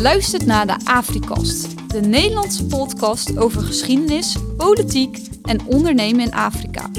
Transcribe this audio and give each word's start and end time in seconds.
luistert 0.00 0.46
naar 0.46 0.66
de 0.66 0.76
Afrikast, 0.84 1.90
de 1.90 2.00
Nederlandse 2.00 2.66
podcast 2.66 3.38
over 3.38 3.62
geschiedenis, 3.62 4.36
politiek 4.56 5.18
en 5.42 5.66
ondernemen 5.66 6.24
in 6.24 6.32
Afrika. 6.32 6.90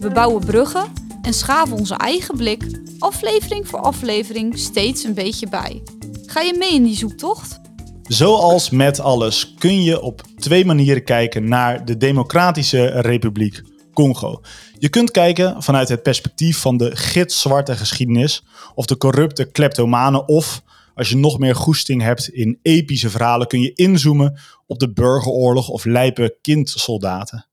We 0.00 0.10
bouwen 0.14 0.44
bruggen 0.44 0.92
en 1.22 1.34
schaven 1.34 1.76
onze 1.76 1.94
eigen 1.94 2.36
blik, 2.36 2.80
aflevering 2.98 3.68
voor 3.68 3.78
aflevering, 3.78 4.58
steeds 4.58 5.04
een 5.04 5.14
beetje 5.14 5.48
bij. 5.48 5.82
Ga 6.26 6.40
je 6.40 6.54
mee 6.58 6.74
in 6.74 6.82
die 6.82 6.96
zoektocht? 6.96 7.60
Zoals 8.02 8.70
met 8.70 9.00
alles 9.00 9.54
kun 9.58 9.82
je 9.82 10.00
op 10.00 10.22
twee 10.38 10.64
manieren 10.64 11.04
kijken 11.04 11.48
naar 11.48 11.84
de 11.84 11.96
Democratische 11.96 12.86
Republiek 12.86 13.62
Congo. 13.94 14.40
Je 14.78 14.88
kunt 14.88 15.10
kijken 15.10 15.62
vanuit 15.62 15.88
het 15.88 16.02
perspectief 16.02 16.58
van 16.58 16.76
de 16.76 16.96
gitzwarte 16.96 17.76
geschiedenis 17.76 18.44
of 18.74 18.86
de 18.86 18.96
corrupte 18.96 19.44
kleptomanen 19.44 20.28
of 20.28 20.62
als 21.00 21.08
je 21.08 21.16
nog 21.16 21.38
meer 21.38 21.54
goesting 21.54 22.02
hebt 22.02 22.28
in 22.28 22.58
epische 22.62 23.10
verhalen 23.10 23.46
kun 23.46 23.60
je 23.60 23.72
inzoomen 23.72 24.40
op 24.66 24.78
de 24.78 24.92
burgeroorlog 24.92 25.68
of 25.68 25.84
lijpe 25.84 26.38
kindsoldaten. 26.40 27.46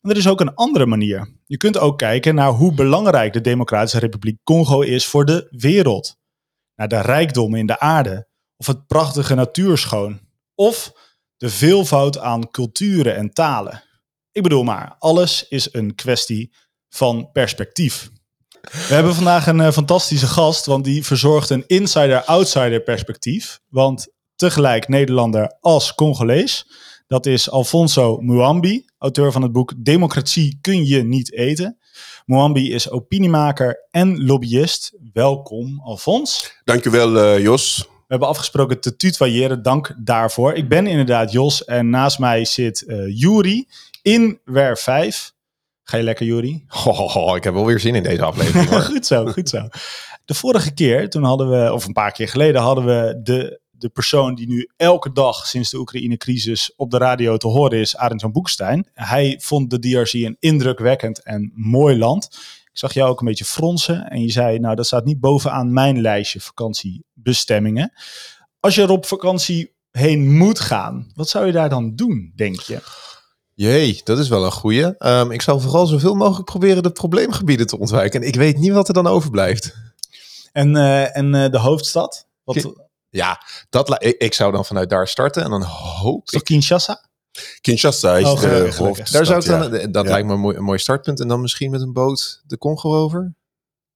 Maar 0.00 0.12
er 0.12 0.18
is 0.18 0.28
ook 0.28 0.40
een 0.40 0.54
andere 0.54 0.86
manier. 0.86 1.28
Je 1.46 1.56
kunt 1.56 1.78
ook 1.78 1.98
kijken 1.98 2.34
naar 2.34 2.50
hoe 2.50 2.74
belangrijk 2.74 3.32
de 3.32 3.40
Democratische 3.40 3.98
Republiek 3.98 4.38
Congo 4.44 4.80
is 4.80 5.06
voor 5.06 5.24
de 5.24 5.46
wereld. 5.50 6.18
Naar 6.74 6.88
de 6.88 7.00
rijkdommen 7.00 7.58
in 7.58 7.66
de 7.66 7.78
aarde 7.78 8.28
of 8.56 8.66
het 8.66 8.86
prachtige 8.86 9.34
natuurschoon 9.34 10.20
of 10.54 10.92
de 11.36 11.50
veelvoud 11.50 12.18
aan 12.18 12.50
culturen 12.50 13.16
en 13.16 13.32
talen. 13.32 13.82
Ik 14.32 14.42
bedoel 14.42 14.62
maar, 14.62 14.96
alles 14.98 15.48
is 15.48 15.72
een 15.72 15.94
kwestie 15.94 16.52
van 16.88 17.30
perspectief. 17.32 18.10
We 18.60 18.94
hebben 18.94 19.14
vandaag 19.14 19.46
een 19.46 19.58
uh, 19.58 19.70
fantastische 19.70 20.26
gast, 20.26 20.66
want 20.66 20.84
die 20.84 21.04
verzorgt 21.04 21.50
een 21.50 21.64
insider-outsider 21.66 22.82
perspectief. 22.82 23.60
Want 23.68 24.08
tegelijk 24.36 24.88
Nederlander 24.88 25.56
als 25.60 25.94
Congolees. 25.94 26.66
Dat 27.06 27.26
is 27.26 27.50
Alfonso 27.50 28.16
Muambi, 28.20 28.84
auteur 28.98 29.32
van 29.32 29.42
het 29.42 29.52
boek 29.52 29.72
Democratie 29.76 30.58
kun 30.60 30.84
je 30.84 31.02
niet 31.02 31.32
eten. 31.32 31.78
Muambi 32.26 32.72
is 32.72 32.90
opiniemaker 32.90 33.86
en 33.90 34.24
lobbyist. 34.24 34.92
Welkom, 35.12 35.80
Alfons. 35.80 36.52
Dankjewel, 36.64 37.16
uh, 37.16 37.42
Jos. 37.42 37.76
We 37.88 38.06
hebben 38.06 38.28
afgesproken 38.28 38.80
te 38.80 38.96
tutoyeren, 38.96 39.62
dank 39.62 39.94
daarvoor. 39.98 40.52
Ik 40.52 40.68
ben 40.68 40.86
inderdaad 40.86 41.32
Jos 41.32 41.64
en 41.64 41.90
naast 41.90 42.18
mij 42.18 42.44
zit 42.44 42.84
uh, 42.86 43.18
Juri 43.20 43.68
in 44.02 44.40
WER 44.44 44.76
5. 44.76 45.32
Ga 45.90 45.96
je 45.96 46.02
lekker, 46.02 46.26
Juri? 46.26 46.64
Ik 47.36 47.44
heb 47.44 47.54
wel 47.54 47.66
weer 47.66 47.80
zin 47.80 47.94
in 47.94 48.02
deze 48.02 48.22
aflevering. 48.22 48.84
goed 48.92 49.06
zo, 49.06 49.26
goed 49.26 49.48
zo. 49.48 49.68
De 50.24 50.34
vorige 50.34 50.74
keer, 50.74 51.10
toen 51.10 51.24
hadden 51.24 51.50
we, 51.50 51.72
of 51.72 51.86
een 51.86 51.92
paar 51.92 52.12
keer 52.12 52.28
geleden, 52.28 52.60
hadden 52.60 52.84
we 52.84 53.20
de, 53.22 53.60
de 53.70 53.88
persoon 53.88 54.34
die 54.34 54.48
nu 54.48 54.68
elke 54.76 55.12
dag 55.12 55.46
sinds 55.46 55.70
de 55.70 55.78
Oekraïne-crisis 55.78 56.72
op 56.76 56.90
de 56.90 56.98
radio 56.98 57.36
te 57.36 57.46
horen 57.46 57.78
is, 57.78 57.96
Arend 57.96 58.20
van 58.20 58.32
Boekstein. 58.32 58.88
Hij 58.92 59.38
vond 59.42 59.70
de 59.70 59.78
DRC 59.78 60.12
een 60.12 60.36
indrukwekkend 60.38 61.22
en 61.22 61.52
mooi 61.54 61.98
land. 61.98 62.24
Ik 62.64 62.78
zag 62.78 62.92
jou 62.92 63.10
ook 63.10 63.20
een 63.20 63.26
beetje 63.26 63.44
fronsen 63.44 64.10
en 64.10 64.20
je 64.20 64.30
zei, 64.30 64.58
nou 64.58 64.74
dat 64.74 64.86
staat 64.86 65.04
niet 65.04 65.20
bovenaan 65.20 65.72
mijn 65.72 66.00
lijstje 66.00 66.40
vakantiebestemmingen. 66.40 67.92
Als 68.60 68.74
je 68.74 68.82
er 68.82 68.90
op 68.90 69.06
vakantie 69.06 69.74
heen 69.90 70.36
moet 70.36 70.60
gaan, 70.60 71.10
wat 71.14 71.28
zou 71.28 71.46
je 71.46 71.52
daar 71.52 71.68
dan 71.68 71.94
doen, 71.94 72.32
denk 72.34 72.60
je? 72.60 73.08
Jee, 73.60 74.00
dat 74.04 74.18
is 74.18 74.28
wel 74.28 74.44
een 74.44 74.52
goeie. 74.52 74.94
Um, 74.98 75.30
ik 75.30 75.42
zal 75.42 75.60
vooral 75.60 75.86
zoveel 75.86 76.14
mogelijk 76.14 76.44
proberen 76.44 76.82
de 76.82 76.90
probleemgebieden 76.90 77.66
te 77.66 77.78
ontwijken. 77.78 78.20
En 78.20 78.26
ik 78.26 78.34
weet 78.34 78.58
niet 78.58 78.72
wat 78.72 78.88
er 78.88 78.94
dan 78.94 79.06
overblijft. 79.06 79.74
En, 80.52 80.74
uh, 80.74 81.16
en 81.16 81.34
uh, 81.34 81.50
de 81.50 81.58
hoofdstad? 81.58 82.26
Wat... 82.44 82.72
Ja, 83.08 83.42
dat 83.70 84.02
ik, 84.02 84.16
ik, 84.18 84.34
zou 84.34 84.52
dan 84.52 84.64
vanuit 84.64 84.90
daar 84.90 85.08
starten 85.08 85.42
en 85.42 85.50
dan 85.50 85.62
hoop 85.62 86.30
ik... 86.30 86.44
Kinshasa? 86.44 87.04
Kinshasa 87.60 88.16
is 88.16 88.26
oh, 88.26 88.40
de 88.40 88.72
hoofdstad. 88.76 89.12
Daar 89.12 89.26
zou 89.26 89.40
ik 89.40 89.46
dan, 89.46 89.80
ja. 89.80 89.86
Dat 89.86 90.04
ja. 90.04 90.10
lijkt 90.10 90.26
me 90.26 90.32
een 90.32 90.40
mooi, 90.40 90.56
een 90.56 90.64
mooi, 90.64 90.78
startpunt. 90.78 91.20
En 91.20 91.28
dan 91.28 91.40
misschien 91.40 91.70
met 91.70 91.80
een 91.80 91.92
boot 91.92 92.42
de 92.46 92.58
Congo 92.58 92.94
over. 92.94 93.34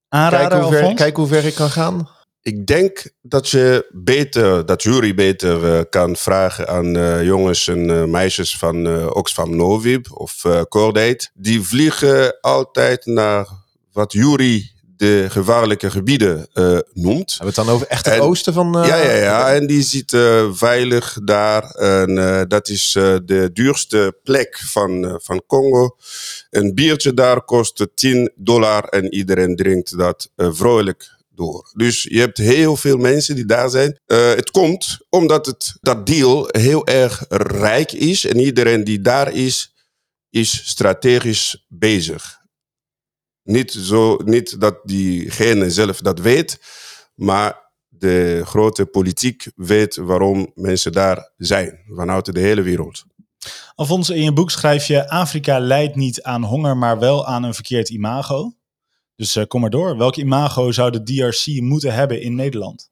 Aanrader, 0.09 0.49
kijk, 0.49 0.63
hoe 0.63 0.73
ver, 0.73 0.93
kijk 0.93 1.15
hoe 1.15 1.27
ver 1.27 1.45
ik 1.45 1.55
kan 1.55 1.69
gaan. 1.69 2.09
Ik 2.45 2.65
denk 2.65 3.11
dat 3.21 3.49
je 3.49 3.89
beter, 3.91 4.65
dat 4.65 4.83
jury 4.83 5.13
beter 5.13 5.63
uh, 5.63 5.81
kan 5.89 6.15
vragen 6.15 6.67
aan 6.67 6.97
uh, 6.97 7.23
jongens 7.23 7.67
en 7.67 7.89
uh, 7.89 8.03
meisjes 8.03 8.57
van 8.57 9.09
Oxfam 9.13 9.55
Novib 9.55 10.11
of 10.11 10.43
uh, 10.43 10.61
Cordate. 10.61 11.29
Die 11.33 11.61
vliegen 11.61 12.39
altijd 12.41 13.05
naar 13.05 13.47
wat 13.91 14.13
jury 14.13 14.71
de 14.97 15.25
gevaarlijke 15.29 15.91
gebieden 15.91 16.47
noemt. 16.93 17.31
Hebben 17.31 17.37
we 17.37 17.45
het 17.45 17.55
dan 17.55 17.69
over 17.69 17.87
echt 17.87 18.05
het 18.05 18.19
oosten 18.19 18.53
van... 18.53 18.71
ja, 18.71 18.95
ja, 18.95 19.11
ja. 19.11 19.53
En 19.53 19.67
die 19.67 19.81
zitten 19.81 20.55
veilig 20.55 21.17
daar. 21.23 21.69
En 21.69 22.15
dat 22.47 22.69
is 22.69 22.91
de 23.25 23.49
duurste 23.53 24.17
plek 24.23 24.59
van, 24.65 25.19
van 25.23 25.43
Congo. 25.47 25.95
Een 26.49 26.73
biertje 26.73 27.13
daar 27.13 27.41
kost 27.41 27.87
10 27.95 28.31
dollar 28.35 28.83
en 28.83 29.13
iedereen 29.13 29.55
drinkt 29.55 29.97
dat 29.97 30.29
vrolijk 30.35 31.14
Dus 31.73 32.03
je 32.03 32.19
hebt 32.19 32.37
heel 32.37 32.75
veel 32.75 32.97
mensen 32.97 33.35
die 33.35 33.45
daar 33.45 33.69
zijn. 33.69 33.99
Uh, 34.07 34.27
het 34.29 34.51
komt 34.51 34.97
omdat 35.09 35.45
het, 35.45 35.77
dat 35.81 36.05
deal 36.05 36.47
heel 36.51 36.87
erg 36.87 37.25
rijk 37.29 37.91
is. 37.91 38.25
En 38.25 38.39
iedereen 38.39 38.83
die 38.83 39.01
daar 39.01 39.33
is, 39.33 39.75
is 40.29 40.69
strategisch 40.69 41.65
bezig. 41.67 42.43
Niet, 43.43 43.71
zo, 43.71 44.17
niet 44.23 44.59
dat 44.59 44.79
diegene 44.83 45.69
zelf 45.69 45.99
dat 45.99 46.19
weet, 46.19 46.59
maar 47.15 47.65
de 47.87 48.41
grote 48.45 48.85
politiek 48.85 49.51
weet 49.55 49.95
waarom 49.95 50.51
mensen 50.53 50.91
daar 50.91 51.33
zijn, 51.37 51.79
vanuit 51.87 52.33
de 52.33 52.39
hele 52.39 52.61
wereld. 52.61 53.03
Alfons, 53.75 54.09
in 54.09 54.23
je 54.23 54.33
boek 54.33 54.51
schrijf 54.51 54.87
je: 54.87 55.09
Afrika 55.09 55.59
leidt 55.59 55.95
niet 55.95 56.23
aan 56.23 56.43
honger, 56.43 56.77
maar 56.77 56.99
wel 56.99 57.25
aan 57.25 57.43
een 57.43 57.53
verkeerd 57.53 57.89
imago. 57.89 58.53
Dus 59.15 59.35
uh, 59.35 59.43
kom 59.47 59.61
maar 59.61 59.69
door. 59.69 59.97
Welk 59.97 60.15
imago 60.15 60.71
zou 60.71 60.91
de 60.91 61.03
DRC 61.03 61.61
moeten 61.61 61.93
hebben 61.93 62.21
in 62.21 62.35
Nederland? 62.35 62.89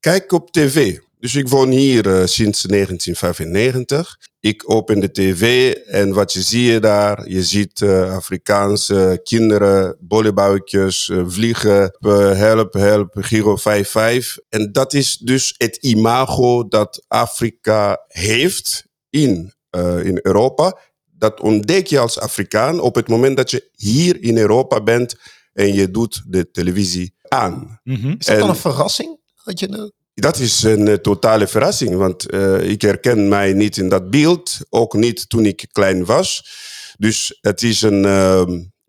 Kijk 0.00 0.32
op 0.32 0.50
tv. 0.50 0.98
Dus 1.18 1.34
ik 1.34 1.48
woon 1.48 1.70
hier 1.70 2.06
uh, 2.06 2.12
sinds 2.26 2.62
1995. 2.62 4.18
Ik 4.40 4.70
open 4.70 5.00
de 5.00 5.10
tv 5.10 5.72
en 5.74 6.12
wat 6.12 6.32
je 6.32 6.42
zie 6.42 6.80
daar, 6.80 7.28
je 7.28 7.42
ziet 7.44 7.80
uh, 7.80 8.14
Afrikaanse 8.14 9.20
kinderen, 9.22 9.96
bollebuikjes, 10.00 11.10
vliegen, 11.26 11.96
help, 12.36 12.72
help, 12.72 13.16
Giro 13.20 13.56
55. 13.56 14.38
En 14.48 14.72
dat 14.72 14.92
is 14.92 15.16
dus 15.16 15.54
het 15.56 15.76
imago 15.76 16.68
dat 16.68 17.04
Afrika 17.08 18.04
heeft 18.08 18.86
in, 19.10 19.54
in 20.02 20.18
Europa. 20.22 20.78
Dat 21.10 21.40
ontdek 21.40 21.86
je 21.86 21.98
als 21.98 22.20
Afrikaan 22.20 22.80
op 22.80 22.94
het 22.94 23.08
moment 23.08 23.36
dat 23.36 23.50
je 23.50 23.68
hier 23.74 24.22
in 24.22 24.38
Europa 24.38 24.82
bent 24.82 25.16
en 25.54 25.74
je 25.74 25.90
doet 25.90 26.22
de 26.26 26.50
televisie 26.50 27.14
aan. 27.28 27.80
Mm 27.82 27.94
-hmm. 27.94 28.14
Is 28.18 28.26
dat 28.26 28.34
en, 28.34 28.40
dan 28.40 28.48
een 28.48 28.56
verrassing? 28.56 29.18
Dat, 29.44 29.60
je 29.60 29.92
dat 30.14 30.38
is 30.38 30.62
een 30.62 30.86
uh, 30.86 30.94
totale 30.94 31.46
verrassing, 31.46 31.96
want 31.96 32.32
uh, 32.32 32.70
ik 32.70 32.82
herken 32.82 33.28
mij 33.28 33.52
niet 33.52 33.76
in 33.76 33.88
dat 33.88 34.10
beeld, 34.10 34.58
ook 34.68 34.94
niet 34.94 35.28
toen 35.28 35.44
ik 35.44 35.68
klein 35.72 36.04
was. 36.04 36.46
Dus 36.98 37.38
het 37.40 37.62
is 37.62 37.82
een 37.82 38.04
uh, 38.04 38.44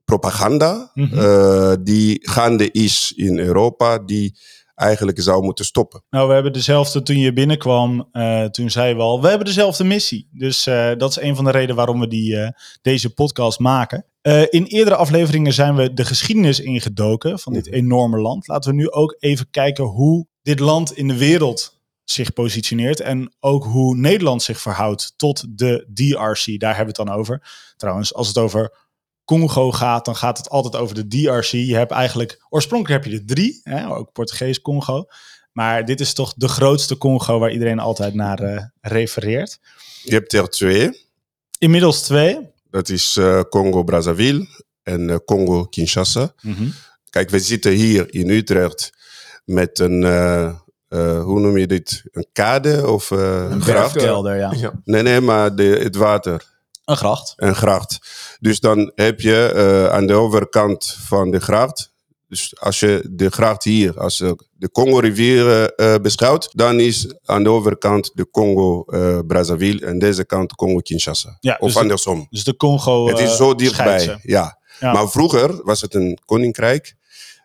propaganda 0.05 0.91
mm 0.93 1.05
-hmm. 1.05 1.83
die 1.83 2.19
gaande 2.21 2.71
is 2.71 3.13
in 3.15 3.39
Europa, 3.39 3.97
die 3.97 4.37
eigenlijk 4.75 5.22
zou 5.22 5.44
moeten 5.44 5.66
stoppen. 5.66 6.03
Nou, 6.09 6.28
we 6.28 6.34
hebben 6.34 6.53
dezelfde 6.53 7.02
toen 7.02 7.19
je 7.19 7.34
binnenkwam. 7.34 8.09
Uh, 8.12 8.44
toen 8.44 8.69
zeiden 8.69 8.97
we 8.97 9.03
al, 9.03 9.22
we 9.22 9.28
hebben 9.28 9.47
dezelfde 9.47 9.84
missie. 9.84 10.30
Dus 10.31 10.68
uh, 10.68 10.91
dat 10.97 11.09
is 11.09 11.22
een 11.22 11.36
van 11.36 11.46
de 11.46 11.52
redenen 11.52 11.75
waarom 11.75 12.00
we 12.00 12.08
die, 12.08 12.36
uh, 12.36 12.50
deze 12.81 13.13
podcast 13.13 13.59
maken. 13.59 14.06
in 14.50 14.66
eerdere 14.66 14.95
afleveringen 14.95 15.54
zijn 15.54 15.75
we 15.75 15.94
de 15.94 16.06
geschiedenis 16.06 16.60
ingedoken 16.60 17.39
van 17.39 17.54
dit 17.54 17.72
enorme 17.72 18.18
land. 18.19 18.48
Laten 18.48 18.72
we 18.72 18.77
nu 18.77 18.92
ook 18.92 19.16
even 19.19 19.50
kijken 19.50 19.83
hoe 19.83 20.27
dit 20.42 20.60
land 20.60 20.98
in 20.98 21.07
de 21.07 21.18
wereld 21.18 21.75
zich 22.04 22.33
positioneert. 22.33 23.00
En 23.00 23.36
ook 23.39 23.63
hoe 23.63 23.95
Nederland 23.95 24.44
zich 24.44 24.62
verhoudt 24.62 25.13
tot 25.18 25.57
de 25.57 25.88
DRC. 25.94 26.60
Daar 26.60 26.75
hebben 26.75 26.95
we 26.95 27.01
het 27.01 27.07
dan 27.10 27.19
over. 27.19 27.48
Trouwens, 27.78 28.13
als 28.13 28.28
het 28.28 28.38
over 28.38 28.84
Congo 29.25 29.72
gaat, 29.72 30.06
dan 30.06 30.16
gaat 30.16 30.38
het 30.38 30.50
altijd 30.50 30.75
over 30.75 30.95
de 30.95 31.07
DRC. 31.07 31.45
Je 31.45 31.75
hebt 31.75 31.92
eigenlijk, 31.92 32.45
oorspronkelijk 32.50 33.04
heb 33.04 33.13
je 33.13 33.19
er 33.19 33.25
drie, 33.25 33.62
hè, 33.63 33.95
ook 33.95 34.12
Portugees 34.12 34.62
Congo. 34.62 35.06
Maar 35.51 35.86
dit 35.86 36.00
is 36.00 36.13
toch 36.13 36.33
de 36.38 36.48
grootste 36.48 36.98
Congo 36.98 37.39
waar 37.39 37.51
iedereen 37.51 37.80
altijd 37.80 38.13
naar 38.13 38.44
uh, 38.44 38.62
refereert. 38.81 39.60
Je 40.04 40.13
hebt 40.13 40.33
er 40.33 40.50
twee. 40.50 41.07
Inmiddels 41.60 42.01
twee. 42.01 42.39
Dat 42.69 42.89
is 42.89 43.16
uh, 43.19 43.42
Congo-Brazzaville 43.50 44.48
en 44.83 45.10
uh, 45.10 45.16
Congo-Kinshasa. 45.25 46.33
Mm 46.42 46.54
-hmm. 46.54 46.74
Kijk, 47.10 47.30
we 47.30 47.39
zitten 47.39 47.71
hier 47.71 48.13
in 48.13 48.30
Utrecht 48.30 48.89
met 49.45 49.80
een, 49.80 50.04
hoe 51.21 51.39
noem 51.39 51.57
je 51.57 51.68
dit? 51.68 52.04
Een 52.12 52.28
kade 52.31 52.88
of 52.88 53.10
een 53.10 53.62
grachtkelder, 53.62 54.38
ja. 54.38 54.54
ja. 54.56 54.80
Nee, 54.83 55.01
nee, 55.01 55.21
maar 55.21 55.56
de, 55.56 55.80
het 55.83 55.95
water. 55.95 56.55
Een 56.85 56.97
gracht. 56.97 57.33
Een 57.35 57.55
gracht. 57.55 57.99
Dus 58.39 58.59
dan 58.59 58.91
heb 58.95 59.19
je 59.21 59.51
uh, 59.55 59.93
aan 59.93 60.05
de 60.07 60.13
overkant 60.13 60.97
van 60.99 61.31
de 61.31 61.39
gracht 61.39 61.93
Dus 62.27 62.59
als 62.59 62.79
je 62.79 63.07
de 63.11 63.29
gracht 63.29 63.63
hier, 63.63 63.99
als 63.99 64.17
je 64.17 64.35
de 64.53 64.71
Congo-rivier 64.71 65.73
eh, 65.73 65.95
beschouwt, 66.01 66.49
dan 66.53 66.79
is 66.79 67.13
aan 67.25 67.43
de 67.43 67.49
overkant 67.49 68.11
de 68.13 68.29
Congo-Brazzaville 68.31 69.85
en 69.85 69.99
deze 69.99 70.25
kant 70.25 70.55
Congo-Kinshasa. 70.55 71.37
Ja, 71.39 71.53
of 71.59 71.65
dus 71.65 71.73
de- 71.73 71.79
andersom. 71.79 72.27
Dus 72.29 72.43
de 72.43 72.55
Congo. 72.55 73.07
Het 73.07 73.19
is 73.19 73.29
eh, 73.29 73.35
zo 73.35 73.55
dichtbij. 73.55 74.19
Ja. 74.23 74.59
Ja. 74.79 74.93
Maar 74.93 75.09
vroeger 75.09 75.63
was 75.63 75.81
het 75.81 75.93
een 75.93 76.19
koninkrijk. 76.25 76.95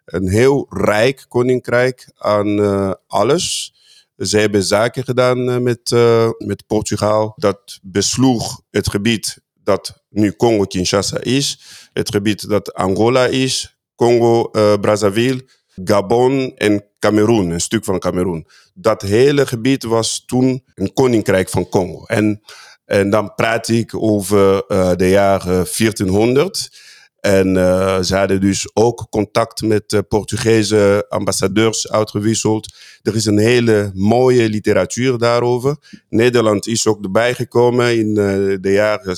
Een 0.05 0.29
heel 0.29 0.67
rijk 0.71 1.25
koninkrijk 1.29 2.11
aan 2.19 2.59
eh, 2.63 2.93
alles. 3.07 3.75
Ze 4.21 4.39
hebben 4.39 4.63
zaken 4.63 5.05
gedaan 5.05 5.51
eh, 5.51 5.59
met, 5.59 5.93
eh, 5.93 6.29
met 6.39 6.67
Portugal. 6.67 7.33
Dat 7.37 7.79
besloeg 7.83 8.63
het 8.71 8.89
gebied 8.91 9.39
dat 9.63 10.03
nu 10.09 10.37
Congo-Kinshasa 10.37 11.21
is. 11.21 11.61
Het 11.93 12.11
gebied 12.11 12.49
dat 12.49 12.75
Angola 12.75 13.27
is. 13.27 13.79
Congo-Brazzaville. 13.95 15.45
Gabon 15.85 16.53
en 16.57 16.85
Cameroen. 16.99 17.51
Een 17.51 17.61
stuk 17.61 17.85
van 17.85 17.99
Cameroen. 17.99 18.47
Dat 18.75 19.03
hele 19.03 19.47
gebied 19.47 19.83
was 19.83 20.23
toen 20.27 20.65
een 20.75 20.93
koninkrijk 20.93 21.49
van 21.49 21.69
Congo. 21.69 22.05
En, 22.05 22.43
en 22.85 23.11
dan 23.11 23.35
praat 23.35 23.69
ik 23.69 23.95
over 23.95 24.67
eh, 24.67 24.93
de 24.97 25.09
jaren 25.09 25.67
1400. 25.77 26.71
En 27.21 27.57
eh, 27.57 28.01
ze 28.01 28.17
hadden 28.17 28.41
dus 28.41 28.71
ook 28.73 29.07
contact 29.11 29.63
met 29.63 29.93
uh, 29.93 30.01
Portugese 30.09 31.07
ambassadeurs 31.09 31.91
uitgewisseld. 31.91 32.75
Er 33.03 33.15
is 33.15 33.25
een 33.25 33.39
hele 33.39 33.91
mooie 33.95 34.49
literatuur 34.49 35.19
daarover. 35.19 35.77
Nederland 36.09 36.67
is 36.67 36.87
ook 36.87 37.05
erbij 37.05 37.35
gekomen 37.35 37.99
in 37.99 38.09
uh, 38.09 38.57
de 38.61 38.73
jaren 38.73 39.17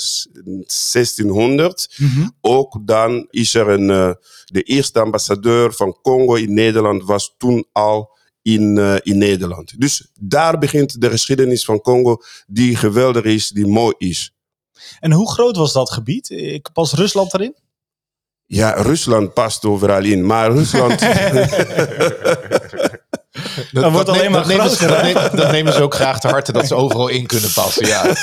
1600. 0.82 1.94
Mhm. 1.96 2.28
Ook 2.40 2.78
dan 2.82 3.26
is 3.30 3.54
er 3.54 3.68
een, 3.68 3.88
uh, 3.88 4.12
de 4.44 4.62
eerste 4.62 5.00
ambassadeur 5.00 5.72
van 5.72 5.98
Congo 6.02 6.34
in 6.34 6.54
Nederland 6.54 7.04
was 7.04 7.34
toen 7.38 7.66
al 7.72 8.10
in, 8.42 8.76
uh, 8.76 8.94
in 9.02 9.18
Nederland. 9.18 9.80
Dus 9.80 10.10
daar 10.20 10.58
begint 10.58 11.00
de 11.00 11.10
geschiedenis 11.10 11.64
van 11.64 11.80
Congo 11.80 12.22
die 12.46 12.76
geweldig 12.76 13.24
is, 13.24 13.48
die 13.48 13.66
mooi 13.66 13.94
is. 13.98 14.34
En 15.00 15.12
hoe 15.12 15.30
groot 15.30 15.56
was 15.56 15.72
dat 15.72 15.90
gebied? 15.90 16.30
Ik 16.30 16.68
pas 16.72 16.92
Rusland 16.92 17.34
erin? 17.34 17.54
Ja, 18.46 18.70
Rusland 18.70 19.34
past 19.34 19.64
overal 19.64 20.04
in, 20.04 20.26
maar 20.26 20.52
Rusland. 20.52 21.00
Dat, 23.72 23.92
wordt 23.92 24.08
alleen 24.08 24.30
maar 24.30 24.40
dat 24.40 24.48
nemen, 24.48 24.70
ze, 24.70 24.76
groter, 24.76 24.94
dat, 24.94 25.04
nemen, 25.04 25.36
dat 25.36 25.50
nemen 25.50 25.72
ze 25.72 25.82
ook 25.82 25.94
graag 25.94 26.20
te 26.20 26.28
harte 26.28 26.52
dat 26.52 26.66
ze 26.66 26.74
overal 26.74 27.08
in 27.08 27.26
kunnen 27.26 27.52
passen. 27.52 27.86
Ja. 27.86 28.14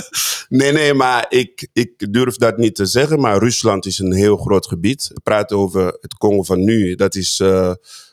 nee, 0.58 0.72
nee, 0.72 0.94
maar 0.94 1.26
ik, 1.28 1.68
ik 1.72 2.12
durf 2.12 2.36
dat 2.36 2.56
niet 2.56 2.74
te 2.74 2.86
zeggen. 2.86 3.20
Maar 3.20 3.38
Rusland 3.38 3.86
is 3.86 3.98
een 3.98 4.12
heel 4.12 4.36
groot 4.36 4.66
gebied. 4.66 5.10
We 5.14 5.20
praten 5.20 5.56
over 5.56 5.86
het 6.00 6.14
Congo 6.14 6.42
van 6.42 6.64
nu. 6.64 6.94
Dat 6.94 7.14
is 7.14 7.40
uh, 7.40 7.72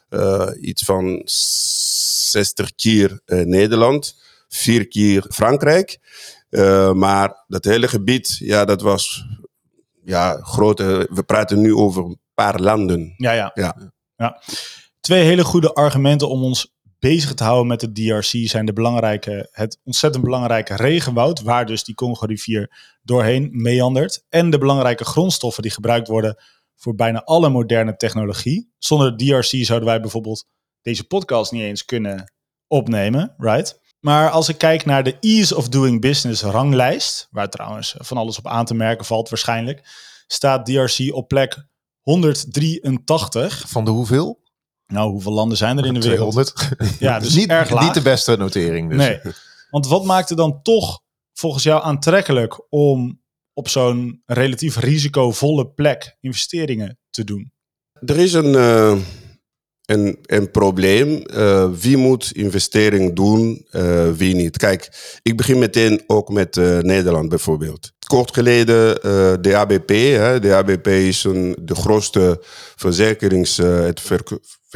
uh, 0.10 0.50
iets 0.62 0.84
van 0.84 1.22
60 1.26 2.76
keer 2.76 3.22
uh, 3.26 3.46
Nederland, 3.46 4.16
vier 4.48 4.88
keer 4.88 5.26
Frankrijk. 5.30 6.00
Uh, 6.50 6.92
maar 6.92 7.44
dat 7.48 7.66
hele 7.66 7.88
gebied, 7.88 8.38
ja, 8.40 8.66
dat 8.66 8.82
was 8.82 9.26
ja, 10.04 10.40
grote. 10.42 11.08
We 11.12 11.24
praten 11.24 11.62
nu 11.62 11.74
over 11.74 12.04
een 12.04 12.20
paar 12.34 12.60
landen. 12.60 13.14
Ja, 13.18 13.32
ja. 13.32 13.52
Ja. 13.54 13.92
ja. 14.16 14.42
Twee 15.00 15.24
hele 15.24 15.44
goede 15.44 15.74
argumenten 15.74 16.30
om 16.30 16.44
ons 16.44 16.75
bezig 17.06 17.34
te 17.34 17.44
houden 17.44 17.68
met 17.68 17.80
de 17.80 17.92
DRC 17.92 18.50
zijn 18.50 18.66
de 18.66 18.74
belangrijke, 18.74 19.50
het 19.52 19.80
ontzettend 19.84 20.24
belangrijke 20.24 20.76
regenwoud, 20.76 21.42
waar 21.42 21.66
dus 21.66 21.84
die 21.84 21.96
Congo-rivier 21.96 22.96
doorheen 23.04 23.50
meandert, 23.52 24.26
en 24.30 24.50
de 24.50 24.58
belangrijke 24.58 25.06
grondstoffen 25.06 25.64
die 25.64 25.72
gebruikt 25.72 26.08
worden 26.08 26.44
voor 26.76 26.96
bijna 26.96 27.24
alle 27.24 27.50
moderne 27.50 27.96
technologie. 27.96 28.72
Zonder 28.78 29.18
de 29.18 29.26
DRC 29.26 29.66
zouden 29.66 29.88
wij 29.88 30.02
bijvoorbeeld 30.02 30.46
deze 30.82 31.04
podcast 31.04 31.52
niet 31.52 31.62
eens 31.62 31.86
kunnen 31.86 32.34
opnemen, 32.68 33.34
right? 33.38 33.80
Maar 34.00 34.30
als 34.30 34.50
ik 34.50 34.58
kijk 34.58 34.86
naar 34.86 35.04
de 35.04 35.18
Ease 35.20 35.56
of 35.56 35.70
Doing 35.70 36.02
Business 36.02 36.42
ranglijst, 36.42 37.28
waar 37.32 37.50
trouwens 37.50 37.96
van 37.98 38.18
alles 38.18 38.38
op 38.38 38.48
aan 38.48 38.66
te 38.66 38.76
merken 38.76 39.06
valt 39.06 39.30
waarschijnlijk, 39.30 39.82
staat 40.28 40.66
DRC 40.66 41.14
op 41.14 41.28
plek 41.28 41.68
183. 42.02 43.64
Van 43.68 43.86
de 43.86 43.92
hoeveel? 43.92 44.44
Nou, 44.88 45.12
hoeveel 45.12 45.32
landen 45.32 45.58
zijn 45.58 45.78
er 45.78 45.86
in 45.86 45.94
de 45.94 46.00
wereld? 46.00 46.32
200. 46.32 47.00
Ja, 47.00 47.20
dus 47.20 47.36
niet, 47.36 47.50
erg 47.50 47.70
laag. 47.70 47.84
niet 47.84 47.94
de 47.94 48.02
beste 48.02 48.38
notering. 48.38 48.90
Dus. 48.90 48.98
Nee, 48.98 49.20
want 49.70 49.88
wat 49.88 50.06
maakt 50.06 50.30
het 50.30 50.38
dan 50.38 50.62
toch 50.62 51.02
volgens 51.34 51.64
jou 51.64 51.84
aantrekkelijk 51.84 52.62
om 52.70 53.22
op 53.54 53.70
zo'n 53.70 54.22
relatief 54.26 54.78
risicovolle 54.78 55.68
plek 55.68 56.18
investeringen 56.20 57.00
te 57.10 57.24
doen? 57.24 57.54
Er 58.06 58.18
is 58.18 58.34
een, 58.34 58.54
uh, 58.54 58.98
een, 59.86 60.20
een 60.22 60.52
probleem. 60.52 61.24
Uh, 61.26 61.70
wie 61.72 61.98
moet 61.98 62.32
investering 62.32 63.16
doen, 63.16 63.68
uh, 63.72 64.12
wie 64.12 64.36
niet? 64.36 64.58
Kijk, 64.58 64.90
ik 65.22 65.38
begin 65.38 65.60
meteen 65.60 66.04
ook 66.08 66.30
met 66.30 66.56
Nederland 66.82 67.30
bijvoorbeeld. 67.30 67.92
Kort 68.08 68.34
geleden 68.34 69.02
de 69.42 69.56
ABP. 69.56 69.90
Hè, 69.90 70.40
de 70.40 70.56
ABP 70.56 70.88
is 70.88 71.24
een, 71.24 71.56
de 71.62 71.76
grootste 71.76 72.44
verzekerings... 72.76 73.58
het 73.58 74.02
ver, 74.02 74.24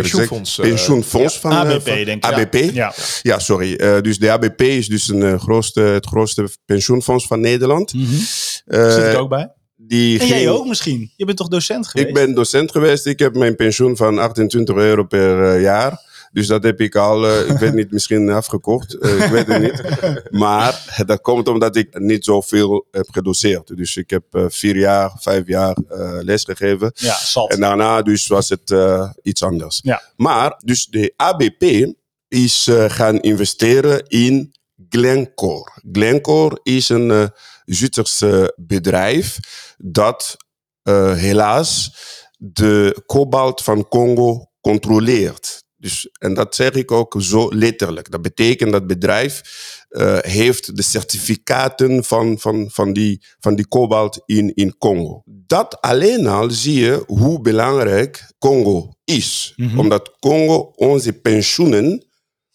pensioenfonds, 0.01 0.55
pensioenfonds 0.55 1.33
ja, 1.33 1.39
van 1.39 1.51
ABP, 1.51 1.87
van, 1.87 2.03
denk 2.03 2.25
ik. 2.25 2.31
ABP. 2.31 2.55
Ja, 2.73 2.93
ja 3.21 3.39
sorry. 3.39 3.79
Uh, 3.81 4.01
dus 4.01 4.19
de 4.19 4.31
ABP 4.31 4.61
is 4.61 4.87
dus 4.87 5.07
een, 5.07 5.39
grootste, 5.39 5.81
het 5.81 6.05
grootste 6.05 6.49
pensioenfonds 6.65 7.27
van 7.27 7.39
Nederland. 7.39 7.93
Mm 7.93 8.05
-hmm. 8.05 8.19
uh, 8.67 8.93
Zit 8.93 9.13
ik 9.13 9.17
ook 9.17 9.29
bij? 9.29 9.53
Die 9.75 10.19
en 10.19 10.27
ging... 10.27 10.39
jij 10.39 10.49
ook 10.49 10.67
misschien? 10.67 11.11
Je 11.15 11.25
bent 11.25 11.37
toch 11.37 11.47
docent 11.47 11.87
geweest? 11.87 12.07
Ik 12.07 12.13
ben 12.13 12.33
docent 12.33 12.71
geweest. 12.71 13.05
Ik 13.05 13.19
heb 13.19 13.35
mijn 13.35 13.55
pensioen 13.55 13.97
van 13.97 14.19
28 14.19 14.75
euro 14.75 15.03
per 15.03 15.55
uh, 15.55 15.61
jaar. 15.61 16.08
Dus 16.31 16.47
dat 16.47 16.63
heb 16.63 16.81
ik 16.81 16.95
al, 16.95 17.25
uh, 17.25 17.49
ik 17.49 17.57
weet 17.57 17.73
niet, 17.73 17.91
misschien 17.91 18.29
afgekocht. 18.29 18.95
Uh, 18.99 19.23
ik 19.23 19.31
weet 19.31 19.47
het 19.47 19.61
niet. 19.61 19.81
Maar 20.39 21.03
dat 21.05 21.21
komt 21.21 21.47
omdat 21.47 21.75
ik 21.75 21.99
niet 21.99 22.25
zoveel 22.25 22.87
heb 22.91 23.07
gedoseerd. 23.11 23.77
Dus 23.77 23.97
ik 23.97 24.09
heb 24.09 24.23
vier 24.47 24.77
jaar, 24.77 25.11
vijf 25.19 25.47
jaar 25.47 25.77
lesgegeven. 26.21 26.91
Ja, 26.95 27.17
zat. 27.17 27.51
En 27.51 27.59
daarna 27.59 28.01
dus 28.01 28.27
was 28.27 28.49
het 28.49 28.75
iets 29.21 29.43
anders. 29.43 29.79
Ja. 29.83 30.01
Maar 30.15 30.61
dus 30.63 30.85
de 30.85 31.13
ABP 31.15 31.93
is 32.27 32.67
gaan 32.87 33.19
investeren 33.19 34.07
in 34.07 34.55
Glencore. 34.89 35.71
Glencore 35.91 36.59
is 36.63 36.89
een 36.89 37.31
Zwitserse 37.65 38.53
bedrijf 38.55 39.39
dat 39.77 40.37
uh, 40.83 41.13
helaas 41.13 41.93
de 42.37 43.03
kobalt 43.05 43.61
van 43.61 43.87
Congo 43.87 44.51
controleert. 44.61 45.63
Dus, 45.79 46.09
en 46.19 46.33
dat 46.33 46.55
zeg 46.55 46.71
ik 46.71 46.91
ook 46.91 47.15
zo 47.17 47.55
letterlijk. 47.55 48.11
Dat 48.11 48.21
betekent 48.21 48.71
dat 48.71 48.79
het 48.79 48.89
bedrijf 48.89 49.41
uh, 49.89 50.17
heeft 50.19 50.75
de 50.75 50.81
certificaten 50.81 52.03
van, 52.03 52.39
van, 52.39 52.69
van, 52.71 52.93
die, 52.93 53.21
van 53.39 53.55
die 53.55 53.67
kobalt 53.67 54.21
in, 54.25 54.55
in 54.55 54.77
Congo. 54.77 55.21
Dat 55.25 55.81
alleen 55.81 56.27
al 56.27 56.51
zie 56.51 56.79
je 56.79 57.03
hoe 57.07 57.41
belangrijk 57.41 58.31
Congo 58.37 58.93
is. 59.03 59.53
Mhm. 59.55 59.79
Omdat 59.79 60.15
Congo 60.19 60.71
onze 60.75 61.13
pensioenen, 61.13 62.05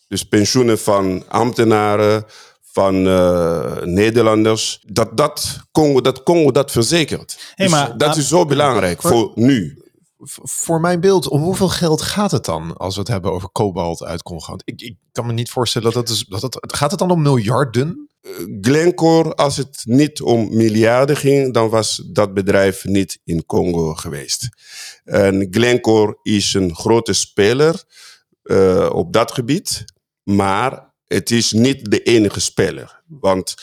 dus 0.08 0.22
pensioenen 0.22 0.78
van 0.78 1.24
ambtenaren, 1.28 2.24
van 2.72 3.06
uh, 3.06 3.82
Nederlanders, 3.82 4.80
dat, 4.86 5.16
dat, 5.16 5.60
Congo, 5.72 6.00
dat 6.00 6.22
Congo 6.22 6.50
dat 6.50 6.70
verzekert. 6.70 7.36
Hey, 7.54 7.66
dus 7.66 7.74
maar, 7.74 7.98
dat 7.98 8.16
is 8.16 8.28
zo 8.28 8.44
belangrijk 8.44 9.02
voor 9.02 9.32
nu. 9.34 9.83
Voor 10.42 10.80
mijn 10.80 11.00
beeld, 11.00 11.28
om 11.28 11.42
hoeveel 11.42 11.68
geld 11.68 12.02
gaat 12.02 12.30
het 12.30 12.44
dan 12.44 12.76
als 12.76 12.94
we 12.94 13.00
het 13.00 13.08
hebben 13.08 13.32
over 13.32 13.48
kobalt 13.48 14.02
uit 14.02 14.22
Congo? 14.22 14.56
Ik, 14.64 14.80
ik 14.80 14.96
kan 15.12 15.26
me 15.26 15.32
niet 15.32 15.50
voorstellen 15.50 15.92
dat 15.92 16.08
het, 16.08 16.16
is, 16.16 16.24
dat 16.24 16.42
het... 16.42 16.56
Gaat 16.60 16.90
het 16.90 17.00
dan 17.00 17.10
om 17.10 17.22
miljarden? 17.22 18.08
Uh, 18.22 18.32
Glencore, 18.60 19.34
als 19.34 19.56
het 19.56 19.82
niet 19.84 20.20
om 20.20 20.56
miljarden 20.56 21.16
ging, 21.16 21.54
dan 21.54 21.68
was 21.68 22.02
dat 22.06 22.34
bedrijf 22.34 22.84
niet 22.84 23.20
in 23.24 23.46
Congo 23.46 23.94
geweest. 23.94 24.48
En 25.04 25.46
Glencore 25.50 26.18
is 26.22 26.54
een 26.54 26.74
grote 26.74 27.12
speler 27.12 27.84
uh, 28.42 28.90
op 28.92 29.12
dat 29.12 29.32
gebied, 29.32 29.84
maar 30.22 30.92
het 31.04 31.30
is 31.30 31.52
niet 31.52 31.90
de 31.90 32.02
enige 32.02 32.40
speler. 32.40 33.02
Want 33.06 33.54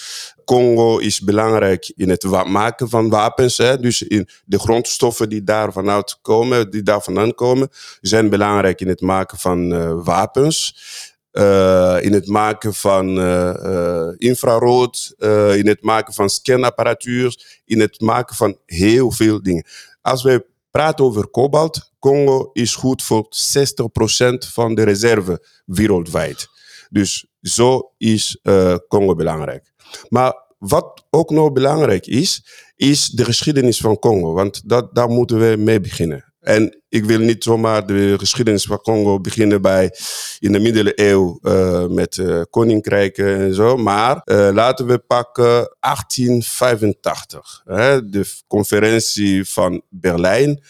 Congo 0.51 0.97
is 0.97 1.19
belangrijk 1.19 1.91
in 1.95 2.09
het 2.09 2.23
maken 2.47 2.89
van 2.89 3.09
wapens. 3.09 3.57
Hè? 3.57 3.79
Dus 3.79 4.01
in 4.01 4.27
de 4.45 4.59
grondstoffen 4.59 5.29
die 5.29 5.43
daar 5.43 5.73
vanuit 5.73 6.19
komen, 6.21 6.71
die 6.71 6.83
daar 6.83 7.01
vandaan 7.01 7.33
komen, 7.33 7.69
zijn 8.01 8.29
belangrijk 8.29 8.81
in 8.81 8.87
het 8.87 9.01
maken 9.01 9.37
van 9.37 9.73
uh, 9.73 10.03
wapens. 10.03 10.75
Uh, 11.31 11.97
in 12.01 12.13
het 12.13 12.27
maken 12.27 12.73
van 12.73 13.17
uh, 13.17 14.07
infrarood, 14.17 15.13
in 15.55 15.67
het 15.67 15.81
maken 15.81 16.13
van 16.13 16.29
scanapparatuur, 16.29 17.59
in 17.65 17.79
het 17.79 18.01
maken 18.01 18.35
van 18.35 18.57
heel 18.65 19.11
veel 19.11 19.43
dingen. 19.43 19.65
Als 20.01 20.23
we 20.23 20.45
praten 20.71 21.05
over 21.05 21.27
kobalt, 21.27 21.91
Congo 21.99 22.49
is 22.53 22.75
goed 22.75 23.03
voor 23.03 23.25
60% 23.25 23.27
van 24.51 24.75
de 24.75 24.83
reserve 24.83 25.45
wereldwijd. 25.65 26.47
Dus 26.89 27.25
zo 27.41 27.91
is 27.97 28.39
Congo 28.87 29.15
belangrijk. 29.15 29.70
Maar 30.09 30.33
wat 30.57 31.05
ook 31.09 31.29
nog 31.29 31.51
belangrijk 31.51 32.05
is, 32.05 32.45
is 32.75 33.07
de 33.07 33.25
geschiedenis 33.25 33.77
van 33.77 33.99
Congo. 33.99 34.33
Want 34.33 34.69
dat, 34.69 34.95
daar 34.95 35.09
moeten 35.09 35.39
we 35.39 35.55
mee 35.57 35.79
beginnen. 35.79 36.31
En 36.41 36.81
ik 36.89 37.05
wil 37.05 37.19
niet 37.19 37.43
zomaar 37.43 37.85
de 37.85 38.15
geschiedenis 38.17 38.63
van 38.63 38.81
Congo 38.81 39.19
beginnen 39.19 39.61
bij 39.61 39.95
in 40.39 40.51
de 40.51 40.59
middeleeuwen 40.59 41.39
uh, 41.41 41.87
met 41.87 42.17
uh, 42.17 42.41
koninkrijken 42.49 43.37
en 43.37 43.53
zo. 43.53 43.77
Maar 43.77 44.21
uh, 44.25 44.49
laten 44.53 44.85
we 44.85 44.97
pakken 44.97 45.75
1885. 45.79 47.61
Hè, 47.65 48.09
de 48.09 48.25
conferentie 48.47 49.49
van 49.49 49.81
Berlijn 49.89 50.63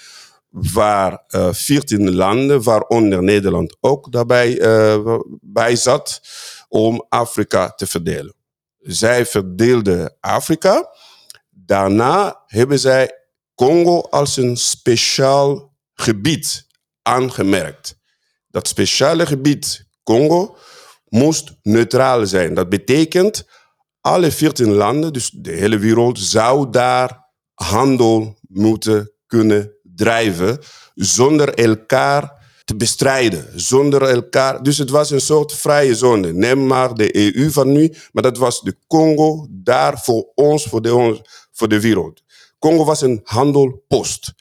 waar 0.50 1.24
uh, 1.36 1.48
14 1.52 2.16
landen, 2.16 2.64
waaronder 2.64 3.24
Nederland 3.24 3.78
ook 3.80 4.12
daarbij 4.12 4.60
uh, 4.60 5.20
bij 5.42 5.76
zat, 5.76 6.22
om 6.70 7.06
Afrika 7.10 7.70
te 7.70 7.88
verdelen. 7.88 8.34
Zij 8.82 9.26
verdeelden 9.26 10.18
Afrika. 10.20 10.96
Daarna 11.50 12.44
hebben 12.46 12.80
zij 12.80 13.12
Congo 13.56 14.02
als 14.02 14.38
een 14.38 14.58
speciaal 14.58 15.78
gebied 15.94 16.68
aangemerkt. 17.02 17.96
Dat 18.48 18.68
speciale 18.68 19.26
gebied 19.26 19.88
Congo 20.04 20.58
moest 21.08 21.52
neutraal 21.62 22.26
zijn. 22.26 22.54
Dat 22.54 22.70
betekent 22.70 23.48
alle 24.02 24.32
14 24.32 24.72
landen, 24.72 25.14
dus 25.14 25.30
de 25.30 25.52
hele 25.52 25.78
wereld, 25.78 26.20
zou 26.20 26.70
daar 26.70 27.30
handel 27.54 28.40
moeten 28.42 29.12
kunnen 29.26 29.74
drijven 29.84 30.60
zonder 30.94 31.54
elkaar 31.54 32.41
bestrijden, 32.76 33.60
zonder 33.60 34.02
elkaar. 34.02 34.64
Dus 34.64 34.78
het 34.78 34.90
was 34.90 35.12
een 35.12 35.22
soort 35.22 35.54
vrije 35.54 35.96
zone. 35.96 36.34
Neem 36.34 36.68
maar 36.68 36.94
de 36.94 37.36
EU 37.36 37.52
van 37.52 37.72
nu, 37.72 37.94
maar 38.12 38.24
dat 38.24 38.38
was 38.38 38.62
de 38.62 38.78
Congo 38.88 39.48
daar 39.50 40.00
voor 40.00 40.32
ons, 40.36 40.64
voor 40.64 40.82
de, 40.82 41.22
voor 41.52 41.68
de 41.68 41.82
wereld. 41.82 42.22
Congo 42.60 42.86
was 42.86 43.02
een 43.02 43.20
handelpost. 43.24 44.34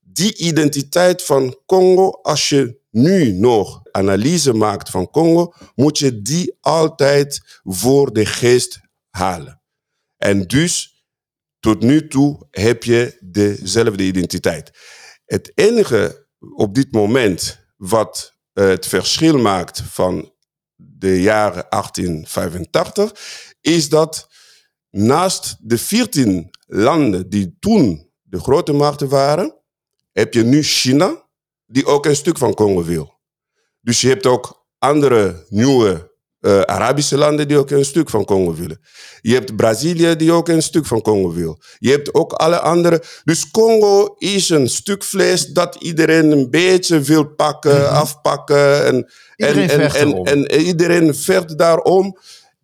Die 0.00 0.36
identiteit 0.36 1.22
van 1.22 1.58
Congo, 1.66 2.10
als 2.10 2.48
je 2.48 2.78
nu 2.90 3.32
nog 3.32 3.80
analyse 3.90 4.52
maakt 4.52 4.90
van 4.90 5.10
Congo, 5.10 5.52
moet 5.74 5.98
je 5.98 6.22
die 6.22 6.56
altijd 6.60 7.60
voor 7.62 8.12
de 8.12 8.26
geest 8.26 8.80
halen. 9.10 9.62
En 10.16 10.46
dus 10.46 11.04
tot 11.60 11.82
nu 11.82 12.08
toe 12.08 12.46
heb 12.50 12.84
je 12.84 13.18
dezelfde 13.20 14.02
identiteit. 14.02 14.70
Het 15.24 15.52
enige 15.54 16.27
op 16.38 16.74
dit 16.74 16.92
moment 16.92 17.66
wat 17.76 18.36
het 18.52 18.86
verschil 18.86 19.38
maakt 19.38 19.82
van 19.82 20.32
de 20.76 21.20
jaren 21.20 21.66
1885 21.68 23.12
is 23.60 23.88
dat 23.88 24.28
naast 24.90 25.56
de 25.60 25.78
14 25.78 26.50
landen 26.66 27.28
die 27.28 27.56
toen 27.58 28.10
de 28.22 28.40
grote 28.40 28.72
markten 28.72 29.08
waren, 29.08 29.62
heb 30.12 30.34
je 30.34 30.42
nu 30.42 30.62
China, 30.62 31.28
die 31.66 31.86
ook 31.86 32.06
een 32.06 32.16
stuk 32.16 32.38
van 32.38 32.54
Congo 32.54 32.84
wil. 32.84 33.20
Dus 33.80 34.00
je 34.00 34.08
hebt 34.08 34.26
ook 34.26 34.66
andere 34.78 35.46
nieuwe 35.48 36.07
uh, 36.40 36.60
Arabische 36.60 37.16
landen 37.16 37.48
die 37.48 37.58
ook 37.58 37.70
een 37.70 37.84
stuk 37.84 38.10
van 38.10 38.24
Congo 38.24 38.54
willen. 38.54 38.80
Je 39.20 39.34
hebt 39.34 39.56
Brazilië 39.56 40.16
die 40.16 40.32
ook 40.32 40.48
een 40.48 40.62
stuk 40.62 40.86
van 40.86 41.02
Congo 41.02 41.32
wil. 41.32 41.58
Je 41.78 41.90
hebt 41.90 42.14
ook 42.14 42.32
alle 42.32 42.60
andere. 42.60 43.02
Dus 43.24 43.50
Congo 43.50 44.14
is 44.18 44.48
een 44.48 44.68
stuk 44.68 45.04
vlees 45.04 45.46
dat 45.46 45.74
iedereen 45.74 46.30
een 46.30 46.50
beetje 46.50 47.00
wil 47.00 47.24
pakken, 47.24 47.74
mm 47.74 47.84
-hmm. 47.84 47.94
afpakken. 47.96 48.86
En, 48.86 49.10
iedereen 49.36 49.68
en, 49.68 49.80
en, 49.80 49.92
en, 49.94 50.24
en, 50.24 50.46
en, 50.46 50.60
iedereen 50.60 51.14
vecht 51.14 51.58
daarom. 51.58 52.18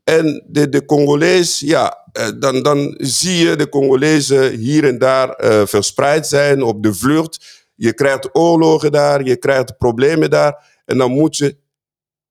En 0.05 0.45
de, 0.47 0.69
de 0.69 0.85
Congolees, 0.85 1.61
ja, 1.61 2.05
dan, 2.39 2.63
dan 2.63 2.95
zie 2.99 3.49
je 3.49 3.57
de 3.57 3.69
Congolezen 3.69 4.51
hier 4.53 4.85
en 4.85 4.99
daar 4.99 5.45
uh, 5.45 5.63
verspreid 5.65 6.27
zijn 6.27 6.63
op 6.63 6.83
de 6.83 6.95
vlucht. 6.95 7.65
Je 7.75 7.95
krijgt 7.95 8.29
oorlogen 8.33 8.93
daar, 8.93 9.25
je 9.25 9.37
krijgt 9.37 9.77
problemen 9.77 10.31
daar. 10.31 10.83
En 10.85 10.99
dan 10.99 11.11
moet 11.11 11.37
je 11.37 11.57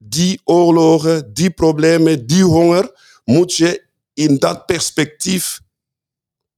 die 0.10 0.42
oorlogen, 0.44 1.34
die 1.34 1.52
problemen, 1.52 2.28
die 2.28 2.44
honger, 2.44 2.92
moet 3.24 3.56
je 3.56 3.86
in 4.14 4.38
dat 4.38 4.66
perspectief 4.66 5.62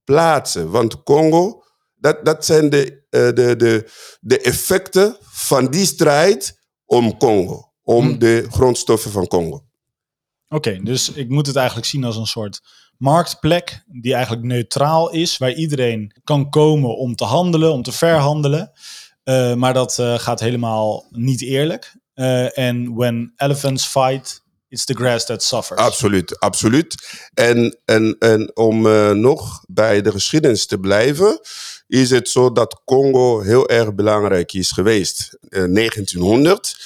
plaatsen. 0.04 0.70
Want 0.70 1.02
Congo, 1.02 1.62
dat, 1.94 2.24
dat 2.24 2.44
zijn 2.44 2.70
de, 2.70 3.04
uh, 3.10 3.20
de, 3.20 3.56
de, 3.56 3.90
de 4.20 4.40
effecten 4.40 5.16
van 5.20 5.70
die 5.70 5.86
strijd 5.86 6.60
om 6.84 7.16
Congo, 7.16 7.72
om 7.82 8.04
Hmm. 8.06 8.18
de 8.18 8.46
grondstoffen 8.50 9.10
van 9.10 9.26
Congo. 9.26 9.64
Oké, 10.48 10.80
dus 10.82 11.12
ik 11.12 11.28
moet 11.28 11.46
het 11.46 11.56
eigenlijk 11.56 11.86
zien 11.86 12.04
als 12.04 12.16
een 12.16 12.26
soort 12.26 12.60
marktplek 12.98 13.82
die 14.00 14.14
eigenlijk 14.14 14.44
neutraal 14.44 15.10
is, 15.10 15.38
waar 15.38 15.52
iedereen 15.52 16.20
kan 16.24 16.50
komen 16.50 16.96
om 16.96 17.14
te 17.14 17.24
handelen, 17.24 17.72
om 17.72 17.82
te 17.82 17.92
verhandelen. 17.92 18.70
Uh, 19.24 19.54
maar 19.54 19.74
dat 19.74 19.98
uh, 20.00 20.18
gaat 20.18 20.40
helemaal 20.40 21.06
niet 21.10 21.42
eerlijk. 21.42 21.96
Uh, 22.16 22.58
en 22.58 22.94
when 22.94 23.32
elephants 23.36 23.86
fight, 23.86 24.42
it's 24.68 24.84
the 24.84 24.94
grass 24.94 25.24
that 25.24 25.42
suffers. 25.42 25.80
Absoluut, 25.80 26.40
absoluut. 26.40 26.94
En, 27.34 27.78
en, 27.84 28.16
en 28.18 28.56
om 28.56 28.86
uh, 28.86 29.10
nog 29.10 29.64
bij 29.68 30.02
de 30.02 30.10
geschiedenis 30.10 30.66
te 30.66 30.78
blijven, 30.78 31.40
is 31.86 32.10
het 32.10 32.28
zo 32.28 32.52
dat 32.52 32.82
Congo 32.84 33.40
heel 33.40 33.68
erg 33.68 33.94
belangrijk 33.94 34.52
is 34.52 34.70
geweest. 34.70 35.38
Uh, 35.40 35.74
1900, 35.74 36.76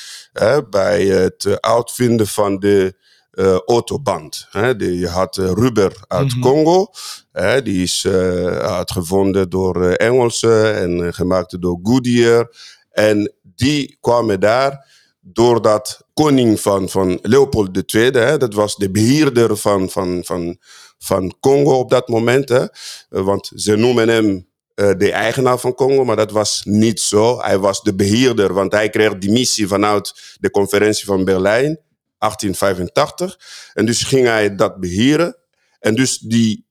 bij 0.71 1.07
het 1.07 1.61
uitvinden 1.61 2.27
van 2.27 2.59
de 2.59 2.95
uh, 3.33 3.59
autoband. 3.67 4.49
Je 4.79 5.09
had 5.09 5.37
uh, 5.37 5.51
rubber 5.53 5.93
uit 6.07 6.35
mm 6.35 6.43
-hmm. 6.43 6.43
Congo. 6.43 6.91
Hè, 7.33 7.63
die 7.63 7.83
is 7.83 8.05
uh, 8.05 8.47
uitgevonden 8.57 9.51
door 9.51 9.85
Engelsen 9.85 10.77
en 10.77 11.15
gemaakt 11.15 11.61
door 11.61 11.79
Goodyear. 11.83 12.55
En 12.91 13.35
die 13.43 13.97
kwamen 14.01 14.41
daar 14.41 14.87
doordat 15.21 16.07
koning 16.15 16.61
van, 16.61 16.89
van 16.89 17.19
Leopold 17.23 17.95
II, 17.95 18.11
hè, 18.11 18.37
dat 18.39 18.55
was 18.55 18.77
de 18.77 18.91
beheerder 18.91 19.57
van, 19.57 19.91
van, 19.91 20.21
van, 20.25 20.59
van 20.99 21.35
Congo 21.41 21.79
op 21.79 21.91
dat 21.91 22.09
moment. 22.09 22.49
Hè, 22.49 22.67
want 23.09 23.51
ze 23.55 23.77
noemen 23.77 24.09
hem 24.09 24.49
uh, 24.75 24.91
de 24.99 25.13
eigenaar 25.13 25.59
van 25.59 25.75
Congo, 25.75 26.05
maar 26.05 26.17
dat 26.17 26.31
was 26.31 26.63
niet 26.65 27.01
zo. 27.01 27.41
Hij 27.41 27.59
was 27.59 27.83
de 27.83 27.95
beheerder, 27.95 28.53
want 28.53 28.73
hij 28.73 28.91
kreeg 28.91 29.19
die 29.19 29.33
missie 29.33 29.69
vanuit 29.69 30.37
de 30.41 30.51
conferentie 30.51 31.05
van 31.05 31.25
Berlijn. 31.25 31.81
1885. 32.19 33.39
En 33.75 33.87
dus 33.87 34.03
ging 34.03 34.27
hij 34.27 34.55
dat 34.55 34.81
beheren. 34.81 35.37
En 35.79 35.95
dus 35.95 36.19
die 36.19 36.67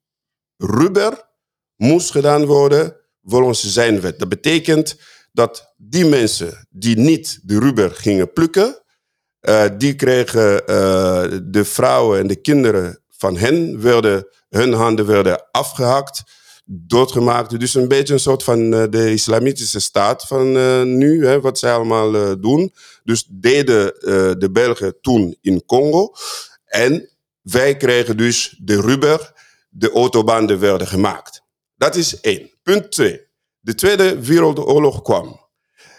rubber 0.58 1.27
moest 1.75 2.12
gedaan 2.12 2.46
worden 2.46 2.96
volgens 3.24 3.74
zijn 3.74 4.01
wet. 4.01 4.20
Dat 4.20 4.29
betekent 4.29 5.00
dat 5.39 5.74
die 5.77 6.05
mensen 6.05 6.67
die 6.69 6.98
niet 6.98 7.39
de 7.43 7.60
rubber 7.60 7.91
gingen 7.91 8.34
plukken, 8.34 8.84
uh, 9.41 9.65
die 9.77 9.96
kregen 9.96 10.51
uh, 10.53 11.39
de 11.43 11.65
vrouwen 11.65 12.19
en 12.19 12.27
de 12.27 12.36
kinderen 12.36 13.03
van 13.10 13.38
hen, 13.38 13.81
werden, 13.81 14.27
hun 14.50 14.74
handen 14.74 15.05
werden 15.05 15.46
afgehakt, 15.51 16.24
doodgemaakt. 16.65 17.60
Dus 17.60 17.74
een 17.75 17.88
beetje 17.88 18.13
een 18.13 18.19
soort 18.19 18.43
van 18.43 18.74
uh, 18.74 18.84
de 18.89 19.12
islamitische 19.12 19.79
staat 19.79 20.24
van 20.24 20.51
nu, 20.98 21.25
hè, 21.25 21.41
wat 21.41 21.60
zij 21.60 21.74
allemaal 21.74 22.39
doen. 22.39 22.74
Dus 23.03 23.27
deden 23.29 23.93
de 24.39 24.50
Belgen 24.51 25.01
toen 25.01 25.38
in 25.41 25.65
Congo. 25.65 26.13
En 26.65 27.10
wij 27.41 27.77
kregen 27.77 28.17
dus 28.17 28.60
de 28.62 28.81
rubber, 28.81 29.34
de 29.69 29.91
autobanden 29.91 30.60
werden 30.60 30.88
gemaakt. 30.88 31.41
Dat 31.75 31.96
is 31.96 32.19
één. 32.19 32.50
Punt 32.63 32.91
twee. 32.91 33.28
De 33.59 33.75
Tweede 33.75 34.19
Wereldoorlog 34.21 35.01
kwam. 35.01 35.47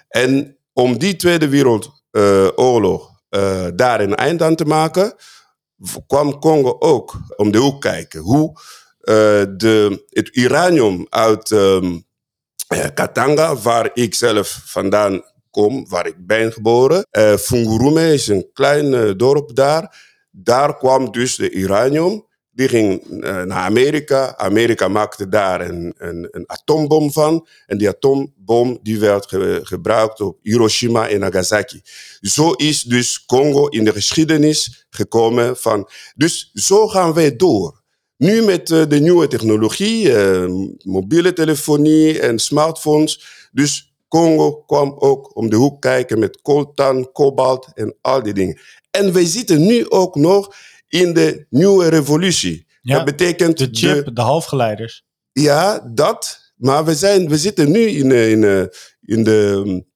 En 0.08 0.58
om 0.72 0.98
die 0.98 1.16
Tweede 1.16 1.48
Wereldoorlog 1.48 3.10
uh, 3.30 3.66
daar 3.74 4.00
een 4.00 4.14
eind 4.14 4.42
aan 4.42 4.56
te 4.56 4.64
maken, 4.64 5.14
kwam 6.06 6.38
Congo 6.38 6.76
ook 6.78 7.20
om 7.36 7.50
de 7.50 7.58
hoek 7.58 7.80
kijken. 7.80 8.20
Hoe 8.20 8.50
uh, 8.50 8.56
de, 9.56 10.06
het 10.08 10.36
uranium 10.36 11.06
uit 11.08 11.50
um, 11.50 12.04
Katanga, 12.94 13.56
waar 13.56 13.90
ik 13.94 14.14
zelf 14.14 14.62
vandaan 14.64 15.22
kom, 15.50 15.88
waar 15.88 16.06
ik 16.06 16.26
ben 16.26 16.52
geboren. 16.52 17.06
Uh, 17.18 17.34
Fungurume 17.34 18.12
is 18.12 18.26
een 18.28 18.50
klein 18.52 19.16
dorp 19.16 19.54
daar. 19.54 20.08
Daar 20.30 20.76
kwam 20.76 21.12
dus 21.12 21.36
de 21.36 21.50
uranium. 21.50 22.28
Die 22.60 22.68
ging 22.68 23.02
uh, 23.10 23.20
naar 23.20 23.64
Amerika. 23.64 24.36
Amerika 24.36 24.88
maakte 24.88 25.28
daar 25.28 25.60
een, 25.60 25.94
een, 25.98 26.28
een, 26.30 26.44
atoombom 26.46 27.12
van. 27.12 27.46
En 27.66 27.78
die 27.78 27.88
atoombom 27.88 28.78
die 28.82 28.98
werd 28.98 29.26
ge 29.26 29.60
gebruikt 29.62 30.20
op 30.20 30.38
Hiroshima 30.42 31.08
en 31.08 31.20
Nagasaki. 31.20 31.80
Zo 32.20 32.52
is 32.52 32.82
dus 32.82 33.24
Congo 33.24 33.66
in 33.66 33.84
de 33.84 33.92
geschiedenis 33.92 34.86
gekomen 34.90 35.56
van... 35.56 35.88
Dus 36.14 36.50
zo 36.54 36.88
gaan 36.88 37.12
wij 37.12 37.36
door. 37.36 37.80
Nu 38.16 38.42
met 38.42 38.70
uh, 38.70 38.82
de 38.88 39.00
nieuwe 39.00 39.26
technologie, 39.26 40.08
uh, 40.08 40.66
mobiele 40.82 41.32
telefonie 41.32 42.20
en 42.20 42.38
smartphones. 42.38 43.48
Dus 43.52 43.94
Congo 44.08 44.62
kwam 44.66 44.94
ook 44.98 45.36
om 45.36 45.50
de 45.50 45.56
hoek 45.56 45.80
kijken 45.80 46.18
met 46.18 46.40
coltan, 46.42 47.12
kobalt 47.12 47.68
en 47.74 47.96
al 48.00 48.22
die 48.22 48.34
dingen. 48.34 48.58
En 48.90 49.12
wij 49.12 49.24
zitten 49.24 49.66
nu 49.66 49.90
ook 49.90 50.14
nog 50.14 50.54
in 50.90 51.12
de 51.14 51.46
nieuwe 51.50 51.88
revolutie. 51.88 52.66
Ja, 52.82 52.94
dat 52.94 53.04
betekent 53.04 53.58
de 53.58 53.68
chip, 53.70 54.04
de, 54.04 54.12
de 54.12 54.20
halfgeleiders. 54.20 55.04
Ja, 55.32 55.90
dat. 55.94 56.52
Maar 56.56 56.84
we, 56.84 56.94
zijn, 56.94 57.28
we 57.28 57.38
zitten 57.38 57.70
nu 57.70 57.80
in, 57.80 58.12
eh, 58.12 58.30
in, 58.30 58.44
eh, 58.44 58.64
in 59.00 59.24
de. 59.24 59.62
mm, 59.64 59.88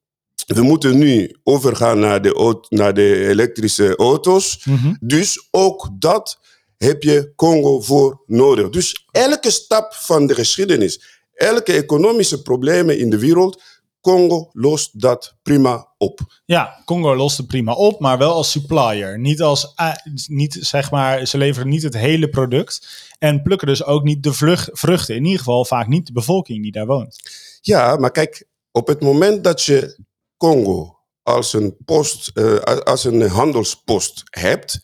We 0.45 0.61
moeten 0.61 0.97
nu 0.97 1.35
overgaan 1.43 1.99
naar 1.99 2.21
de, 2.21 2.63
naar 2.69 2.93
de 2.93 3.27
elektrische 3.27 3.95
auto's. 3.95 4.65
Dus 4.99 5.47
ook 5.51 5.89
dat 5.99 6.39
heb 6.77 7.03
je 7.03 7.33
Congo 7.35 7.81
voor 7.81 8.23
nodig. 8.25 8.69
Dus 8.69 9.07
elke 9.11 9.51
stap 9.51 9.93
van 9.93 10.27
de 10.27 10.35
geschiedenis, 10.35 11.01
elke 11.33 11.73
economische 11.73 12.41
problemen 12.41 12.97
in 12.97 13.09
de 13.09 13.19
wereld, 13.19 13.61
Congo 14.05 14.49
lost 14.53 15.01
dat 15.01 15.35
prima 15.41 15.93
op. 15.97 16.19
Ja, 16.45 16.81
Congo 16.85 17.15
lost 17.15 17.37
het 17.37 17.47
prima 17.47 17.73
op, 17.73 17.99
maar 17.99 18.17
wel 18.17 18.33
als 18.33 18.51
supplier. 18.51 19.19
Niet 19.19 19.41
als, 19.41 19.73
eh, 19.75 19.93
niet, 20.27 20.57
zeg 20.61 20.91
maar, 20.91 21.25
ze 21.25 21.37
leveren 21.37 21.69
niet 21.69 21.83
het 21.83 21.93
hele 21.93 22.29
product 22.29 22.87
en 23.19 23.41
plukken 23.41 23.67
dus 23.67 23.83
ook 23.83 24.03
niet 24.03 24.23
de 24.23 24.33
vruchten. 24.73 25.15
In 25.15 25.23
ieder 25.23 25.39
geval 25.39 25.65
vaak 25.65 25.87
niet 25.87 26.05
de 26.05 26.13
bevolking 26.13 26.61
die 26.61 26.71
daar 26.71 26.85
woont. 26.85 27.19
Ja, 27.61 27.95
maar 27.95 28.11
kijk, 28.11 28.47
op 28.71 28.87
het 28.87 29.01
moment 29.01 29.43
dat 29.43 29.61
je 29.63 29.99
Congo 30.37 30.97
als 31.23 31.53
een, 31.53 31.77
post, 31.85 32.27
eh, 32.33 32.55
als 32.63 33.03
een 33.03 33.29
handelspost 33.29 34.23
hebt, 34.29 34.79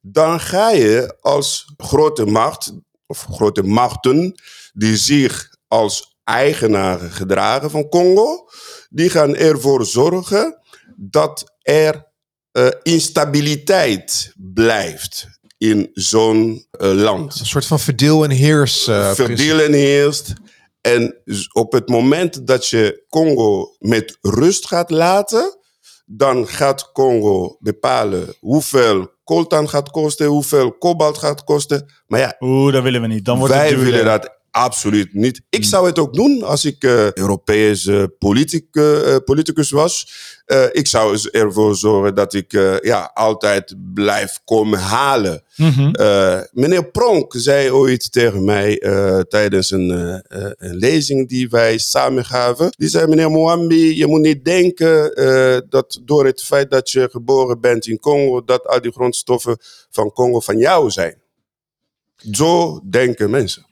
dan 0.00 0.40
ga 0.40 0.70
je 0.70 1.16
als 1.20 1.72
grote 1.76 2.26
macht, 2.26 2.74
of 3.06 3.26
grote 3.30 3.62
machten, 3.62 4.34
die 4.72 4.96
zich 4.96 5.48
als 5.68 6.13
eigenaren 6.24 7.10
gedragen 7.10 7.70
van 7.70 7.88
Congo, 7.88 8.48
die 8.90 9.10
gaan 9.10 9.34
ervoor 9.36 9.86
zorgen 9.86 10.58
dat 10.96 11.52
er 11.62 12.12
eh, 12.52 12.66
instabiliteit 13.34 14.32
blijft 14.36 15.26
in 15.58 15.90
zo'n 15.92 16.66
eh, 16.70 16.92
land 16.92 17.40
Een 17.40 17.46
soort 17.46 17.66
van 17.66 17.80
verdeel 17.80 18.24
en 18.24 18.30
heers. 18.30 18.86
eh, 18.86 19.00
principe. 19.14 19.24
verdelen 19.24 19.72
heerst. 19.72 20.32
En 20.80 21.16
op 21.52 21.72
het 21.72 21.88
moment 21.88 22.46
dat 22.46 22.66
je 22.68 23.04
Congo 23.08 23.74
met 23.78 24.18
rust 24.20 24.66
gaat 24.66 24.90
laten, 24.90 25.58
dan 26.06 26.48
gaat 26.48 26.92
Congo 26.92 27.56
bepalen 27.60 28.34
hoeveel 28.40 29.12
coltan 29.24 29.68
gaat 29.68 29.90
kosten, 29.90 30.26
hoeveel 30.26 30.72
kobalt 30.78 31.18
gaat 31.18 31.44
kosten. 31.44 31.92
Maar 32.06 32.20
ja, 32.20 32.36
Oeh, 32.40 32.72
dat 32.72 32.82
willen 32.82 33.00
we 33.00 33.06
niet. 33.06 33.24
Dan 33.24 33.38
wordt 33.38 33.54
wij 33.54 33.66
het 33.66 33.74
duurder. 33.74 33.92
willen 33.92 34.04
dat 34.20 34.38
absoluut 34.54 35.14
niet. 35.14 35.42
Ik 35.50 35.64
zou 35.64 35.86
het 35.86 35.98
ook 35.98 36.14
doen 36.14 36.42
als 36.42 36.64
ik 36.64 36.84
eh 36.84 37.12
Europese 37.12 38.14
politic, 38.18 38.64
eh, 38.70 39.16
politicus 39.24 39.70
was. 39.70 40.12
Eh, 40.46 40.64
ik 40.72 40.86
zou 40.86 41.28
ervoor 41.30 41.76
zorgen 41.76 42.14
dat 42.14 42.34
ik 42.34 42.52
eh, 42.52 42.80
ja, 42.80 43.10
altijd 43.14 43.74
blijf 43.94 44.40
komen 44.44 44.78
halen. 44.78 45.42
Mhm. 45.56 45.90
Eh, 45.90 46.40
meneer 46.52 46.90
Pronk 46.90 47.34
zei 47.36 47.70
ooit 47.70 48.12
tegen 48.12 48.44
mij 48.44 48.78
eh, 48.78 49.20
tijdens 49.20 49.70
een, 49.70 49.90
eh, 49.90 50.44
eh, 50.44 50.52
een 50.56 50.74
lezing 50.76 51.28
die 51.28 51.48
wij 51.48 51.78
samen 51.78 52.24
gaven. 52.24 52.74
Die 52.76 52.88
zei, 52.88 53.06
meneer 53.06 53.30
Mwambi, 53.30 53.96
je 53.96 54.06
moet 54.06 54.20
niet 54.20 54.44
denken 54.44 55.14
eh, 55.14 55.58
dat 55.68 56.00
door 56.04 56.26
het 56.26 56.42
feit 56.42 56.70
dat 56.70 56.90
je 56.90 57.08
geboren 57.10 57.60
bent 57.60 57.86
in 57.86 57.98
Congo, 57.98 58.44
dat 58.44 58.66
al 58.66 58.80
die 58.80 58.92
grondstoffen 58.92 59.56
van 59.90 60.12
Congo 60.12 60.40
van 60.40 60.58
jou 60.58 60.90
zijn. 60.90 61.22
Zo 62.16 62.80
denken 62.90 63.30
mensen. 63.30 63.66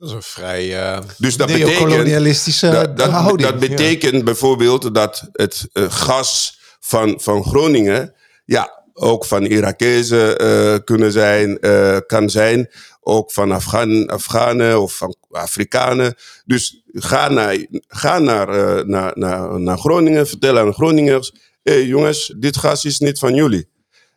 Dat 0.00 0.08
is 0.08 0.14
een 0.14 0.22
vrij 0.22 0.80
eh 0.80 1.00
Dus 1.18 1.36
dat 1.36 1.46
betekent, 1.46 1.78
neocolonialistische 1.78 2.70
dat, 2.70 2.96
dat, 2.96 3.10
houding. 3.10 3.50
dat 3.50 3.58
betekent 3.58 4.24
bijvoorbeeld 4.24 4.94
dat 4.94 5.28
het 5.32 5.68
eh, 5.72 5.84
gas 5.88 6.58
van, 6.80 7.20
van 7.20 7.44
Groningen, 7.44 8.14
ja, 8.44 8.82
ook 8.92 9.24
van 9.24 9.44
Irakezen 9.44 10.38
eh, 10.38 10.78
kunnen 10.84 11.12
zijn, 11.12 11.58
eh, 11.58 11.96
kan 12.06 12.30
zijn, 12.30 12.70
ook 13.00 13.32
van 13.32 13.52
Afghan, 13.52 14.06
Afghanen 14.06 14.80
of 14.82 14.96
van 14.96 15.14
Afrikanen. 15.30 16.14
Dus 16.44 16.82
ga 16.92 17.28
naar, 17.28 17.66
ga 17.88 18.18
naar, 18.18 18.48
eh, 18.48 18.84
naar, 18.84 19.12
naar, 19.14 19.60
naar 19.60 19.78
Groningen, 19.78 20.26
vertel 20.26 20.58
aan 20.58 20.74
Groningers, 20.74 21.32
hé 21.62 21.72
jongens, 21.74 22.34
dit 22.36 22.56
gas 22.56 22.84
is 22.84 22.98
niet 22.98 23.18
van 23.18 23.34
jullie. 23.34 23.68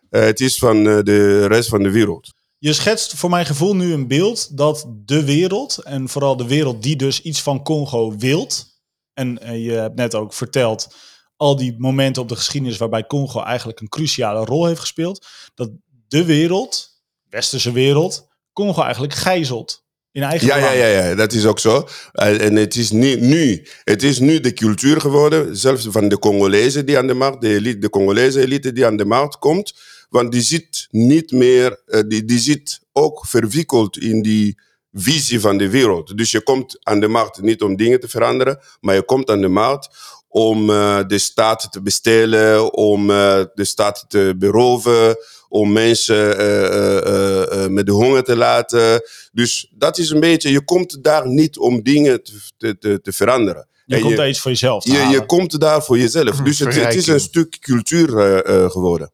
Eh, 0.10 0.22
het 0.22 0.39
is 0.39 0.58
van 0.58 0.88
eh, 0.88 1.00
de 1.02 1.46
rest 1.46 1.69
van 1.69 1.84
de 1.84 1.91
wereld. 1.91 2.34
Je 2.63 2.73
schetst 2.73 3.13
voor 3.13 3.30
mijn 3.30 3.45
gevoel 3.45 3.76
nu 3.76 3.93
een 3.93 4.08
beeld 4.08 4.58
dat 4.58 4.86
de 5.06 5.23
wereld, 5.23 5.78
en 5.78 6.10
vooral 6.10 6.38
de 6.38 6.47
wereld 6.47 6.84
die 6.84 6.95
dus 6.95 7.21
iets 7.21 7.41
van 7.41 7.63
Congo 7.63 8.15
wilt, 8.17 8.65
en 9.13 9.39
eh, 9.39 9.65
je 9.65 9.71
hebt 9.71 9.95
net 9.95 10.15
ook 10.15 10.34
verteld 10.34 10.95
al 11.36 11.56
die 11.56 11.76
momenten 11.78 12.21
op 12.21 12.30
de 12.30 12.36
geschiedenis 12.36 12.78
waarbij 12.78 13.06
Congo 13.06 13.41
eigenlijk 13.41 13.80
een 13.80 13.89
cruciale 13.89 14.45
rol 14.45 14.65
heeft 14.65 14.80
gespeeld, 14.80 15.28
dat 15.56 15.71
de 16.08 16.26
wereld, 16.26 16.89
westerse 17.30 17.71
wereld, 17.71 18.28
Congo 18.54 18.82
eigenlijk 18.82 19.13
gijzelt 19.13 19.84
in 20.12 20.23
eigen 20.23 20.47
Ja, 20.47 20.56
ja, 20.56 20.71
belang. 20.71 20.80
ja, 20.80 21.08
ja, 21.08 21.15
dat 21.15 21.34
is 21.34 21.45
ook 21.45 21.60
zo. 21.60 21.88
En 22.12 22.39
en 22.39 22.56
het 22.56 22.76
is 22.76 22.91
niet 22.91 23.19
nu. 23.21 23.67
Het 23.84 24.04
is 24.04 24.19
nu 24.19 24.39
de 24.39 24.54
cultuur 24.54 25.02
geworden, 25.02 25.58
zelfs 25.58 25.88
van 25.89 26.10
de 26.10 26.19
Congolezen 26.19 26.86
die 26.86 26.97
aan 26.97 27.08
de 27.08 27.13
markt, 27.13 27.41
de, 27.41 27.54
elite, 27.54 27.78
de 27.78 27.89
Congolese 27.89 28.41
elite 28.41 28.73
die 28.73 28.86
aan 28.86 28.97
de 28.97 29.06
markt 29.06 29.38
komt. 29.38 29.73
Want 30.13 30.32
die 30.32 30.41
zit 30.41 30.88
niet 30.89 31.32
meer, 31.32 31.82
eh, 31.86 32.02
die, 32.08 32.26
die 32.26 32.39
zit 32.39 32.80
ook 32.91 33.26
verwikkeld 33.28 33.97
in 33.97 34.21
die 34.21 34.60
visie 34.91 35.39
van 35.39 35.58
de 35.58 35.69
wereld. 35.69 36.17
Dus 36.17 36.32
je 36.32 36.41
komt 36.41 36.78
aan 36.84 36.99
de 36.99 37.08
markt 37.08 37.41
niet 37.41 37.62
om 37.62 37.76
dingen 37.76 37.99
te 37.99 38.08
veranderen, 38.08 38.60
maar 38.80 38.95
je 38.95 39.04
komt 39.04 39.30
aan 39.30 39.41
de 39.41 39.47
markt 39.47 39.89
om 40.28 40.69
eh, 40.69 40.99
de 41.08 41.17
staat 41.17 41.71
te 41.71 41.82
bestelen, 41.82 42.73
om 42.73 43.10
eh, 43.10 43.43
de 43.54 43.65
staat 43.65 44.06
te 44.08 44.36
beroven, 44.38 45.17
om 45.49 45.71
mensen 45.71 46.38
eh, 46.38 46.65
eh, 46.65 46.97
eh, 46.97 47.63
eh, 47.63 47.69
met 47.69 47.86
de 47.86 47.91
honger 47.91 48.23
te 48.23 48.36
laten. 48.36 49.02
Dus 49.32 49.71
dat 49.78 49.97
is 49.97 50.10
een 50.10 50.19
beetje, 50.19 50.52
je 50.52 50.63
komt 50.63 51.04
daar 51.04 51.28
niet 51.28 51.58
om 51.58 51.84
dingen 51.84 52.23
te, 52.23 52.34
te, 52.58 52.78
te, 52.78 53.02
te 53.02 53.12
veranderen. 53.13 53.67
Je 53.86 53.95
En 53.95 54.02
komt 54.02 54.12
je, 54.12 54.17
daar 54.17 54.30
iets 54.30 54.39
voor 54.39 54.52
jezelf 54.52 54.84
te 54.84 54.91
je, 54.91 54.97
halen. 54.97 55.12
je 55.12 55.26
komt 55.26 55.60
daar 55.60 55.84
voor 55.84 55.97
jezelf. 55.97 56.36
Dus 56.47 56.60
het, 56.60 56.76
het 56.76 56.95
is 56.95 57.08
een 57.08 57.19
stuk 57.19 57.60
cultuur 57.60 58.17
eh, 58.17 58.63
eh, 58.63 58.71
geworden. 58.71 59.12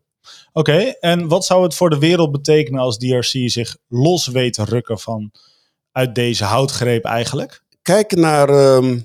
Oké, 0.60 0.93
en 1.00 1.28
wat 1.28 1.45
zou 1.45 1.63
het 1.63 1.76
voor 1.76 1.89
de 1.89 1.98
wereld 2.00 2.32
betekenen 2.32 2.80
als 2.80 2.98
DRC 2.98 3.50
zich 3.50 3.78
los 3.88 4.28
weet 4.28 4.54
te 4.54 4.63
rukken 4.63 5.00
van 5.00 5.32
uit 5.91 6.15
deze 6.15 6.43
houtgreep 6.43 7.06
eigenlijk? 7.06 7.63
Kijk 7.82 8.15
naar 8.15 8.50
ehm, 8.50 9.00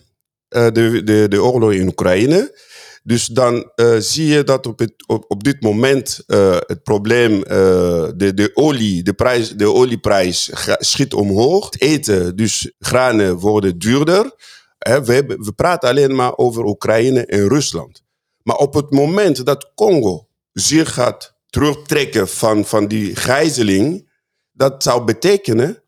eh, 0.49 0.65
de, 0.65 1.03
de, 1.05 1.27
de 1.29 1.43
oorlog 1.43 1.73
in 1.73 1.89
Oekraïne. 1.89 2.59
Dus 3.03 3.27
dan 3.27 3.71
eh, 3.75 3.97
zie 3.99 4.27
je 4.27 4.45
dat 4.45 4.67
op, 4.67 4.79
het, 4.79 4.95
op, 5.07 5.25
op 5.29 5.45
dit 5.45 5.63
moment 5.63 6.23
eh, 6.27 6.57
het 6.67 6.83
probleem, 6.83 7.41
de, 7.41 8.33
de, 8.35 8.51
olie, 8.55 9.03
de, 9.03 9.13
prijs, 9.13 9.51
de 9.51 9.73
olieprijs 9.73 10.51
schiet 10.79 11.15
omhoog. 11.15 11.65
Het 11.65 11.81
eten, 11.81 12.37
dus 12.37 12.73
granen, 12.79 13.37
worden 13.37 13.79
duurder. 13.79 14.35
We, 14.79 15.13
hebben, 15.13 15.45
we 15.45 15.53
praten 15.53 15.89
alleen 15.89 16.15
maar 16.15 16.37
over 16.37 16.65
Oekraïne 16.65 17.27
en 17.27 17.49
Rusland. 17.49 18.03
Maar 18.43 18.57
op 18.57 18.75
het 18.75 18.91
moment 18.91 19.47
dat 19.47 19.73
Congo 19.75 20.27
zich 20.53 20.95
gaat 20.95 21.34
terugtrekken 21.55 22.29
van, 22.29 22.65
van 22.65 22.89
die 22.89 23.17
gijzeling, 23.17 24.11
dat 24.53 24.83
zou 24.83 25.05
betekenen 25.05 25.83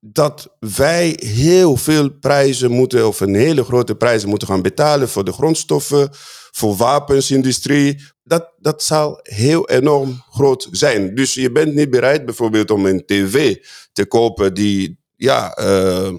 dat 0.00 0.56
wij 0.58 1.16
heel 1.20 1.76
veel 1.76 2.10
prijzen 2.10 2.70
moeten, 2.70 3.06
of 3.06 3.20
een 3.20 3.34
hele 3.34 3.64
grote 3.64 3.94
prijzen 3.94 4.28
moeten 4.28 4.48
gaan 4.48 4.62
betalen 4.62 5.08
voor 5.08 5.24
de 5.24 5.32
grondstoffen, 5.32 6.08
voor 6.50 6.76
wapensindustrie. 6.76 8.02
Dat, 8.22 8.52
dat 8.58 8.82
zal 8.82 9.18
heel 9.22 9.68
enorm 9.68 10.22
groot 10.30 10.68
zijn. 10.70 11.14
Dus 11.14 11.34
je 11.34 11.52
bent 11.52 11.74
niet 11.74 11.90
bereid 11.90 12.24
bijvoorbeeld 12.24 12.70
om 12.70 12.86
een 12.86 13.06
tv 13.06 13.56
te 13.92 14.06
kopen 14.06 14.54
die, 14.54 14.98
ja, 15.16 15.52
eh, 15.54 16.14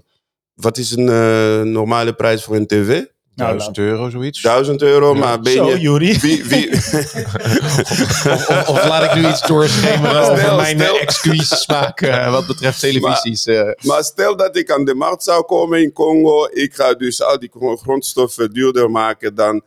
wat 0.54 0.78
is 0.78 0.92
een 0.92 1.10
eh, 1.10 1.62
normale 1.62 2.14
prijs 2.14 2.44
voor 2.44 2.56
een 2.56 2.68
tv? 2.68 3.04
Nou, 3.42 3.52
1000 3.58 3.78
euro, 3.78 4.10
zoiets. 4.10 4.42
1000 4.42 4.82
euro, 4.82 5.14
maar 5.14 5.40
ben 5.40 5.54
Zo, 5.54 5.70
je... 5.70 5.80
Juri. 5.80 6.20
Wie, 6.20 6.44
wie, 6.46 6.70
Of, 6.72 8.50
of, 8.50 8.68
of 8.70 8.86
laat 8.88 9.04
ik 9.04 9.14
nu 9.22 9.28
iets 9.30 9.42
doorschemeren 9.48 10.24
Stel, 10.24 10.32
over 10.32 10.56
mijn 10.56 10.80
stel. 10.80 10.96
eh, 10.96 11.02
excuus-smaak 11.02 12.02
eh, 12.02 12.32
wat 12.32 12.48
betreft 12.48 12.80
televisies. 12.80 13.46
eh. 13.46 13.62
Maar 13.82 14.04
stel 14.04 14.36
dat 14.36 14.58
ik 14.58 14.72
aan 14.72 14.86
de 14.86 14.96
markt 14.96 15.24
zou 15.24 15.44
komen 15.46 15.82
in 15.82 15.94
Congo, 15.94 16.48
ik 16.54 16.74
ga 16.76 16.94
dus 16.94 17.22
al 17.22 17.40
die 17.40 17.50
gro- 17.58 17.76
grondstoffen 17.78 18.54
duurder 18.54 18.90
maken, 18.92 19.36
dan 19.36 19.62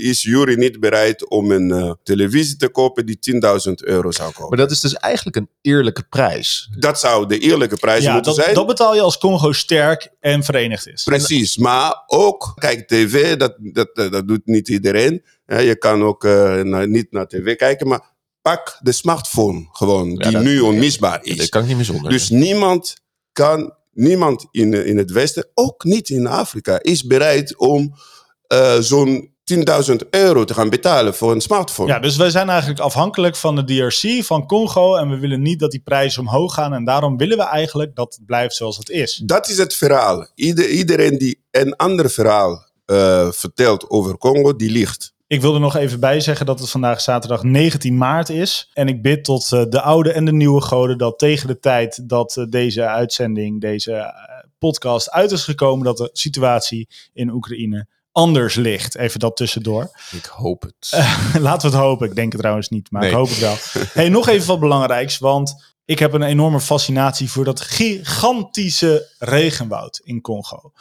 is 0.00 0.22
Jury 0.22 0.54
niet 0.58 0.80
bereid 0.80 1.28
om 1.28 1.50
een 1.50 1.96
televisie 2.02 2.56
te 2.56 2.68
kopen 2.68 3.06
die 3.06 3.18
10.000 3.68 3.72
euro 3.74 4.10
zou 4.10 4.32
kopen. 4.32 4.48
Maar 4.48 4.58
dat 4.58 4.70
is 4.70 4.80
dus 4.80 4.94
eigenlijk 4.94 5.36
een 5.36 5.48
eerlijke 5.62 6.02
prijs. 6.10 6.68
Dat 6.78 7.00
zou 7.00 7.26
de 7.26 7.38
eerlijke 7.38 7.76
prijs 7.76 8.02
Ja, 8.04 8.12
moeten 8.12 8.34
dat, 8.34 8.42
zijn. 8.44 8.54
dat 8.54 8.66
betaal 8.66 8.94
je 8.94 9.00
als 9.00 9.18
Congo 9.18 9.52
sterk 9.52 10.08
en 10.20 10.42
verenigd 10.44 10.86
is. 10.88 11.02
Precies, 11.02 11.56
maar 11.56 12.02
ook, 12.06 12.52
kijk, 12.54 12.88
tv, 12.88 13.17
dat, 13.36 13.54
dat, 13.58 13.90
dat, 13.94 14.12
dat 14.12 14.28
doet 14.28 14.46
niet 14.46 14.68
iedereen. 14.68 15.24
Ja, 15.46 15.58
je 15.58 15.76
kan 15.76 16.02
ook 16.02 16.24
eh, 16.24 16.60
naar- 16.60 16.88
niet 16.88 17.12
naar 17.12 17.26
tv 17.26 17.56
kijken, 17.56 17.88
maar 17.88 18.16
pak 18.42 18.78
de 18.82 18.92
smartphone 18.92 19.66
gewoon, 19.72 20.08
die 20.14 20.30
dat- 20.32 20.42
nu 20.42 20.60
onmisbaar 20.60 21.18
is. 21.22 21.36
Dat 21.36 21.48
kan 21.48 21.62
ik 21.62 21.66
niet 21.68 21.76
meer 21.76 21.84
zonder. 21.84 22.10
Dus 22.10 22.30
niemand 22.30 22.94
kan, 23.32 23.74
niemand 23.92 24.46
in, 24.50 24.72
in 24.86 24.96
het 24.98 25.10
Westen, 25.10 25.48
ook 25.54 25.84
niet 25.84 26.08
in 26.08 26.26
Afrika, 26.26 26.78
is 26.82 27.04
bereid 27.06 27.56
om 27.56 27.94
eh, 28.46 28.78
zo'n 28.78 29.36
10.000 29.54 29.96
euro 30.10 30.44
te 30.44 30.54
gaan 30.54 30.70
betalen 30.70 31.14
voor 31.14 31.32
een 31.32 31.40
smartphone. 31.40 31.88
Ja, 31.88 31.98
dus 31.98 32.16
wij 32.16 32.30
zijn 32.30 32.48
eigenlijk 32.48 32.80
afhankelijk 32.80 33.36
van 33.36 33.56
de 33.56 33.64
DRC, 33.64 34.24
van 34.24 34.46
Congo. 34.46 34.96
En 34.96 35.10
we 35.10 35.18
willen 35.18 35.42
niet 35.42 35.58
dat 35.60 35.70
die 35.70 35.80
prijzen 35.80 36.20
omhoog 36.22 36.54
gaan. 36.54 36.72
En 36.72 36.84
daarom 36.84 37.16
willen 37.16 37.36
we 37.36 37.42
eigenlijk 37.44 37.94
dat 37.96 38.14
het 38.14 38.26
blijft 38.26 38.54
zoals 38.54 38.76
het 38.76 38.88
is. 38.88 39.22
Dat 39.24 39.48
is 39.48 39.58
het 39.58 39.74
verhaal. 39.74 40.28
Ieder, 40.34 40.68
iedereen 40.68 41.18
die 41.18 41.44
een 41.50 41.76
ander 41.76 42.10
verhaal 42.10 42.67
uh, 42.90 43.30
vertelt 43.30 43.90
over 43.90 44.18
Congo, 44.18 44.56
die 44.56 44.70
liegt. 44.70 45.12
Ik 45.26 45.40
wil 45.40 45.54
er 45.54 45.60
nog 45.60 45.76
even 45.76 46.00
bij 46.00 46.20
zeggen 46.20 46.46
dat 46.46 46.58
het 46.58 46.70
vandaag 46.70 47.00
zaterdag 47.00 47.42
19 47.42 47.96
maart 47.96 48.28
is. 48.28 48.70
En 48.74 48.88
ik 48.88 49.02
bid 49.02 49.24
tot 49.24 49.50
uh, 49.52 49.64
de 49.68 49.80
oude 49.80 50.12
en 50.12 50.24
de 50.24 50.32
nieuwe 50.32 50.60
goden 50.60 50.98
dat 50.98 51.18
tegen 51.18 51.46
de 51.46 51.58
tijd 51.58 52.08
dat 52.08 52.36
uh, 52.36 52.44
deze 52.48 52.86
uitzending, 52.86 53.60
deze 53.60 54.14
podcast 54.58 55.10
uit 55.10 55.30
is 55.30 55.44
gekomen, 55.44 55.84
dat 55.84 55.96
de 55.96 56.10
situatie 56.12 56.88
in 57.12 57.30
Oekraïne 57.30 57.86
anders 58.12 58.54
ligt. 58.54 58.96
Even 58.96 59.20
dat 59.20 59.36
tussendoor. 59.36 59.90
Ik 60.10 60.24
hoop 60.24 60.62
het. 60.62 60.92
Uh, 60.94 61.34
laten 61.48 61.70
we 61.70 61.76
het 61.76 61.84
hopen. 61.84 62.08
Ik 62.08 62.14
denk 62.14 62.32
het 62.32 62.40
trouwens 62.40 62.68
niet, 62.68 62.90
maar 62.90 63.00
nee. 63.00 63.10
ik 63.10 63.16
hoop 63.16 63.28
het 63.28 63.38
wel. 63.38 63.56
hey, 64.02 64.08
nog 64.08 64.28
even 64.28 64.46
wat 64.46 64.60
belangrijks, 64.60 65.18
want 65.18 65.74
ik 65.84 65.98
heb 65.98 66.12
een 66.12 66.22
enorme 66.22 66.60
fascinatie 66.60 67.30
voor 67.30 67.44
dat 67.44 67.60
gigantische 67.60 69.08
regenwoud 69.18 70.00
in 70.04 70.20
Congo. 70.20 70.72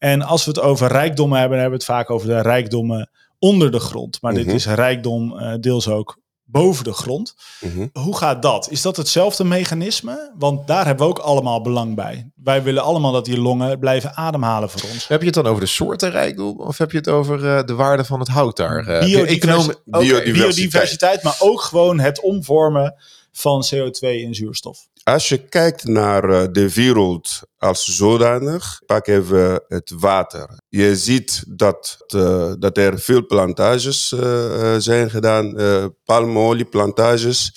En 0.00 0.22
als 0.22 0.44
we 0.44 0.50
het 0.50 0.60
over 0.60 0.88
rijkdommen 0.88 1.38
hebben, 1.38 1.58
dan 1.58 1.66
hebben 1.66 1.86
we 1.86 1.92
het 1.92 1.96
vaak 1.96 2.10
over 2.10 2.28
de 2.28 2.40
rijkdommen 2.40 3.10
onder 3.38 3.70
de 3.70 3.80
grond. 3.80 4.22
Maar 4.22 4.32
mm 4.32 4.38
-hmm. 4.38 4.46
dit 4.46 4.54
is 4.54 4.66
rijkdom 4.66 5.32
uh, 5.32 5.54
deels 5.60 5.88
ook 5.88 6.18
boven 6.44 6.84
de 6.84 6.92
grond. 6.92 7.34
Mm 7.60 7.72
-hmm. 7.72 7.90
Hoe 7.92 8.16
gaat 8.16 8.42
dat? 8.42 8.70
Is 8.70 8.82
dat 8.82 8.96
hetzelfde 8.96 9.44
mechanisme? 9.44 10.32
Want 10.38 10.66
daar 10.66 10.86
hebben 10.86 11.06
we 11.06 11.12
ook 11.12 11.18
allemaal 11.18 11.60
belang 11.60 11.94
bij. 11.94 12.30
Wij 12.34 12.62
willen 12.62 12.82
allemaal 12.82 13.12
dat 13.12 13.24
die 13.24 13.40
longen 13.40 13.78
blijven 13.78 14.16
ademhalen 14.16 14.70
voor 14.70 14.90
ons. 14.90 15.08
Heb 15.08 15.20
je 15.20 15.26
het 15.26 15.34
dan 15.34 15.46
over 15.46 15.60
de 15.60 15.66
soorten 15.66 16.10
rijkdom 16.10 16.60
of 16.60 16.78
heb 16.78 16.90
je 16.90 16.98
het 16.98 17.08
over 17.08 17.44
uh, 17.44 17.62
de 17.64 17.74
waarde 17.74 18.04
van 18.04 18.18
het 18.18 18.28
hout 18.28 18.56
daar? 18.56 18.88
Uh, 18.88 19.04
Biodivers 19.04 19.68
okay, 19.68 19.76
biodiversiteit. 19.84 20.32
biodiversiteit, 20.32 21.22
maar 21.22 21.36
ook 21.38 21.60
gewoon 21.60 21.98
het 21.98 22.20
omvormen 22.20 22.94
van 23.32 23.64
CO2 23.74 23.98
in 24.00 24.34
zuurstof. 24.34 24.88
Als 25.04 25.28
je 25.28 25.48
kijkt 25.48 25.84
naar 25.84 26.30
uh, 26.30 26.42
de 26.52 26.74
wereld 26.74 27.40
als 27.58 27.84
zodanig, 27.84 28.80
pak 28.86 29.06
even 29.06 29.62
het 29.68 29.92
water. 29.98 30.48
Je 30.68 30.96
ziet 30.96 31.44
dat, 31.48 32.04
uh, 32.14 32.52
dat 32.58 32.76
er 32.76 32.98
veel 32.98 33.26
plantages 33.26 34.12
uh, 34.12 34.74
zijn 34.78 35.10
gedaan, 35.10 35.56
palmolieplantages 36.04 37.52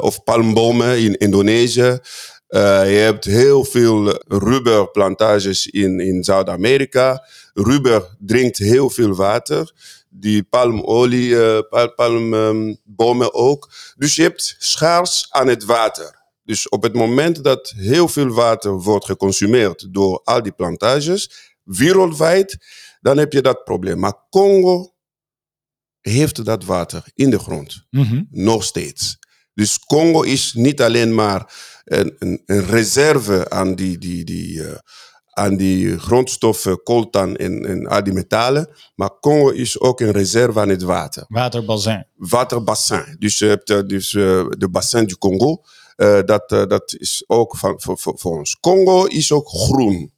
of 0.00 0.22
palmbomen 0.24 0.98
in 0.98 1.18
Indonesië. 1.18 1.98
je 2.48 3.00
hebt 3.02 3.24
heel 3.24 3.64
veel 3.64 4.22
rubberplantages 4.28 5.66
in, 5.66 6.00
in 6.00 6.24
Zuid-Amerika. 6.24 7.26
Rubber 7.54 8.16
drinkt 8.18 8.58
heel 8.58 8.90
veel 8.90 9.14
water 9.14 9.72
die 10.08 10.42
palmolie, 10.42 11.64
palmbomen 11.94 13.34
ook. 13.34 13.70
Dus 13.96 14.14
je 14.14 14.22
hebt 14.22 14.56
schaars 14.58 15.26
aan 15.30 15.48
het 15.48 15.64
water. 15.64 16.19
Dus 16.50 16.68
op 16.68 16.82
het 16.82 16.94
moment 16.94 17.44
dat 17.44 17.72
heel 17.76 18.08
veel 18.08 18.28
water 18.28 18.72
wordt 18.72 19.04
geconsumeerd 19.04 19.88
door 19.90 20.20
al 20.24 20.42
die 20.42 20.52
plantages, 20.52 21.30
wereldwijd, 21.62 22.56
dan 23.00 23.18
heb 23.18 23.32
je 23.32 23.42
dat 23.42 23.64
probleem. 23.64 23.98
Maar 23.98 24.14
Congo 24.30 24.94
heeft 26.00 26.44
dat 26.44 26.64
water 26.64 27.04
in 27.14 27.30
de 27.30 27.38
grond, 27.38 27.86
mm 27.90 28.02
-hmm. 28.02 28.28
nog 28.30 28.64
steeds. 28.64 29.18
Dus 29.54 29.78
Congo 29.78 30.22
is 30.22 30.52
niet 30.52 30.82
alleen 30.82 31.14
maar 31.14 31.54
een, 31.84 32.16
een, 32.18 32.42
een 32.46 32.66
reserve 32.66 33.50
aan 33.50 33.74
die, 33.74 33.98
die, 33.98 34.24
die, 34.24 34.58
uh, 34.58 34.74
aan 35.30 35.56
die 35.56 35.98
grondstoffen, 35.98 36.82
coltan 36.82 37.36
en, 37.36 37.66
en 37.66 37.86
al 37.86 38.04
die 38.04 38.12
metalen. 38.12 38.68
Maar 38.94 39.10
Congo 39.20 39.50
is 39.50 39.80
ook 39.80 40.00
een 40.00 40.12
reserve 40.12 40.60
aan 40.60 40.68
het 40.68 40.82
water. 40.82 41.24
Waterbassin. 41.28 42.06
Waterbassin. 42.14 43.16
Dus 43.18 43.38
je 43.38 43.46
hebt 43.46 43.88
dus, 43.88 44.12
uh, 44.12 44.46
de 44.48 44.68
bassin 44.70 45.06
du 45.06 45.16
Congo. 45.16 45.62
Uh, 46.00 46.18
dat, 46.24 46.52
uh, 46.52 46.66
dat 46.66 46.94
is 46.98 47.24
ook 47.26 47.56
van, 47.56 47.80
voor, 47.80 47.98
voor, 47.98 48.18
voor, 48.18 48.38
ons. 48.38 48.56
Congo 48.60 49.04
is 49.04 49.32
ook 49.32 49.48
groen. 49.48 50.12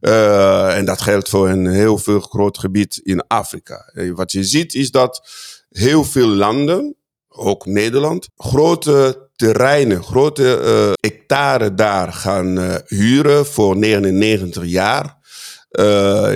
en 0.00 0.84
dat 0.84 1.00
geldt 1.00 1.28
voor 1.28 1.48
een 1.48 1.66
heel 1.66 1.98
veel 1.98 2.20
groot 2.20 2.58
gebied 2.58 3.00
in 3.02 3.26
Afrika. 3.26 3.92
wat 4.14 4.32
je 4.32 4.44
ziet 4.44 4.74
is 4.74 4.90
dat 4.90 5.28
heel 5.70 6.04
veel 6.04 6.26
landen, 6.26 6.96
ook 7.28 7.66
Nederland, 7.66 8.28
grote 8.36 9.28
terreinen, 9.36 10.02
grote 10.02 10.94
hectare 11.00 11.74
daar 11.74 12.12
gaan 12.12 12.82
huren 12.86 13.46
voor 13.46 13.76
99 13.76 14.64
jaar. 14.64 15.16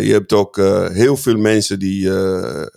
Je 0.00 0.10
hebt 0.12 0.32
ook 0.32 0.56
heel 0.92 1.16
veel 1.16 1.36
mensen 1.36 1.78
die, 1.78 2.10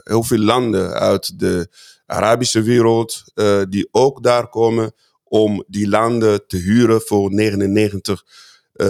heel 0.04 0.24
veel 0.24 0.40
landen 0.40 0.94
uit 0.94 1.40
de 1.40 1.68
Arabische 2.06 2.62
wereld, 2.62 3.24
die 3.70 3.88
ook 3.92 4.24
daar 4.24 4.50
komen 4.50 4.94
om 5.34 5.64
die 5.68 5.88
landen 5.88 6.48
te 6.48 6.58
huren 6.58 7.02
voor 7.02 7.34
99 7.34 8.26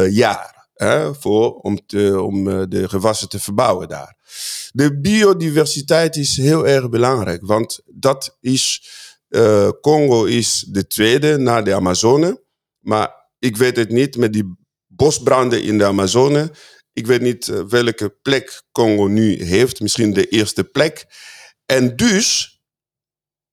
jaar. 0.09 0.67
Hè, 0.73 1.15
voor, 1.15 1.53
om 1.53 1.85
te, 1.85 2.21
om 2.21 2.69
de 2.69 2.89
gewassen 2.89 3.29
te 3.29 3.39
verbouwen 3.39 3.87
daar. 3.87 4.17
De 4.71 4.99
biodiversiteit 4.99 6.15
is 6.15 6.37
heel 6.37 6.67
erg 6.67 6.89
belangrijk, 6.89 7.45
want 7.45 7.81
dat 7.85 8.37
is 8.39 8.89
uh, 9.29 9.69
Congo 9.81 10.23
is 10.23 10.65
de 10.69 10.87
tweede 10.87 11.37
na 11.37 11.61
de 11.61 11.73
Amazone. 11.73 12.43
Maar 12.79 13.29
ik 13.39 13.57
weet 13.57 13.75
het 13.75 13.89
niet 13.89 14.17
met 14.17 14.33
die 14.33 14.57
bosbranden 14.87 15.63
in 15.63 15.77
de 15.77 15.85
Amazone. 15.85 16.51
Ik 16.93 17.07
weet 17.07 17.21
niet 17.21 17.45
welke 17.67 18.09
plek 18.21 18.63
Congo 18.71 19.07
nu 19.07 19.43
heeft. 19.43 19.79
Misschien 19.79 20.13
de 20.13 20.27
eerste 20.27 20.63
plek. 20.63 21.05
En 21.65 21.95
dus, 21.95 22.52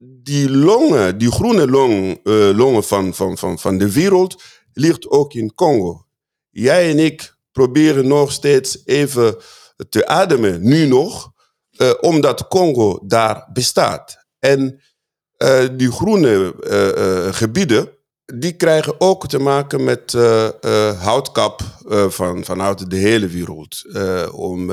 die 0.03 0.51
longen, 0.51 1.19
die 1.19 1.31
groene 1.31 1.69
long, 1.69 2.21
uh, 2.25 2.57
longen 2.57 2.85
van, 2.85 3.15
van, 3.15 3.39
van, 3.39 3.59
van 3.59 3.79
de 3.79 3.93
wereld, 3.93 4.43
ligt 4.73 5.09
ook 5.09 5.35
in 5.35 5.55
Congo. 5.55 6.07
Jij 6.51 6.91
en 6.91 6.99
ik 6.99 7.35
proberen 7.53 8.09
nog 8.09 8.33
steeds 8.33 8.83
even 8.85 9.37
te 9.89 10.07
ademen, 10.07 10.63
nu 10.63 10.87
nog, 10.87 11.33
omdat 12.01 12.49
Congo 12.49 13.01
daar 13.07 13.49
bestaat. 13.53 14.25
En 14.39 14.81
uh, 15.39 15.69
die 15.77 15.91
groene 15.91 16.55
uh, 16.61 16.89
uh, 16.89 17.33
gebieden, 17.33 17.89
die 18.25 18.53
krijgen 18.53 19.01
ook 19.01 19.29
te 19.29 19.39
maken 19.39 19.85
met 19.85 20.13
houtkap 20.99 21.63
van, 22.09 22.45
vanuit 22.45 22.91
de 22.91 22.97
hele 22.97 23.27
wereld. 23.27 23.85
om 24.33 24.71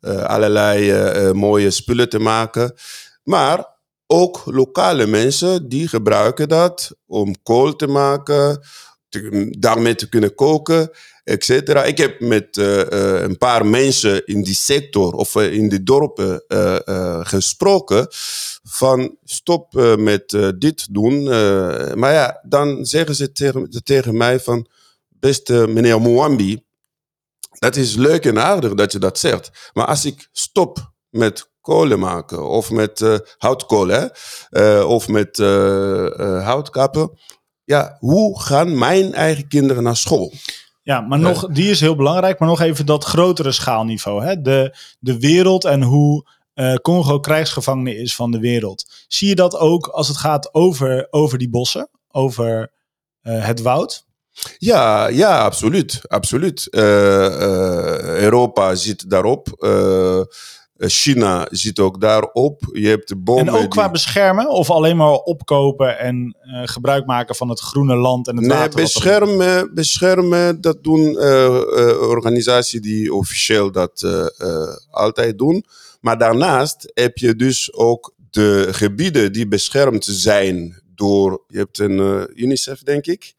allerlei 0.00 1.32
mooie 1.32 1.70
spullen 1.70 2.08
te 2.08 2.18
maken. 2.18 2.74
Maar 3.22 3.71
ook 4.12 4.42
lokale 4.44 5.06
mensen 5.06 5.68
die 5.68 5.88
gebruiken 5.88 6.48
dat 6.48 6.96
om 7.06 7.42
kool 7.42 7.76
te 7.76 7.86
maken, 7.86 8.60
daarmee 9.58 9.94
te 9.94 10.08
kunnen 10.08 10.34
koken, 10.34 10.90
etc. 11.24 11.48
Ik 11.86 11.98
heb 11.98 12.20
met 12.20 12.56
uh, 12.56 12.76
uh, 12.76 13.20
een 13.20 13.38
paar 13.38 13.66
mensen 13.66 14.26
in 14.26 14.42
die 14.42 14.54
sector 14.54 15.12
of 15.12 15.34
uh, 15.34 15.52
in 15.52 15.68
die 15.68 15.82
dorpen 15.82 16.44
gesproken 17.26 18.06
van 18.62 19.16
stop 19.24 19.96
met 19.98 20.54
dit 20.58 20.94
doen. 20.94 21.24
maar 21.98 22.12
ja, 22.12 22.40
dan 22.48 22.86
zeggen 22.86 23.14
ze 23.14 23.32
tegen, 23.32 23.82
tegen 23.84 24.16
mij 24.16 24.40
van 24.40 24.66
beste 25.08 25.66
meneer 25.68 26.00
Mwambi, 26.00 26.64
dat 27.58 27.76
is 27.76 27.94
leuk 27.94 28.24
en 28.24 28.38
aardig 28.38 28.74
dat 28.74 28.92
je 28.92 28.98
dat 28.98 29.18
zegt. 29.18 29.70
Maar 29.72 29.86
als 29.86 30.04
ik 30.04 30.28
stop 30.32 30.92
met 31.08 31.50
kolen 31.62 31.98
maken 31.98 32.48
of 32.48 32.70
met 32.70 33.22
houtkolen 33.38 34.10
of 34.86 35.08
met 35.08 35.38
houtkappen 36.44 37.18
ja, 37.64 37.96
hoe 37.98 38.40
gaan 38.40 38.78
mijn 38.78 39.14
eigen 39.14 39.48
kinderen 39.48 39.82
naar 39.82 39.96
school? 39.96 40.32
Ja, 40.82 41.00
maar 41.00 41.18
nog, 41.18 41.46
die 41.46 41.70
is 41.70 41.80
heel 41.80 41.96
belangrijk, 41.96 42.38
maar 42.38 42.48
nog 42.48 42.60
even 42.60 42.86
dat 42.86 43.04
grotere 43.04 43.52
schaalniveau. 43.52 44.24
Hè? 44.24 44.40
De, 44.40 44.76
de 44.98 45.18
wereld 45.18 45.64
en 45.64 45.82
hoe 45.82 46.26
uh, 46.54 46.74
Congo 46.74 47.20
krijgsgevangene 47.20 47.96
is 47.96 48.14
van 48.14 48.30
de 48.30 48.38
wereld. 48.38 49.04
Zie 49.08 49.28
je 49.28 49.34
dat 49.34 49.56
ook 49.56 49.86
als 49.86 50.08
het 50.08 50.16
gaat 50.16 50.54
over, 50.54 51.06
over 51.10 51.38
die 51.38 51.50
bossen, 51.50 51.88
over 52.08 52.72
uh, 53.22 53.44
het 53.46 53.62
woud? 53.62 54.06
Ja, 54.58 55.06
ja, 55.06 55.44
absoluut. 55.44 56.00
absoluut. 56.06 56.68
Uh, 56.70 56.82
Europa 58.18 58.74
zit 58.74 59.10
daarop. 59.10 59.48
China 60.88 61.46
zit 61.50 61.78
ook 61.78 62.00
daarop. 62.00 62.70
Je 62.72 62.88
hebt 62.88 63.08
de 63.08 63.16
bomen. 63.16 63.46
En 63.46 63.62
ook 63.62 63.70
qua 63.70 63.82
die... 63.82 63.92
beschermen 63.92 64.50
of 64.50 64.70
alleen 64.70 64.96
maar 64.96 65.12
opkopen 65.12 65.98
en 65.98 66.36
uh, 66.44 66.62
gebruik 66.64 67.06
maken 67.06 67.34
van 67.34 67.48
het 67.48 67.60
groene 67.60 67.96
land 67.96 68.28
en 68.28 68.36
het 68.36 68.46
nee, 68.46 68.58
water? 68.58 68.80
Beschermen, 68.80 69.74
beschermen, 69.74 70.60
dat 70.60 70.84
doen 70.84 71.00
uh, 71.00 71.22
uh, 71.22 72.00
organisaties 72.00 72.80
die 72.80 73.14
officieel 73.14 73.72
dat 73.72 74.06
altijd 74.90 75.38
doen. 75.38 75.64
Maar 76.00 76.18
daarnaast 76.18 76.90
heb 76.94 77.18
je 77.18 77.36
dus 77.36 77.72
ook 77.72 78.14
de 78.30 78.68
gebieden 78.70 79.32
die 79.32 79.48
beschermd 79.48 80.04
zijn 80.04 80.82
door, 80.94 81.44
je 81.48 81.58
hebt 81.58 81.78
een 81.78 82.28
UNICEF 82.34 82.82
denk 82.82 83.06
ik. 83.06 83.34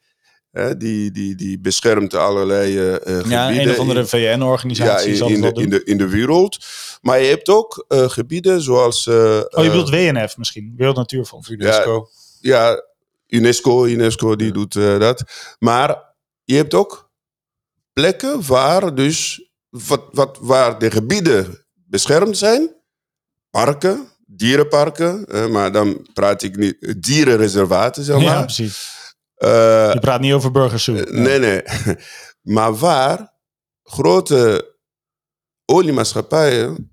Hè, 0.53 0.77
die, 0.77 1.11
die, 1.11 1.35
die 1.35 1.59
beschermt 1.59 2.13
allerlei 2.13 2.89
uh, 2.89 2.93
gebieden. 2.93 3.29
Ja, 3.29 3.51
een 3.51 3.69
of 3.69 3.77
andere 3.79 4.05
VN-organisatie. 4.05 5.15
Ja, 5.15 5.25
in, 5.25 5.33
in, 5.33 5.41
de, 5.41 5.51
in, 5.61 5.69
de, 5.69 5.83
in 5.83 5.97
de 5.97 6.07
wereld. 6.07 6.57
Maar 7.01 7.19
je 7.21 7.27
hebt 7.27 7.49
ook 7.49 7.85
eh, 7.87 8.09
gebieden 8.09 8.61
zoals... 8.61 9.07
eh, 9.07 9.13
Oh, 9.15 9.19
je 9.29 9.47
eh, 9.49 9.63
bedoelt 9.63 9.89
WNF 9.89 10.37
misschien, 10.37 10.73
Wereld 10.77 10.95
Natuurfonds. 10.95 11.49
UNESCO. 11.49 12.09
ja, 12.39 12.83
UNESCO, 13.27 13.85
UNESCO 13.85 14.35
die 14.35 14.51
doet 14.51 14.75
eh, 14.75 14.99
dat. 14.99 15.23
Maar 15.59 16.03
je 16.43 16.55
hebt 16.55 16.73
ook 16.73 17.11
plekken 17.93 18.45
waar 18.47 18.95
dus 18.95 19.49
wat, 19.69 20.01
wat, 20.11 20.37
waar 20.41 20.79
de 20.79 20.91
gebieden 20.91 21.65
beschermd 21.73 22.37
zijn. 22.37 22.75
Parken, 23.49 24.07
dierenparken. 24.25 25.25
eh, 25.25 25.47
maar 25.47 25.71
dan 25.71 26.07
praat 26.13 26.43
ik 26.43 26.57
niet 26.57 26.95
dierenreservaten, 27.03 28.03
zeg 28.03 28.15
maar. 28.15 28.23
Ja, 28.25 28.41
precies. 28.41 28.92
Eh, 29.43 29.93
Je 29.93 29.99
praat 30.01 30.19
niet 30.19 30.33
over 30.33 30.51
Burgers 30.51 30.83
Zoo. 30.83 30.93
nee, 30.93 31.39
nee. 31.39 31.61
Maar 32.41 32.75
waar 32.75 33.33
grote 33.83 34.71
oliemaatschappijen 35.65 36.91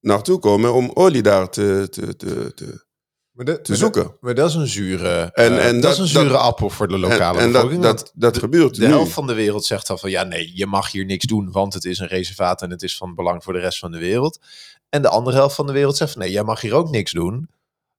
naartoe 0.00 0.38
komen 0.38 0.72
om 0.74 0.90
olie 0.94 1.22
daar 1.22 1.50
te, 1.50 1.86
te, 1.90 2.16
te, 2.16 2.54
te, 2.54 2.84
Maar, 3.32 3.44
de- 3.44 3.60
te 3.60 3.76
zoeken. 3.76 4.16
maar 4.20 4.34
dat 4.34 4.48
is 4.48 4.54
een 4.54 4.66
zure, 4.66 5.30
En- 5.32 5.58
eh, 5.58 5.66
en 5.66 5.72
dat, 5.74 5.82
dat- 5.82 5.92
is 5.92 5.98
een 5.98 6.06
zure 6.06 6.28
dat- 6.28 6.40
appel 6.40 6.70
voor 6.70 6.88
de 6.88 6.98
lokale 6.98 7.38
en 7.38 7.44
en 7.44 7.52
bevolking. 7.52 7.82
dat, 7.82 7.98
dat, 7.98 8.12
dat 8.14 8.38
gebeurt 8.38 8.74
de 8.74 8.80
nu. 8.86 8.92
helft 8.92 9.12
van 9.12 9.26
de 9.26 9.34
wereld 9.34 9.64
zegt 9.64 9.86
dan 9.86 9.98
van 9.98 10.10
ja, 10.10 10.22
nee, 10.22 10.50
je 10.54 10.66
mag 10.66 10.90
hier 10.92 11.04
niks 11.04 11.26
doen, 11.26 11.50
want 11.50 11.74
het 11.74 11.84
is 11.84 11.98
een 11.98 12.06
reservaat 12.08 12.62
en 12.62 12.70
het 12.70 12.82
is 12.82 12.96
van 12.96 13.14
belang 13.14 13.42
voor 13.44 13.52
de 13.52 13.58
rest 13.58 13.78
van 13.78 13.90
de 13.92 13.98
wereld. 13.98 14.40
En 14.88 15.02
de 15.02 15.08
andere 15.08 15.36
helft 15.36 15.54
van 15.54 15.66
de 15.66 15.72
wereld 15.72 15.96
zegt 15.96 16.12
van 16.12 16.20
nee, 16.22 16.30
jij 16.30 16.42
mag 16.44 16.60
hier 16.60 16.74
ook 16.74 16.90
niks 16.90 17.12
doen, 17.12 17.48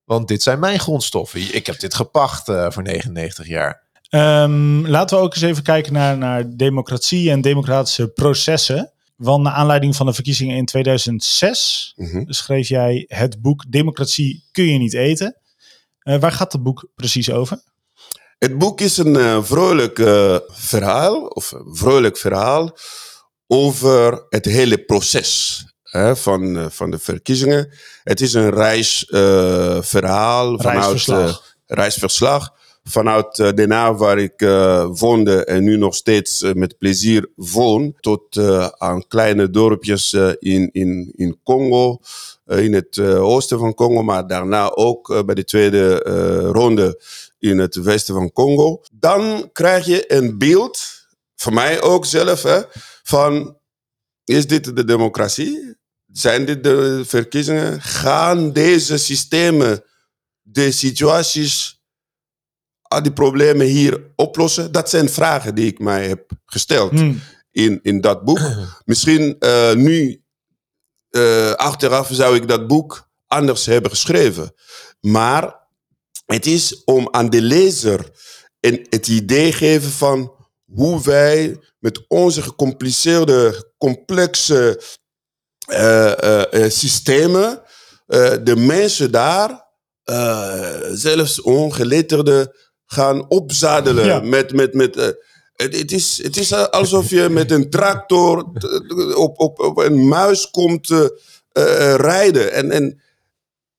want 0.05 0.27
dit 0.27 0.43
zijn 0.43 0.59
mijn 0.59 0.79
grondstoffen. 0.79 1.55
Ik 1.55 1.65
heb 1.65 1.79
dit 1.79 1.93
gepacht 1.93 2.49
eh, 2.49 2.71
voor 2.71 2.83
99 2.83 3.47
jaar. 3.47 3.81
Ehm, 4.09 4.85
laten 4.87 5.17
we 5.17 5.23
ook 5.23 5.33
eens 5.33 5.43
even 5.43 5.63
kijken 5.63 5.93
naar, 5.93 6.17
naar 6.17 6.43
democratie 6.55 7.31
en 7.31 7.41
democratische 7.41 8.07
processen. 8.07 8.91
Want 9.15 9.43
naar 9.43 9.53
aanleiding 9.53 9.95
van 9.95 10.05
de 10.05 10.13
verkiezingen 10.13 10.57
in 10.57 10.65
2006 10.65 11.93
Mhm. 11.95 12.23
schreef 12.27 12.67
jij 12.67 13.05
het 13.07 13.41
boek 13.41 13.65
Democratie 13.71 14.43
kun 14.51 14.65
je 14.65 14.77
niet 14.77 14.93
eten. 14.93 15.37
Eh, 15.99 16.19
waar 16.19 16.31
gaat 16.31 16.51
het 16.53 16.63
boek 16.63 16.87
precies 16.95 17.31
over? 17.31 17.61
Het 18.37 18.57
boek 18.57 18.81
is 18.81 18.97
een 18.97 19.15
eh, 19.15 19.43
vrolijk 19.43 19.97
verhaal, 20.47 21.25
of 21.25 21.51
een 21.51 21.75
vrolijk 21.75 22.17
verhaal, 22.17 22.77
over 23.47 24.25
het 24.29 24.45
hele 24.45 24.77
proces 24.77 25.63
hè, 25.93 26.15
van, 26.15 26.57
eh, 26.57 26.65
van 26.69 26.91
de 26.91 26.99
verkiezingen. 26.99 27.69
Het 28.03 28.21
is 28.21 28.33
een 28.33 28.49
reisverhaal 28.49 30.57
vanuit 30.59 30.83
Reisverslag. 30.83 31.55
eh, 31.65 31.77
reisverslag 31.77 32.53
vanuit 32.83 33.39
eh, 33.39 33.51
Den 33.53 33.71
Haag, 33.71 33.97
waar 33.97 34.17
ik 34.17 34.41
eh, 34.41 34.87
woonde 34.91 35.45
en 35.45 35.63
nu 35.63 35.77
nog 35.77 35.95
steeds 35.95 36.41
eh, 36.41 36.53
met 36.53 36.77
plezier 36.77 37.29
woon, 37.35 37.95
tot 37.99 38.35
eh, 38.37 38.67
aan 38.77 39.07
kleine 39.07 39.49
dorpjes 39.49 40.13
eh, 40.13 40.29
in, 40.39 40.69
in, 40.71 41.11
in 41.15 41.39
Congo, 41.43 41.99
eh, 42.45 42.63
in 42.63 42.73
het 42.73 42.97
eh, 42.97 43.23
oosten 43.23 43.59
van 43.59 43.73
Congo, 43.73 44.03
maar 44.03 44.27
daarna 44.27 44.71
ook 44.71 45.09
eh, 45.09 45.23
bij 45.23 45.35
de 45.35 45.43
tweede 45.43 46.03
eh, 46.03 46.49
ronde 46.51 47.01
in 47.39 47.57
het 47.57 47.75
westen 47.75 48.15
van 48.15 48.31
Congo. 48.31 48.81
Dan 48.93 49.49
krijg 49.53 49.85
je 49.85 50.13
een 50.13 50.37
beeld, 50.37 50.79
voor 51.35 51.53
mij 51.53 51.81
ook 51.81 52.05
zelf, 52.05 52.43
hè, 52.43 52.61
van 53.03 53.57
is 54.23 54.47
dit 54.47 54.75
de 54.75 54.85
democratie? 54.85 55.75
Zijn 56.13 56.45
dit 56.45 56.63
de 56.63 57.03
verkiezingen? 57.05 57.81
Gaan 57.81 58.51
deze 58.51 58.97
systemen 58.97 59.83
de 60.41 60.71
situaties, 60.71 61.81
al 62.81 63.03
die 63.03 63.13
problemen 63.13 63.65
hier 63.65 64.11
oplossen? 64.15 64.71
Dat 64.71 64.89
zijn 64.89 65.09
vragen 65.09 65.55
die 65.55 65.67
ik 65.67 65.79
mij 65.79 66.07
heb 66.07 66.31
gesteld 66.45 66.91
Hmm. 66.91 67.21
in, 67.51 67.79
in 67.81 68.01
dat 68.01 68.23
boek. 68.23 68.39
Misschien 68.85 69.39
eh, 69.39 69.73
nu, 69.73 70.23
eh, 71.09 71.51
achteraf 71.51 72.09
zou 72.11 72.35
ik 72.35 72.47
dat 72.47 72.67
boek 72.67 73.09
anders 73.27 73.65
hebben 73.65 73.91
geschreven. 73.91 74.53
Maar 74.99 75.61
het 76.25 76.45
is 76.45 76.83
om 76.83 77.07
aan 77.11 77.29
de 77.29 77.41
lezer 77.41 78.11
een, 78.59 78.87
het 78.89 79.07
idee 79.07 79.51
geven 79.51 79.91
van 79.91 80.33
hoe 80.65 81.01
wij 81.03 81.59
met 81.79 82.05
onze 82.07 82.41
gecompliceerde, 82.41 83.71
complexe 83.77 84.81
systemen 86.69 87.61
eh, 88.07 88.31
de 88.43 88.55
mensen 88.55 89.11
daar, 89.11 89.67
eh, 90.03 90.79
zelfs 90.91 91.41
ongeletterden, 91.41 92.51
gaan 92.85 93.29
opzadelen 93.29 94.05
Ja. 94.05 94.19
met, 94.19 94.53
met, 94.53 94.73
met 94.73 94.97
eh, 94.97 95.07
het, 95.53 95.77
het, 95.77 95.91
is, 95.91 96.23
het 96.23 96.37
is 96.37 96.53
alsof 96.53 97.09
je 97.09 97.29
met 97.29 97.51
een 97.51 97.69
tractor 97.69 98.45
op, 99.15 99.39
op, 99.39 99.59
op 99.59 99.77
een 99.77 100.07
muis 100.07 100.49
komt 100.49 100.89
eh, 100.89 101.05
eh, 101.51 101.95
rijden. 101.95 102.53
En, 102.53 102.71
en 102.71 103.01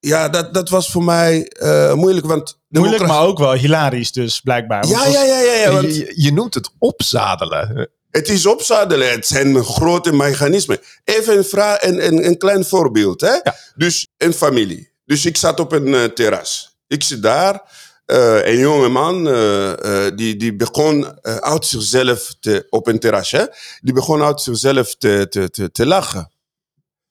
ja, 0.01 0.29
dat, 0.29 0.55
dat 0.55 0.69
was 0.69 0.91
voor 0.91 1.05
mij 1.05 1.47
eh, 1.47 1.95
moeilijk. 1.95 2.27
Want 2.27 2.63
Moeilijk, 2.69 3.07
maar 3.07 3.23
ook 3.23 3.39
wel 3.39 3.53
hilarisch 3.53 4.13
dus, 4.13 4.41
blijkbaar. 4.41 4.87
Ja, 4.87 5.07
ja, 5.07 5.23
ja. 5.23 5.41
ja 5.41 5.73
want 5.73 5.97
je, 5.97 6.13
je 6.17 6.33
noemt 6.33 6.55
het 6.55 6.71
opzadelen. 6.79 7.91
Het 8.15 8.29
is 8.29 8.47
opzadelen. 8.47 9.11
Het 9.11 9.27
zijn 9.27 9.65
grote 9.65 10.13
mechanismen. 10.13 10.79
Even 11.05 11.37
een, 11.37 11.45
vraag, 11.45 11.83
een, 11.83 12.07
een, 12.07 12.27
een 12.27 12.39
klein 12.39 12.65
voorbeeld. 12.65 13.21
Hè? 13.21 13.39
Dus 13.77 14.09
een 14.17 14.33
familie. 14.35 14.93
Dus 15.05 15.27
ik 15.27 15.37
zat 15.37 15.61
op 15.61 15.73
een 15.73 15.95
eh, 15.95 16.05
terras. 16.05 16.77
Ik 16.87 17.03
zit 17.03 17.23
daar. 17.23 17.63
eh, 18.07 18.47
een 18.47 18.59
jonge 18.59 18.89
man, 18.89 19.29
eh, 19.29 20.07
die, 20.17 20.37
die 20.37 20.57
begon 20.57 21.23
uit 21.23 21.67
zichzelf 21.67 22.35
te, 22.41 22.67
op 22.71 22.87
een 22.87 22.99
terras. 22.99 23.31
Hè? 23.31 23.45
Die 23.81 23.93
begon 23.95 24.23
uit 24.23 24.41
zichzelf 24.41 24.95
te, 24.97 25.27
te, 25.31 25.51
te, 25.51 25.71
te 25.71 25.87
lachen. 25.87 26.33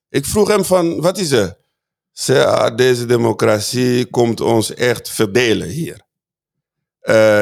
Ik 0.09 0.25
vroeg 0.25 0.47
hem 0.47 0.65
van, 0.65 1.01
wat 1.01 1.17
is 1.17 1.31
er? 1.31 1.57
Zei, 2.11 2.43
ah, 2.45 2.75
deze 2.75 3.05
democratie 3.05 4.05
komt 4.05 4.41
ons 4.41 4.73
echt 4.73 5.09
verdelen 5.09 5.67
hier. 5.67 6.01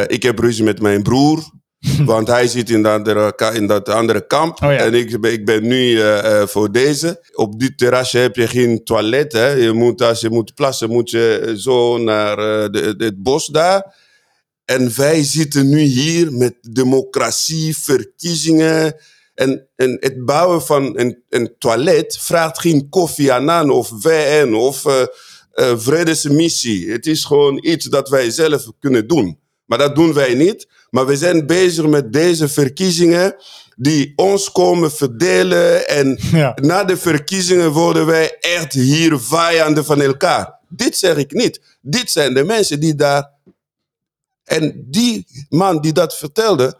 Ik 0.08 0.24
heb 0.24 0.40
ruzie 0.40 0.64
met 0.64 0.82
mijn 0.82 1.04
broer. 1.04 1.52
Want 2.06 2.28
hij 2.28 2.48
zit 2.48 2.70
in 2.70 2.82
dat 2.82 2.94
andere, 2.94 3.36
in 3.54 3.68
dat 3.68 3.90
andere 3.90 4.28
kamp. 4.28 4.64
Oh 4.64 4.72
ja. 4.72 4.78
En 4.78 4.94
ik, 4.94 5.22
ben- 5.22 5.32
ik 5.32 5.46
ben 5.46 5.68
nu 5.68 6.00
eh, 6.02 6.42
eh, 6.42 6.48
voor 6.48 6.72
deze. 6.72 7.30
Op 7.34 7.60
dit 7.60 7.78
terrasje 7.78 8.18
heb 8.18 8.36
je 8.36 8.48
geen 8.48 8.84
toilet. 8.84 9.32
Hè? 9.32 9.48
Je 9.48 9.72
moet, 9.72 10.02
als 10.02 10.22
je 10.22 10.30
moet 10.30 10.54
plassen, 10.56 10.90
moet 10.90 11.10
je 11.10 11.54
zo 11.58 11.98
naar 11.98 12.38
eh, 12.38 12.70
de, 12.72 12.96
de- 12.96 13.06
het 13.06 13.24
bos 13.24 13.46
daar. 13.48 13.96
En 14.66 14.92
wij 14.96 15.24
zitten 15.24 15.70
nu 15.70 15.80
hier 15.80 16.34
met 16.34 16.56
democratie, 16.62 17.78
verkiezingen. 17.78 18.96
En, 19.36 19.68
en 19.76 19.98
het 20.00 20.26
bouwen 20.26 20.62
van 20.62 21.00
een, 21.00 21.24
een 21.30 21.56
toilet 21.58 22.18
vraagt 22.22 22.60
geen 22.60 22.90
Kofi 22.90 23.30
Annan 23.30 23.70
of 23.70 23.92
VN 24.00 24.54
of 24.54 24.86
vredesmissie. 25.78 26.92
Het 26.92 27.06
is 27.06 27.26
gewoon 27.26 27.60
iets 27.66 27.86
dat 27.86 28.10
wij 28.10 28.30
zelf 28.32 28.66
kunnen 28.80 29.08
doen. 29.08 29.40
Maar 29.72 29.80
dat 29.80 29.96
doen 29.96 30.14
wij 30.14 30.34
niet. 30.34 30.68
Maar 30.90 31.06
we 31.06 31.18
zijn 31.18 31.46
bezig 31.46 31.86
met 31.86 32.14
deze 32.14 32.48
verkiezingen 32.50 33.36
die 33.76 34.14
ons 34.16 34.52
komen 34.52 34.92
verdelen. 34.92 35.88
En 35.88 36.20
Ja. 36.32 36.58
na 36.62 36.84
de 36.84 36.98
verkiezingen 36.98 37.72
worden 37.72 38.06
wij 38.06 38.38
echt 38.40 38.74
hier 38.74 39.20
vijanden 39.20 39.86
van 39.86 40.02
elkaar. 40.02 40.60
Dit 40.70 40.98
zeg 40.98 41.16
ik 41.16 41.32
niet. 41.34 41.62
Dit 41.82 42.12
zijn 42.12 42.34
de 42.34 42.44
mensen 42.44 42.80
die 42.80 42.96
daar. 42.96 43.30
En 44.44 44.84
die 44.88 45.26
man 45.50 45.82
die 45.82 45.94
dat 45.94 46.16
vertelde, 46.18 46.78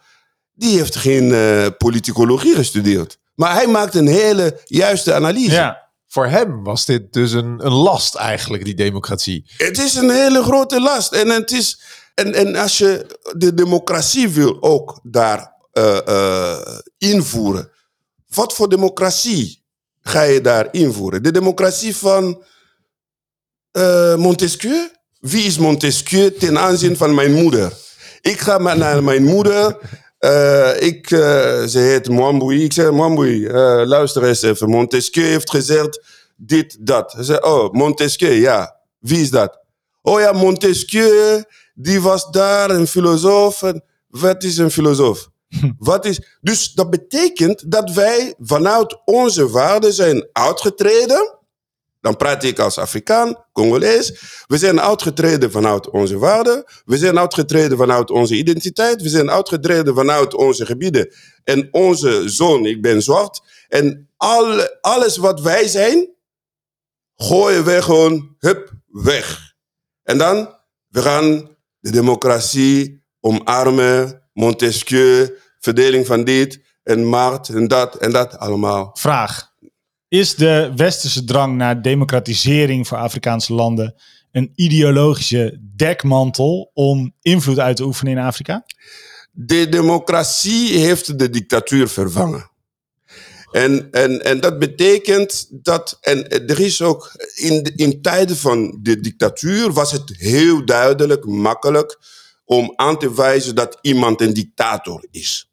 die 0.54 0.78
heeft 0.78 0.96
geen 0.96 1.34
eh, 1.34 1.66
politicologie 1.78 2.56
gestudeerd. 2.56 3.18
Maar 3.36 3.54
hij 3.54 3.68
maakt 3.68 3.96
een 3.96 4.08
hele 4.08 4.60
juiste 4.66 5.14
analyse. 5.14 5.52
Ja. 5.52 5.90
Voor 6.08 6.28
hem 6.28 6.64
was 6.64 6.86
dit 6.86 7.14
dus 7.14 7.32
een, 7.32 7.66
een 7.66 7.74
last 7.74 8.16
eigenlijk, 8.16 8.66
die 8.66 8.74
democratie. 8.76 9.44
Het 9.58 9.78
is 9.78 9.96
een 9.96 10.10
hele 10.10 10.44
grote 10.44 10.82
last. 10.82 11.12
En, 11.14 11.30
het 11.30 11.52
is, 11.52 11.80
en, 12.16 12.34
en 12.34 12.56
als 12.56 12.78
je 12.78 13.06
de 13.38 13.54
democratie 13.54 14.30
wil 14.30 14.58
ook 14.62 15.00
daar 15.04 15.52
eh, 15.72 16.08
eh, 16.08 16.80
invoeren. 16.98 17.72
Wat 18.28 18.54
voor 18.54 18.70
democratie 18.70 19.64
ga 20.02 20.22
je 20.22 20.42
daar 20.42 20.68
invoeren? 20.72 21.24
De 21.24 21.32
democratie 21.32 21.96
van 21.96 22.44
eh, 23.72 24.16
Montesquieu? 24.16 24.90
Wie 25.20 25.44
is 25.44 25.58
Montesquieu 25.58 26.34
ten 26.34 26.60
aanzien 26.60 26.98
van 26.98 27.16
mijn 27.16 27.34
moeder? 27.34 27.74
Ik 28.22 28.40
ga 28.40 28.58
maar 28.58 28.78
naar 28.78 29.04
mijn 29.04 29.24
moeder. 29.24 29.78
Ik, 30.80 31.08
ze 31.68 31.80
heet 31.80 32.10
Mwambui. 32.10 32.64
Ik 32.64 32.74
zeg, 32.74 32.92
Mwambui, 32.92 33.50
luister 33.86 34.24
eens 34.24 34.42
even. 34.42 34.70
Montesquieu 34.70 35.28
heeft 35.28 35.50
gezegd 35.50 36.02
dit, 36.36 36.78
dat. 36.80 37.12
Ze 37.12 37.24
zei, 37.24 37.40
oh, 37.40 37.72
Montesquieu, 37.72 38.34
ja. 38.34 38.76
Wie 39.00 39.22
is 39.22 39.30
dat? 39.30 39.61
Oh 40.02 40.20
ja, 40.20 40.32
Montesquieu, 40.32 41.44
die 41.74 42.02
was 42.02 42.32
daar, 42.32 42.70
een 42.70 42.88
filosoof. 42.88 43.64
En 43.64 43.84
wat 44.08 44.44
is 44.44 44.58
een 44.58 44.72
filosoof? 44.72 45.30
Wat 45.78 46.06
is, 46.06 46.38
dus 46.42 46.74
dat 46.74 46.90
betekent 46.90 47.72
dat 47.72 47.92
wij 47.92 48.34
vanuit 48.40 49.02
onze 49.06 49.50
waarden 49.50 49.94
zijn 49.94 50.28
uitgetreden. 50.32 51.40
Dan 52.02 52.16
praat 52.16 52.44
ik 52.44 52.60
als 52.60 52.78
Afrikaan, 52.78 53.46
Congolees. 53.52 54.22
We 54.48 54.58
zijn 54.58 54.82
uitgetreden 54.82 55.52
vanuit 55.52 55.90
onze 55.90 56.18
waarden. 56.18 56.64
We 56.86 56.98
zijn 56.98 57.20
uitgetreden 57.20 57.78
vanuit 57.78 58.10
onze 58.10 58.36
identiteit. 58.36 59.02
We 59.02 59.10
zijn 59.10 59.32
uitgetreden 59.32 59.96
vanuit 59.96 60.34
onze 60.34 60.66
gebieden. 60.66 61.14
En 61.44 61.68
onze 61.72 62.30
zoon, 62.30 62.66
ik 62.66 62.82
ben 62.82 63.02
zwart. 63.02 63.42
En 63.68 64.10
alle, 64.18 64.78
alles 64.82 65.18
wat 65.18 65.42
wij 65.42 65.68
zijn, 65.68 66.10
gooien 67.16 67.64
we 67.64 67.82
gewoon, 67.82 68.36
hup, 68.40 68.72
weg. 68.88 69.51
En 70.04 70.18
dan, 70.18 70.56
we 70.88 71.02
gaan 71.02 71.58
de 71.80 71.92
democratie 71.92 73.04
omarmen, 73.20 74.22
Montesquieu, 74.34 75.38
verdeling 75.60 76.06
van 76.06 76.24
dit 76.24 76.62
en 76.84 77.06
markt 77.06 77.50
en 77.50 77.68
dat 77.68 77.96
en 77.96 78.12
dat 78.12 78.38
allemaal. 78.38 78.90
Vraag. 78.94 79.50
Is 80.08 80.36
de 80.36 80.72
westerse 80.76 81.24
drang 81.24 81.56
naar 81.56 81.82
democratisering 81.82 82.88
voor 82.88 82.98
Afrikaanse 82.98 83.54
landen 83.54 83.96
een 84.32 84.52
ideologische 84.56 85.60
dekmantel 85.76 86.72
om 86.74 87.16
invloed 87.22 87.60
uit 87.60 87.76
te 87.76 87.84
oefenen 87.84 88.14
in 88.14 88.24
Afrika? 88.24 88.66
De 89.32 89.70
democratie 89.70 90.78
heeft 90.80 91.20
de 91.20 91.30
dictatuur 91.30 91.88
vervangen. 91.88 92.51
En, 93.52 93.92
en, 93.92 94.24
en 94.24 94.40
dat 94.40 94.60
betekent 94.60 95.48
dat, 95.64 95.98
en 96.02 96.30
er 96.48 96.60
is 96.60 96.82
ook 96.82 97.12
in, 97.36 97.64
in 97.76 98.02
tijden 98.02 98.38
van 98.38 98.80
de 98.82 99.00
dictatuur 99.00 99.72
was 99.72 99.92
het 99.92 100.14
heel 100.18 100.66
duidelijk, 100.66 101.26
makkelijk 101.26 102.00
om 102.46 102.74
aan 102.76 103.00
te 103.00 103.14
wijzen 103.14 103.56
dat 103.56 103.78
iemand 103.82 104.22
een 104.22 104.34
dictator 104.34 105.08
is. 105.12 105.52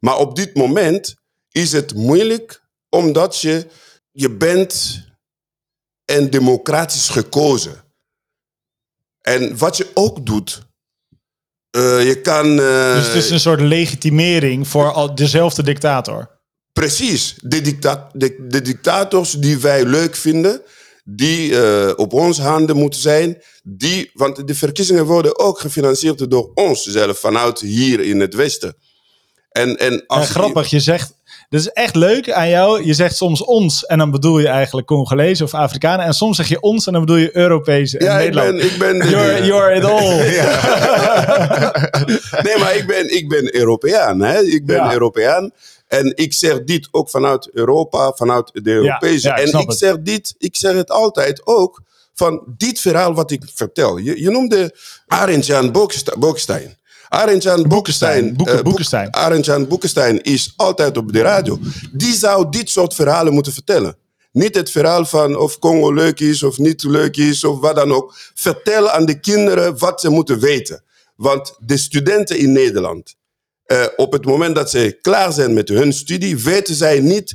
Maar 0.00 0.18
op 0.18 0.36
dit 0.36 0.54
moment 0.54 1.14
is 1.50 1.72
het 1.72 1.94
moeilijk 1.94 2.62
omdat 2.88 3.40
je, 3.40 3.66
je 4.10 4.30
bent 4.30 5.00
en 6.04 6.30
democratisch 6.30 7.08
gekozen. 7.08 7.84
En 9.20 9.56
wat 9.56 9.76
je 9.76 9.90
ook 9.94 10.26
doet, 10.26 10.62
eh, 11.70 12.06
je 12.06 12.20
kan... 12.20 12.46
eh, 12.60 12.94
Dus 12.94 13.06
het 13.06 13.14
is 13.16 13.30
een 13.30 13.40
soort 13.40 13.60
legitimering 13.60 14.68
voor 14.68 14.92
al 14.92 15.14
dezelfde 15.14 15.62
dictator. 15.62 16.31
Precies. 16.72 17.34
De, 17.40 17.60
dicta 17.60 18.08
de, 18.12 18.44
de 18.48 18.62
dictators 18.62 19.32
die 19.32 19.58
wij 19.58 19.84
leuk 19.84 20.16
vinden, 20.16 20.62
die 21.04 21.60
eh, 21.60 21.92
op 21.96 22.12
ons 22.12 22.38
handen 22.38 22.76
moeten 22.76 23.00
zijn. 23.00 23.42
Die, 23.62 24.10
want 24.14 24.46
de 24.48 24.54
verkiezingen 24.54 25.04
worden 25.04 25.38
ook 25.38 25.60
gefinancierd 25.60 26.30
door 26.30 26.50
ons 26.54 26.82
zelf, 26.82 27.18
vanuit 27.18 27.60
hier 27.60 28.00
in 28.00 28.20
het 28.20 28.34
Westen. 28.34 28.76
En, 29.50 29.76
en 29.76 30.06
als 30.06 30.30
grappig, 30.30 30.70
je 30.70 30.80
zegt... 30.80 31.20
Dat 31.48 31.60
is 31.60 31.68
echt 31.68 31.94
leuk 31.94 32.30
aan 32.30 32.48
jou. 32.48 32.84
Je 32.84 32.94
zegt 32.94 33.16
soms 33.16 33.44
ons 33.44 33.84
en 33.86 33.98
dan 33.98 34.10
bedoel 34.10 34.38
je 34.38 34.48
eigenlijk 34.48 34.86
Congolezen 34.86 35.44
of 35.44 35.54
Afrikanen. 35.54 36.06
En 36.06 36.12
soms 36.12 36.36
zeg 36.36 36.48
je 36.48 36.60
ons 36.60 36.86
en 36.86 36.92
dan 36.92 37.04
bedoel 37.04 37.20
je 37.20 37.36
Europees 37.36 37.96
en 37.96 38.04
Ja, 38.04 38.20
ik 38.20 38.32
ben, 38.32 38.64
ik 38.64 38.78
ben 38.78 38.96
You're, 39.08 39.44
you're 39.44 39.74
it 39.74 39.84
all. 39.84 40.16
nee, 42.46 42.58
maar 42.58 42.76
ik 42.76 42.86
ben, 42.86 43.16
ik 43.16 43.28
ben 43.28 43.56
Europeaan. 43.56 44.20
Hè? 44.20 44.42
Ik 44.42 44.66
ben 44.66 44.76
Ja. 44.76 44.92
Europeaan. 44.92 45.52
En 45.98 46.12
ik 46.16 46.32
zeg 46.32 46.64
dit 46.64 46.88
ook 46.90 47.10
vanuit 47.10 47.50
Europa, 47.52 48.12
vanuit 48.12 48.50
de 48.52 48.70
Europese. 48.70 49.28
ja, 49.28 49.36
ik 49.36 49.46
en 49.52 49.60
ik 49.60 49.68
het. 49.68 49.78
zeg 49.78 49.96
dit, 50.00 50.34
ik 50.38 50.56
zeg 50.56 50.74
het 50.74 50.90
altijd 50.90 51.46
ook 51.46 51.80
van 52.14 52.42
dit 52.56 52.80
verhaal 52.80 53.14
wat 53.14 53.30
ik 53.30 53.42
vertel. 53.54 53.96
Je, 53.96 54.20
je 54.20 54.30
noemde 54.30 54.76
Arend-Jan 55.06 55.72
Boekste- 55.72 56.14
Boekstein. 56.18 56.76
Arend-Jan 57.08 57.68
Boekestein, 57.68 58.36
Boeke- 58.36 58.52
eh. 58.52 58.62
Arend-Jan 59.22 59.68
Boekestein 59.68 60.22
is 60.22 60.52
altijd 60.56 60.96
op 60.96 61.12
de 61.12 61.20
radio. 61.20 61.58
Die 61.92 62.14
zou 62.14 62.46
dit 62.50 62.70
soort 62.70 62.94
verhalen 62.94 63.32
moeten 63.32 63.52
vertellen. 63.52 63.96
Niet 64.32 64.54
het 64.54 64.70
verhaal 64.70 65.04
van 65.04 65.36
of 65.36 65.58
Congo 65.58 65.92
leuk 65.92 66.20
is 66.20 66.42
of 66.42 66.58
niet 66.58 66.82
leuk 66.84 67.16
is 67.16 67.44
of 67.44 67.60
wat 67.60 67.76
dan 67.76 67.92
ook. 67.92 68.14
Vertel 68.34 68.90
aan 68.90 69.06
de 69.06 69.20
kinderen 69.20 69.78
wat 69.78 70.00
ze 70.00 70.08
moeten 70.10 70.38
weten. 70.40 70.82
Want 71.16 71.54
de 71.58 71.76
studenten 71.76 72.38
in 72.38 72.52
Nederland, 72.52 73.14
eh, 73.72 73.86
op 73.96 74.12
het 74.12 74.24
moment 74.24 74.54
dat 74.54 74.70
ze 74.70 74.98
klaar 75.00 75.32
zijn 75.32 75.54
met 75.54 75.68
hun 75.68 75.92
studie, 75.92 76.38
weten 76.38 76.74
zij 76.74 77.00
niet 77.00 77.34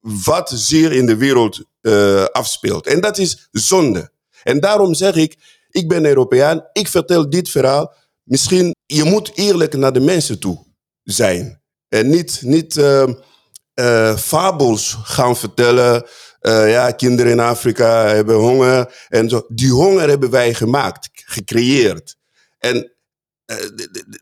wat 0.00 0.52
zich 0.54 0.90
in 0.90 1.06
de 1.06 1.16
wereld 1.16 1.64
eh, 1.80 2.24
afspeelt. 2.24 2.86
En 2.86 3.00
dat 3.00 3.18
is 3.18 3.48
zonde. 3.50 4.10
En 4.42 4.60
daarom 4.60 4.94
zeg 4.94 5.14
ik, 5.14 5.36
ik 5.68 5.88
ben 5.88 6.04
Europeaan, 6.04 6.68
ik 6.72 6.88
vertel 6.88 7.30
dit 7.30 7.48
verhaal. 7.48 7.94
Misschien, 8.22 8.74
je 8.86 9.04
moet 9.04 9.30
eerlijk 9.34 9.76
naar 9.76 9.92
de 9.92 10.00
mensen 10.00 10.38
toe 10.38 10.66
zijn. 11.02 11.62
En 11.88 12.08
niet, 12.08 12.40
niet 12.42 12.76
eh, 12.76 14.16
fabels 14.16 14.96
gaan 15.02 15.36
vertellen. 15.36 16.06
Ja, 16.42 16.90
kinderen 16.90 17.32
in 17.32 17.40
Afrika 17.40 18.06
hebben 18.06 18.36
honger. 18.36 19.06
En 19.08 19.28
zo. 19.28 19.44
Die 19.48 19.70
honger 19.70 20.08
hebben 20.08 20.30
wij 20.30 20.54
gemaakt, 20.54 21.08
gecreëerd. 21.12 22.16
En 22.58 22.92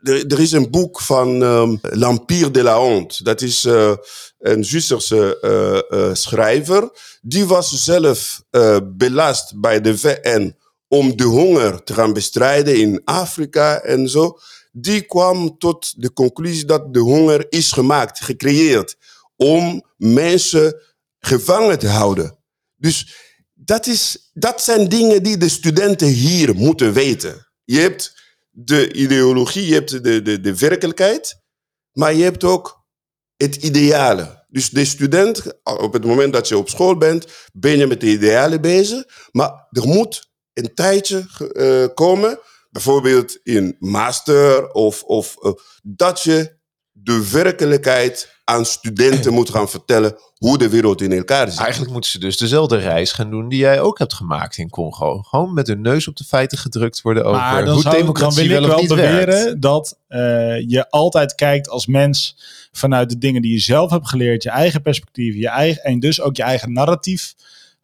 er 0.03 0.41
is 0.41 0.53
een 0.53 0.71
boek 0.71 1.01
van 1.01 1.43
ehm, 1.43 1.77
L'Empire 1.83 2.51
de 2.51 2.63
la 2.63 2.79
Honte. 2.79 3.23
Dat 3.23 3.41
is 3.41 3.65
eh, 3.65 3.93
een 4.39 4.65
Zwitserse 4.65 5.41
eh, 5.41 6.01
eh, 6.09 6.15
schrijver. 6.15 6.91
Die 7.23 7.47
was 7.47 7.85
zelf 7.85 8.43
eh, 8.51 8.79
belast 8.85 9.61
bij 9.61 9.81
de 9.81 9.99
VN 9.99 10.57
om 10.89 11.17
de 11.17 11.25
honger 11.25 11.83
te 11.85 11.95
gaan 11.95 12.13
bestrijden 12.13 12.77
in 12.77 13.01
Afrika 13.05 13.81
en 13.81 14.09
zo. 14.09 14.39
Die 14.73 15.03
kwam 15.03 15.59
tot 15.59 16.03
de 16.03 16.13
conclusie 16.13 16.65
dat 16.65 16.95
de 16.95 16.99
honger 16.99 17.47
is 17.49 17.73
gemaakt, 17.73 18.21
gecreëerd, 18.21 18.97
om 19.37 19.85
mensen 19.97 20.81
gevangen 21.19 21.79
te 21.79 21.89
houden. 21.89 22.39
Dus 22.77 23.17
dat, 23.55 23.87
is, 23.87 24.31
dat 24.33 24.63
zijn 24.63 24.89
dingen 24.89 25.23
die 25.23 25.37
de 25.37 25.49
studenten 25.49 26.09
hier 26.09 26.55
moeten 26.55 26.93
weten. 26.93 27.47
Je 27.65 27.79
hebt 27.79 28.18
de 28.65 28.93
ideologie, 28.93 29.67
je 29.67 29.75
hebt 29.75 30.05
de, 30.05 30.23
de, 30.23 30.41
de 30.41 30.59
werkelijkheid, 30.59 31.43
maar 31.93 32.15
je 32.15 32.23
hebt 32.23 32.45
ook 32.45 32.87
het 33.37 33.57
ideale. 33.57 34.47
Dus 34.49 34.71
de 34.71 34.85
student, 34.85 35.63
op 35.63 35.93
het 35.93 36.05
moment 36.05 36.33
dat 36.33 36.49
je 36.49 36.59
op 36.59 36.69
school 36.69 36.97
bent, 36.97 37.27
ben 37.53 37.79
je 37.79 37.87
met 37.87 38.01
de 38.01 38.07
idealen 38.07 38.61
bezig. 38.61 39.05
Maar 39.31 39.67
er 39.71 39.87
moet 39.87 40.31
een 40.53 40.75
tijdje 40.75 41.27
eh, 41.53 41.95
komen, 41.95 42.39
bijvoorbeeld 42.71 43.39
in 43.43 43.77
master, 43.79 44.71
of, 44.71 45.03
of 45.03 45.37
eh, 45.43 45.53
dat 45.83 46.23
je 46.23 46.59
de 46.91 47.31
werkelijkheid 47.31 48.38
aan 48.49 48.65
studenten 48.65 49.33
moet 49.33 49.51
gaan 49.51 49.69
vertellen 49.69 50.17
hoe 50.37 50.59
de 50.59 50.69
wereld 50.69 51.03
in 51.03 51.13
elkaar 51.13 51.51
zit. 51.51 51.61
Eigenlijk 51.61 51.93
moeten 51.93 52.11
ze 52.11 52.19
dus 52.19 52.37
dezelfde 52.37 52.77
reis 52.77 53.13
gaan 53.13 53.31
doen 53.31 53.49
die 53.49 53.59
jij 53.59 53.81
ook 53.81 53.99
hebt 53.99 54.15
gemaakt 54.15 54.57
in 54.57 54.71
Congo. 54.71 55.23
Gewoon 55.23 55.55
met 55.55 55.67
hun 55.67 55.81
neus 55.81 56.09
op 56.09 56.17
de 56.17 56.25
feiten 56.25 56.59
gedrukt 56.59 57.03
worden 57.03 57.25
over 57.25 57.41
Maar 57.41 57.65
dan, 57.65 57.75
hoe 57.75 57.83
zou, 57.83 57.95
dan 57.95 58.03
democratie 58.03 58.49
wil 58.49 58.63
ik 58.63 58.67
wel 58.67 58.69
of 58.69 58.69
wel 58.69 58.79
niet 58.79 58.89
beweren 58.89 59.45
werkt. 59.45 59.63
dat 59.63 59.99
eh, 60.09 60.19
je 60.69 60.91
altijd 60.91 61.35
kijkt 61.35 61.69
als 61.69 61.87
mens 61.87 62.37
vanuit 62.73 63.11
de 63.11 63.19
dingen 63.19 63.43
die 63.43 63.53
je 63.53 63.59
zelf 63.59 63.91
hebt 63.91 64.09
geleerd, 64.09 64.43
je 64.43 64.51
eigen 64.51 64.83
perspectief, 64.83 65.35
je 65.35 65.49
eigen, 65.49 65.83
en 65.83 66.01
dus 66.01 66.21
ook 66.21 66.37
je 66.37 66.43
eigen 66.43 66.73
narratief 66.73 67.35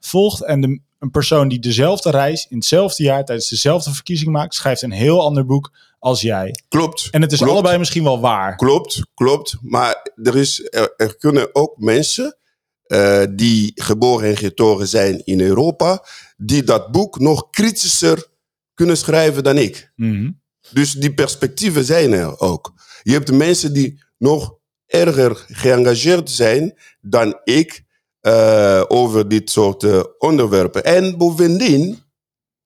volgt. 0.00 0.44
En 0.44 0.61
de, 0.61 0.81
een 0.98 1.11
persoon 1.11 1.48
die 1.48 1.61
dezelfde 1.61 2.11
reis 2.11 2.46
in 2.48 2.57
hetzelfde 2.57 3.03
jaar 3.03 3.24
tijdens 3.24 3.48
dezelfde 3.48 3.94
verkiezing 3.94 4.31
maakt, 4.31 4.55
schrijft 4.55 4.83
een 4.83 4.90
heel 4.90 5.22
ander 5.24 5.46
boek 5.46 5.72
als 6.05 6.21
jij. 6.21 6.55
Klopt. 6.69 7.09
En 7.11 7.23
het 7.23 7.33
is 7.33 7.38
Klopt. 7.38 7.53
allebei 7.53 7.79
misschien 7.79 8.05
wel 8.05 8.21
waar. 8.21 8.57
Klopt, 8.57 9.03
klopt. 9.14 9.57
Maar 9.61 10.11
er, 10.23 10.37
is, 10.37 10.69
er, 10.71 10.95
er 10.97 11.17
kunnen 11.17 11.55
ook 11.55 11.79
mensen 11.79 12.37
eh, 12.83 13.23
die 13.31 13.73
geboren 13.75 14.29
en 14.29 14.37
getogen 14.37 14.88
zijn 14.88 15.25
in 15.25 15.40
Europa, 15.40 16.05
die 16.37 16.62
dat 16.62 16.90
boek 16.90 17.19
nog 17.19 17.51
kritischer 17.51 18.27
kunnen 18.75 18.97
schrijven 18.97 19.43
dan 19.43 19.59
ik. 19.59 19.93
Mhm. 19.97 20.31
Dus 20.71 20.93
die 20.93 21.14
perspectieven 21.14 21.85
zijn 21.85 22.12
er 22.12 22.40
ook. 22.40 22.73
Je 23.03 23.12
hebt 23.12 23.33
mensen 23.33 23.73
die 23.73 24.03
nog 24.19 24.55
erger 24.87 25.45
geëngageerd 25.49 26.31
zijn 26.31 26.79
dan 27.01 27.40
ik 27.45 27.85
eh, 28.21 28.85
over 28.88 29.29
dit 29.29 29.51
soort 29.51 29.83
eh, 29.83 30.03
onderwerpen. 30.19 30.85
En 30.85 31.19
bovendien, 31.19 31.99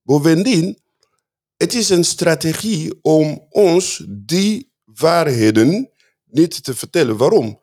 bovendien, 0.03 0.79
het 1.59 1.75
is 1.75 1.89
een 1.89 2.05
strategie 2.05 2.99
om 3.03 3.47
ons 3.51 4.05
die 4.09 4.73
waarheden 4.85 5.91
niet 6.25 6.65
te 6.65 6.75
vertellen. 6.75 7.17
Waarom? 7.17 7.61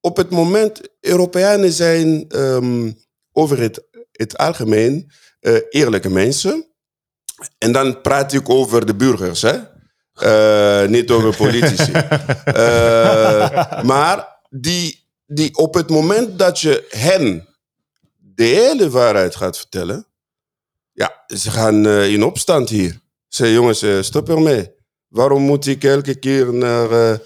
Op 0.00 0.16
het 0.16 0.30
moment, 0.30 0.80
Europeanen 1.00 1.72
zijn 1.72 2.28
ehm, 2.28 2.92
over 3.32 3.58
het, 3.58 3.84
het 4.12 4.36
algemeen 4.36 5.10
eh, 5.40 5.56
eerlijke 5.70 6.10
mensen. 6.10 6.66
En 7.58 7.72
dan 7.72 8.00
praat 8.00 8.32
ik 8.32 8.48
over 8.48 8.86
de 8.86 8.94
burgers, 8.94 9.42
hè? 9.42 9.58
Eh, 10.14 10.88
niet 10.88 11.10
over 11.10 11.36
politici. 11.36 11.92
Eh, 12.44 13.82
maar 13.82 14.38
die, 14.50 15.08
die 15.26 15.56
op 15.56 15.74
het 15.74 15.90
moment 15.90 16.38
dat 16.38 16.60
je 16.60 16.86
hen 16.88 17.48
de 18.16 18.44
hele 18.44 18.90
waarheid 18.90 19.36
gaat 19.36 19.58
vertellen, 19.58 20.06
ja, 20.92 21.24
ze 21.26 21.50
gaan 21.50 21.86
in 21.88 22.24
opstand 22.24 22.68
hier. 22.68 23.02
Zeg, 23.34 23.50
jongens, 23.50 23.82
eh, 23.82 24.02
stop 24.02 24.28
ermee. 24.28 24.72
Waarom 25.08 25.42
moet 25.42 25.66
ik 25.66 25.84
elke 25.84 26.18
keer 26.18 26.54
naar 26.54 27.18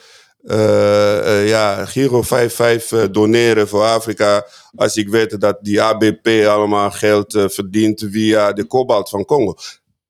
eh, 0.48 1.42
eh, 1.42 1.48
ja, 1.48 1.84
Giro 1.84 2.22
55 2.22 2.98
eh, 2.98 3.06
doneren 3.12 3.68
voor 3.68 3.82
Afrika 3.82 4.46
als 4.74 4.96
ik 4.96 5.08
weet 5.08 5.40
dat 5.40 5.58
die 5.60 5.82
ABP 5.82 6.28
allemaal 6.46 6.90
geld 6.90 7.32
verdient 7.46 8.06
via 8.10 8.52
de 8.52 8.64
kobalt 8.64 9.08
van 9.08 9.24
Congo? 9.24 9.54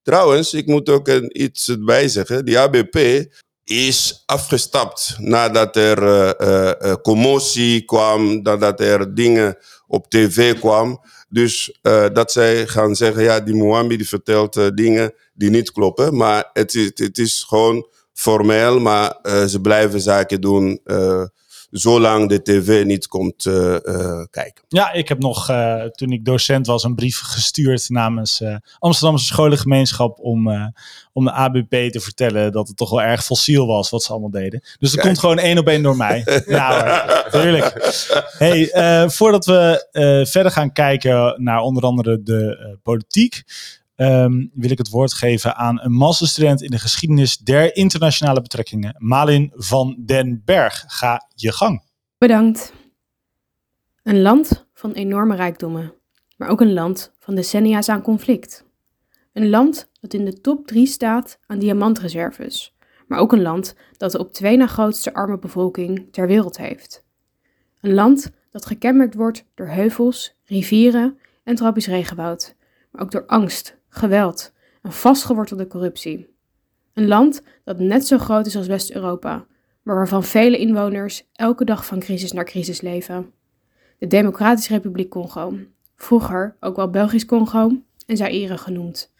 Trouwens, 0.02 0.54
ik 0.54 0.66
moet 0.66 0.88
ook 0.88 1.08
een, 1.08 1.42
iets 1.42 1.68
erbij 1.68 2.08
zeggen. 2.08 2.44
Die 2.44 2.58
ABP 2.58 3.26
is 3.64 4.22
afgestapt 4.26 5.16
nadat 5.18 5.76
er 5.76 6.02
uh, 6.42 6.92
commotie 7.02 7.84
kwam, 7.84 8.42
nadat 8.42 8.80
er 8.80 9.14
dingen 9.14 9.56
op 9.86 10.10
tv 10.10 10.58
kwam. 10.58 11.00
Dus 11.28 11.78
dat 12.12 12.32
zij 12.32 12.66
gaan 12.66 12.96
zeggen, 12.96 13.22
ja, 13.22 13.40
die 13.40 13.54
Mohambi 13.54 13.96
die 13.96 14.08
vertelt 14.08 14.76
dingen 14.76 15.14
die 15.34 15.50
niet 15.50 15.72
kloppen. 15.72 16.16
Maar 16.16 16.50
het 16.52 16.74
is, 16.74 16.90
het 16.94 17.18
is 17.18 17.44
gewoon 17.48 17.86
formeel, 18.12 18.80
maar 18.80 19.16
ze 19.48 19.60
blijven 19.62 20.00
zaken 20.00 20.40
doen 20.40 20.80
zolang 21.70 22.28
de 22.28 22.42
tv 22.42 22.84
niet 22.84 23.06
komt 23.06 23.44
uh, 23.44 23.76
uh, 23.82 24.24
kijken. 24.30 24.64
Ja, 24.68 24.92
ik 24.92 25.08
heb 25.08 25.18
nog, 25.18 25.50
uh, 25.50 25.82
toen 25.82 26.12
ik 26.12 26.24
docent 26.24 26.66
was, 26.66 26.84
een 26.84 26.94
brief 26.94 27.20
gestuurd 27.20 27.88
namens 27.88 28.42
Amsterdamse 28.78 29.24
scholengemeenschap 29.24 30.18
om, 30.18 30.72
om 31.12 31.24
de 31.24 31.32
ABP 31.32 31.70
te 31.90 32.00
vertellen 32.00 32.52
dat 32.52 32.68
het 32.68 32.76
toch 32.76 32.90
wel 32.90 33.02
erg 33.02 33.24
fossiel 33.24 33.66
was 33.66 33.90
wat 33.90 34.02
ze 34.02 34.10
allemaal 34.10 34.30
deden. 34.30 34.62
Dus 34.78 34.92
dat 34.92 35.04
komt 35.04 35.18
gewoon 35.18 35.38
één 35.38 35.58
op 35.58 35.66
één 35.66 35.82
door 35.82 35.96
mij. 35.96 36.22
ja 36.46 36.98
hoor, 37.30 37.42
tuurlijk. 37.42 37.94
Hey, 38.38 38.70
voordat 39.10 39.46
we 39.46 39.86
verder 40.30 40.52
gaan 40.52 40.72
kijken 40.72 41.42
naar 41.42 41.60
onder 41.60 41.82
andere 41.82 42.22
de 42.22 42.78
politiek, 42.82 43.42
um, 44.00 44.50
wil 44.54 44.70
ik 44.70 44.78
het 44.78 44.88
woord 44.88 45.12
geven 45.12 45.56
aan 45.56 45.80
een 45.80 45.92
masterstudent 45.92 46.62
in 46.62 46.70
de 46.70 46.78
geschiedenis 46.78 47.36
der 47.36 47.76
internationale 47.76 48.40
betrekkingen, 48.40 48.94
Malin 48.98 49.52
van 49.54 49.96
den 49.98 50.42
Berg. 50.44 50.84
Ga 50.86 51.28
je 51.34 51.52
gang. 51.52 51.82
Bedankt. 52.18 52.72
Een 54.02 54.20
land 54.20 54.66
van 54.74 54.92
enorme 54.92 55.36
rijkdommen, 55.36 55.94
maar 56.36 56.48
ook 56.48 56.60
een 56.60 56.72
land 56.72 57.12
van 57.18 57.34
decennia's 57.34 57.88
aan 57.88 58.02
conflict. 58.02 58.64
Een 59.32 59.48
land 59.48 59.90
dat 60.00 60.14
in 60.14 60.24
de 60.24 60.40
top 60.40 60.66
3 60.66 60.86
staat 60.86 61.38
aan 61.46 61.58
diamantreserves, 61.58 62.74
maar 63.06 63.18
ook 63.18 63.32
een 63.32 63.42
land 63.42 63.74
dat 63.96 64.12
de 64.12 64.18
op 64.18 64.32
twee 64.32 64.56
na 64.56 64.66
grootste 64.66 65.14
arme 65.14 65.38
bevolking 65.38 66.08
ter 66.12 66.26
wereld 66.26 66.56
heeft. 66.56 67.04
Een 67.80 67.94
land 67.94 68.30
dat 68.50 68.66
gekenmerkt 68.66 69.14
wordt 69.14 69.44
door 69.54 69.68
heuvels, 69.68 70.34
rivieren 70.44 71.18
en 71.44 71.54
tropisch 71.54 71.86
regenwoud, 71.86 72.54
maar 72.90 73.02
ook 73.02 73.10
door 73.10 73.26
angst, 73.26 73.77
geweld 73.98 74.52
en 74.82 74.92
vastgewortelde 74.92 75.66
corruptie. 75.66 76.36
Een 76.94 77.06
land 77.06 77.42
dat 77.64 77.78
net 77.78 78.06
zo 78.06 78.18
groot 78.18 78.46
is 78.46 78.56
als 78.56 78.66
West-Europa, 78.66 79.46
maar 79.82 79.96
waarvan 79.96 80.24
vele 80.24 80.58
inwoners 80.58 81.28
elke 81.32 81.64
dag 81.64 81.86
van 81.86 81.98
crisis 81.98 82.32
naar 82.32 82.44
crisis 82.44 82.80
leven. 82.80 83.32
De 83.98 84.06
Democratische 84.06 84.72
Republiek 84.72 85.10
Congo, 85.10 85.58
vroeger 85.96 86.56
ook 86.60 86.76
wel 86.76 86.90
Belgisch 86.90 87.24
Congo 87.24 87.72
en 88.06 88.16
Zaire 88.16 88.58
genoemd. 88.58 89.12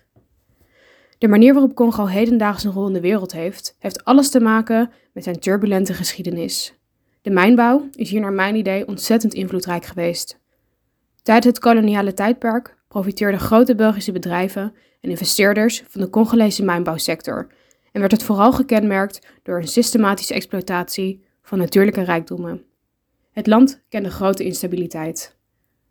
De 1.18 1.28
manier 1.28 1.52
waarop 1.52 1.74
Congo 1.74 2.06
hedendaags 2.06 2.64
een 2.64 2.72
rol 2.72 2.86
in 2.86 2.92
de 2.92 3.00
wereld 3.00 3.32
heeft, 3.32 3.76
heeft 3.78 4.04
alles 4.04 4.30
te 4.30 4.40
maken 4.40 4.90
met 5.12 5.24
zijn 5.24 5.38
turbulente 5.38 5.94
geschiedenis. 5.94 6.74
De 7.22 7.30
mijnbouw 7.30 7.88
is 7.92 8.10
hier 8.10 8.20
naar 8.20 8.32
mijn 8.32 8.54
idee 8.54 8.86
ontzettend 8.86 9.34
invloedrijk 9.34 9.84
geweest. 9.84 10.40
Tijdens 11.22 11.46
het 11.46 11.58
koloniale 11.58 12.14
tijdperk 12.14 12.77
profiteerden 12.99 13.40
grote 13.40 13.74
Belgische 13.74 14.12
bedrijven 14.12 14.74
en 15.01 15.11
investeerders 15.11 15.84
van 15.88 16.01
de 16.01 16.11
Congolese 16.11 16.64
mijnbouwsector 16.64 17.46
en 17.92 18.01
werd 18.01 18.12
het 18.12 18.22
vooral 18.22 18.53
gekenmerkt 18.53 19.26
door 19.42 19.57
een 19.57 19.68
systematische 19.68 20.34
exploitatie 20.34 21.24
van 21.42 21.59
natuurlijke 21.59 22.03
rijkdommen. 22.03 22.64
Het 23.32 23.46
land 23.46 23.82
kende 23.88 24.11
grote 24.11 24.44
instabiliteit. 24.44 25.36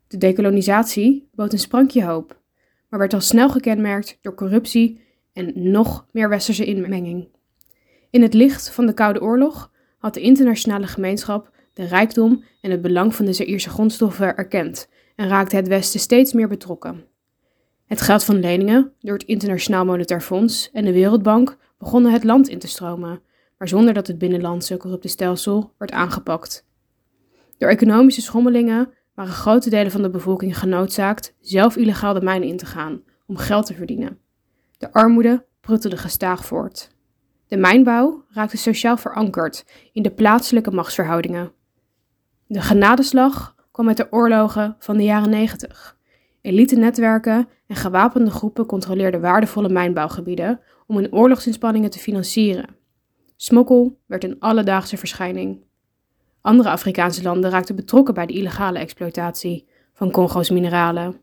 De 0.07 0.17
dekolonisatie 0.17 1.29
bood 1.31 1.53
een 1.53 1.59
sprankje 1.59 2.03
hoop, 2.03 2.39
maar 2.89 2.99
werd 2.99 3.13
al 3.13 3.21
snel 3.21 3.49
gekenmerkt 3.49 4.17
door 4.21 4.35
corruptie 4.35 5.01
en 5.33 5.71
nog 5.71 6.05
meer 6.11 6.29
westerse 6.29 6.65
inmenging. 6.65 7.27
In 8.09 8.21
het 8.21 8.33
licht 8.33 8.69
van 8.69 8.85
de 8.85 8.93
Koude 8.93 9.21
Oorlog 9.21 9.71
had 9.97 10.13
de 10.13 10.21
internationale 10.21 10.87
gemeenschap 10.87 11.51
de 11.73 11.85
rijkdom 11.85 12.43
en 12.61 12.71
het 12.71 12.81
belang 12.81 13.15
van 13.15 13.25
de 13.25 13.33
Zaïrse 13.33 13.69
grondstoffen 13.69 14.35
erkend 14.35 14.89
en 15.17 15.27
raakte 15.27 15.55
het 15.55 15.67
Westen 15.67 15.99
steeds 15.99 16.33
meer 16.33 16.47
betrokken. 16.47 17.05
Het 17.85 18.01
geld 18.01 18.23
van 18.23 18.39
leningen 18.39 18.93
door 18.99 19.13
het 19.13 19.27
Internationaal 19.27 19.85
Monetair 19.85 20.21
Fonds 20.21 20.69
en 20.71 20.85
de 20.85 20.91
Wereldbank 20.91 21.57
begonnen 21.77 22.11
het 22.11 22.23
land 22.23 22.47
in 22.47 22.59
te 22.59 22.67
stromen, 22.67 23.21
maar 23.57 23.67
zonder 23.67 23.93
dat 23.93 24.07
het 24.07 24.17
binnenlandse 24.17 24.77
corrupte 24.77 25.07
stelsel 25.07 25.73
werd 25.77 25.91
aangepakt. 25.91 26.65
Door 27.57 27.69
economische 27.69 28.21
schommelingen 28.21 28.93
waren 29.13 29.33
grote 29.33 29.69
delen 29.69 29.91
van 29.91 30.01
de 30.01 30.09
bevolking 30.09 30.57
genoodzaakt 30.57 31.35
zelf 31.39 31.75
illegaal 31.75 32.13
de 32.13 32.21
mijnen 32.21 32.47
in 32.47 32.57
te 32.57 32.65
gaan 32.65 33.03
om 33.27 33.37
geld 33.37 33.65
te 33.65 33.73
verdienen. 33.73 34.19
De 34.77 34.93
armoede 34.93 35.45
pruttelde 35.61 35.97
gestaag 35.97 36.45
voort. 36.45 36.89
De 37.47 37.57
mijnbouw 37.57 38.25
raakte 38.29 38.57
sociaal 38.57 38.97
verankerd 38.97 39.65
in 39.93 40.03
de 40.03 40.11
plaatselijke 40.11 40.71
machtsverhoudingen. 40.71 41.51
De 42.47 42.61
genadeslag 42.61 43.55
kwam 43.77 43.89
uit 43.89 43.97
de 43.97 44.11
oorlogen 44.11 44.75
van 44.79 44.97
de 44.97 45.03
jaren 45.03 45.29
90. 45.29 45.97
Elite-netwerken 46.41 47.47
en 47.67 47.75
gewapende 47.75 48.31
groepen 48.31 48.65
controleerden 48.65 49.21
waardevolle 49.21 49.69
mijnbouwgebieden 49.69 50.59
om 50.87 50.95
hun 50.95 51.13
oorlogsinspanningen 51.13 51.89
te 51.89 51.99
financieren. 51.99 52.75
Smokkel 53.35 53.99
werd 54.05 54.23
een 54.23 54.39
alledaagse 54.39 54.97
verschijning. 54.97 55.63
Andere 56.41 56.69
Afrikaanse 56.69 57.23
landen 57.23 57.49
raakten 57.49 57.75
betrokken 57.75 58.13
bij 58.13 58.25
de 58.25 58.33
illegale 58.33 58.79
exploitatie 58.79 59.67
van 59.93 60.11
Congo's 60.11 60.49
mineralen. 60.49 61.21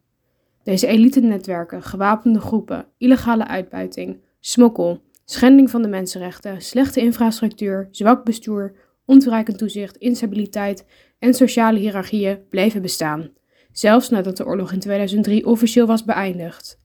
Deze 0.63 0.87
elite-netwerken, 0.87 1.83
gewapende 1.83 2.41
groepen, 2.41 2.87
illegale 2.99 3.47
uitbuiting, 3.47 4.21
smokkel, 4.41 5.03
schending 5.25 5.71
van 5.71 5.83
de 5.83 5.89
mensenrechten, 5.89 6.61
slechte 6.63 7.01
infrastructuur, 7.01 7.89
zwak 7.91 8.25
bestuur, 8.25 8.75
ontoereikend 9.05 9.59
toezicht, 9.59 9.97
instabiliteit 9.97 10.87
en 11.25 11.35
sociale 11.35 11.79
hiërarchieën 11.79 12.39
bleven 12.49 12.83
bestaan, 12.83 13.31
zelfs 13.73 14.09
nadat 14.09 14.37
de 14.37 14.47
oorlog 14.47 14.73
in 14.73 14.79
2003 14.79 15.47
officieel 15.47 15.87
was 15.87 16.05
beëindigd. 16.05 16.81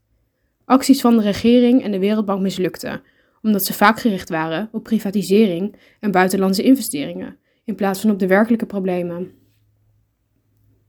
Acties 0.66 1.02
van 1.02 1.18
de 1.18 1.24
regering 1.24 1.84
en 1.84 1.92
de 1.92 2.00
Wereldbank 2.00 2.42
mislukten, 2.42 3.02
omdat 3.42 3.66
ze 3.66 3.74
vaak 3.74 4.00
gericht 4.00 4.30
waren 4.30 4.70
op 4.72 4.84
privatisering 4.84 5.76
en 6.00 6.12
buitenlandse 6.12 6.64
investeringen, 6.64 7.38
in 7.66 7.76
plaats 7.76 8.02
van 8.02 8.12
op 8.12 8.20
de 8.20 8.28
werkelijke 8.28 8.66
problemen. 8.66 9.32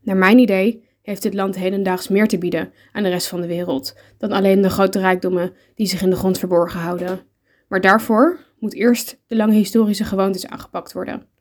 Naar 0.03 0.17
mijn 0.17 0.39
idee 0.39 0.85
heeft 1.03 1.23
dit 1.23 1.35
land 1.35 1.57
hedendaags 1.57 2.09
meer 2.09 2.29
te 2.29 2.39
bieden 2.39 2.73
aan 2.93 3.03
de 3.03 3.09
rest 3.09 3.29
van 3.29 3.41
de 3.41 3.47
wereld 3.47 3.99
dan 4.19 4.33
alleen 4.33 4.61
de 4.61 4.71
grote 4.71 4.99
rijkdommen 4.99 5.53
die 5.75 5.87
zich 5.87 6.03
in 6.03 6.11
de 6.11 6.17
grond 6.17 6.39
verborgen 6.39 6.81
houden. 6.81 7.21
Maar 7.69 7.81
daarvoor 7.81 8.39
moet 8.59 8.75
eerst 8.75 9.21
de 9.27 9.37
lange 9.37 9.55
historische 9.55 10.05
gewoontes 10.05 10.47
aangepakt 10.47 10.93
worden. 10.93 11.39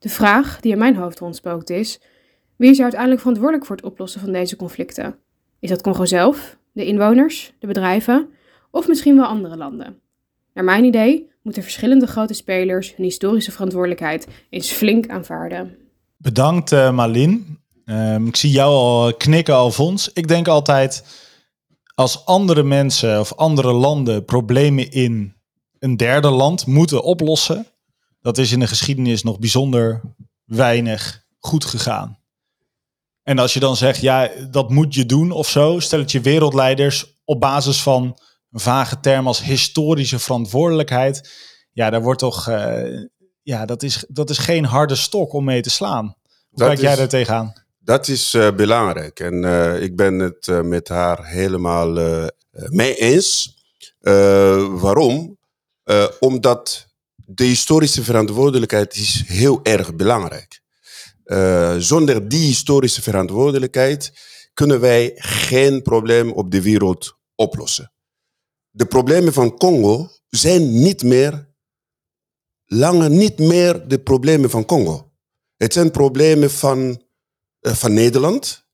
De 0.00 0.08
vraag 0.08 0.60
die 0.60 0.72
in 0.72 0.78
mijn 0.78 0.96
hoofd 0.96 1.18
rondspookt 1.18 1.70
is: 1.70 2.00
wie 2.56 2.70
is 2.70 2.80
uiteindelijk 2.80 3.20
verantwoordelijk 3.20 3.66
voor 3.66 3.76
het 3.76 3.84
oplossen 3.84 4.20
van 4.20 4.32
deze 4.32 4.56
conflicten? 4.56 5.16
Is 5.58 5.68
dat 5.68 5.82
Congo 5.82 6.04
zelf, 6.04 6.58
de 6.72 6.86
inwoners, 6.86 7.52
de 7.58 7.66
bedrijven 7.66 8.28
of 8.70 8.88
misschien 8.88 9.16
wel 9.16 9.24
andere 9.24 9.56
landen? 9.56 10.00
Naar 10.54 10.64
mijn 10.64 10.84
idee 10.84 11.30
moeten 11.42 11.62
verschillende 11.62 12.06
grote 12.06 12.34
spelers 12.34 12.96
hun 12.96 13.04
historische 13.04 13.52
verantwoordelijkheid 13.52 14.26
eens 14.50 14.70
flink 14.70 15.08
aanvaarden. 15.08 15.76
Bedankt 16.16 16.72
uh, 16.72 16.92
Malin. 16.92 17.58
Um, 17.84 18.26
ik 18.26 18.36
zie 18.36 18.50
jou 18.50 18.70
al 18.70 19.14
knikken, 19.14 19.54
Alfons. 19.54 20.12
Ik 20.12 20.28
denk 20.28 20.48
altijd, 20.48 21.04
als 21.94 22.26
andere 22.26 22.62
mensen 22.62 23.20
of 23.20 23.34
andere 23.34 23.72
landen 23.72 24.24
problemen 24.24 24.90
in 24.90 25.34
een 25.78 25.96
derde 25.96 26.30
land 26.30 26.66
moeten 26.66 27.02
oplossen, 27.02 27.66
dat 28.20 28.38
is 28.38 28.52
in 28.52 28.60
de 28.60 28.66
geschiedenis 28.66 29.22
nog 29.22 29.38
bijzonder 29.38 30.00
weinig 30.44 31.24
goed 31.38 31.64
gegaan. 31.64 32.18
En 33.22 33.38
als 33.38 33.54
je 33.54 33.60
dan 33.60 33.76
zegt, 33.76 34.00
ja, 34.00 34.30
dat 34.50 34.70
moet 34.70 34.94
je 34.94 35.06
doen 35.06 35.30
of 35.30 35.48
zo, 35.48 35.78
stel 35.78 35.98
het 35.98 36.12
je 36.12 36.20
wereldleiders 36.20 37.20
op 37.24 37.40
basis 37.40 37.82
van 37.82 38.18
een 38.50 38.60
vage 38.60 39.00
term 39.00 39.26
als 39.26 39.42
historische 39.42 40.18
verantwoordelijkheid. 40.18 41.30
Ja, 41.72 41.90
daar 41.90 42.02
wordt 42.02 42.18
toch, 42.18 42.48
uh, 42.48 43.02
ja, 43.42 43.64
dat 43.66 43.82
is, 43.82 44.04
dat 44.08 44.30
is 44.30 44.38
geen 44.38 44.64
harde 44.64 44.94
stok 44.94 45.32
om 45.32 45.44
mee 45.44 45.60
te 45.60 45.70
slaan. 45.70 46.04
Hoe 46.04 46.58
dat 46.58 46.68
kijk 46.68 46.80
jij 46.80 46.96
daar 46.96 47.08
tegenaan? 47.08 47.52
Dat 47.78 48.08
is 48.08 48.34
uh, 48.34 48.50
belangrijk 48.50 49.20
en 49.20 49.42
uh, 49.44 49.82
ik 49.82 49.96
ben 49.96 50.18
het 50.18 50.62
met 50.62 50.88
haar 50.88 51.26
helemaal 51.26 51.88
mee 52.52 52.94
eens. 52.94 53.54
waarom? 54.80 55.38
omdat 56.20 56.89
de 57.34 57.44
historische 57.44 58.04
verantwoordelijkheid 58.04 58.96
is 58.96 59.24
heel 59.26 59.60
erg 59.62 59.94
belangrijk. 59.94 60.60
Uh, 61.24 61.76
zonder 61.78 62.28
die 62.28 62.46
historische 62.46 63.02
verantwoordelijkheid 63.02 64.12
kunnen 64.54 64.80
wij 64.80 65.12
geen 65.16 65.82
probleem 65.82 66.32
op 66.32 66.50
de 66.50 66.62
wereld 66.62 67.18
oplossen. 67.34 67.92
De 68.70 68.86
problemen 68.86 69.32
van 69.32 69.56
Congo 69.56 70.10
zijn 70.28 70.82
niet 70.82 71.02
meer, 71.02 71.48
lange 72.64 73.08
niet 73.08 73.38
meer 73.38 73.88
de 73.88 74.00
problemen 74.00 74.50
van 74.50 74.64
Congo. 74.64 75.12
Het 75.56 75.72
zijn 75.72 75.90
problemen 75.90 76.50
van, 76.50 77.02
uh, 77.60 77.72
van 77.72 77.94
Nederland, 77.94 78.64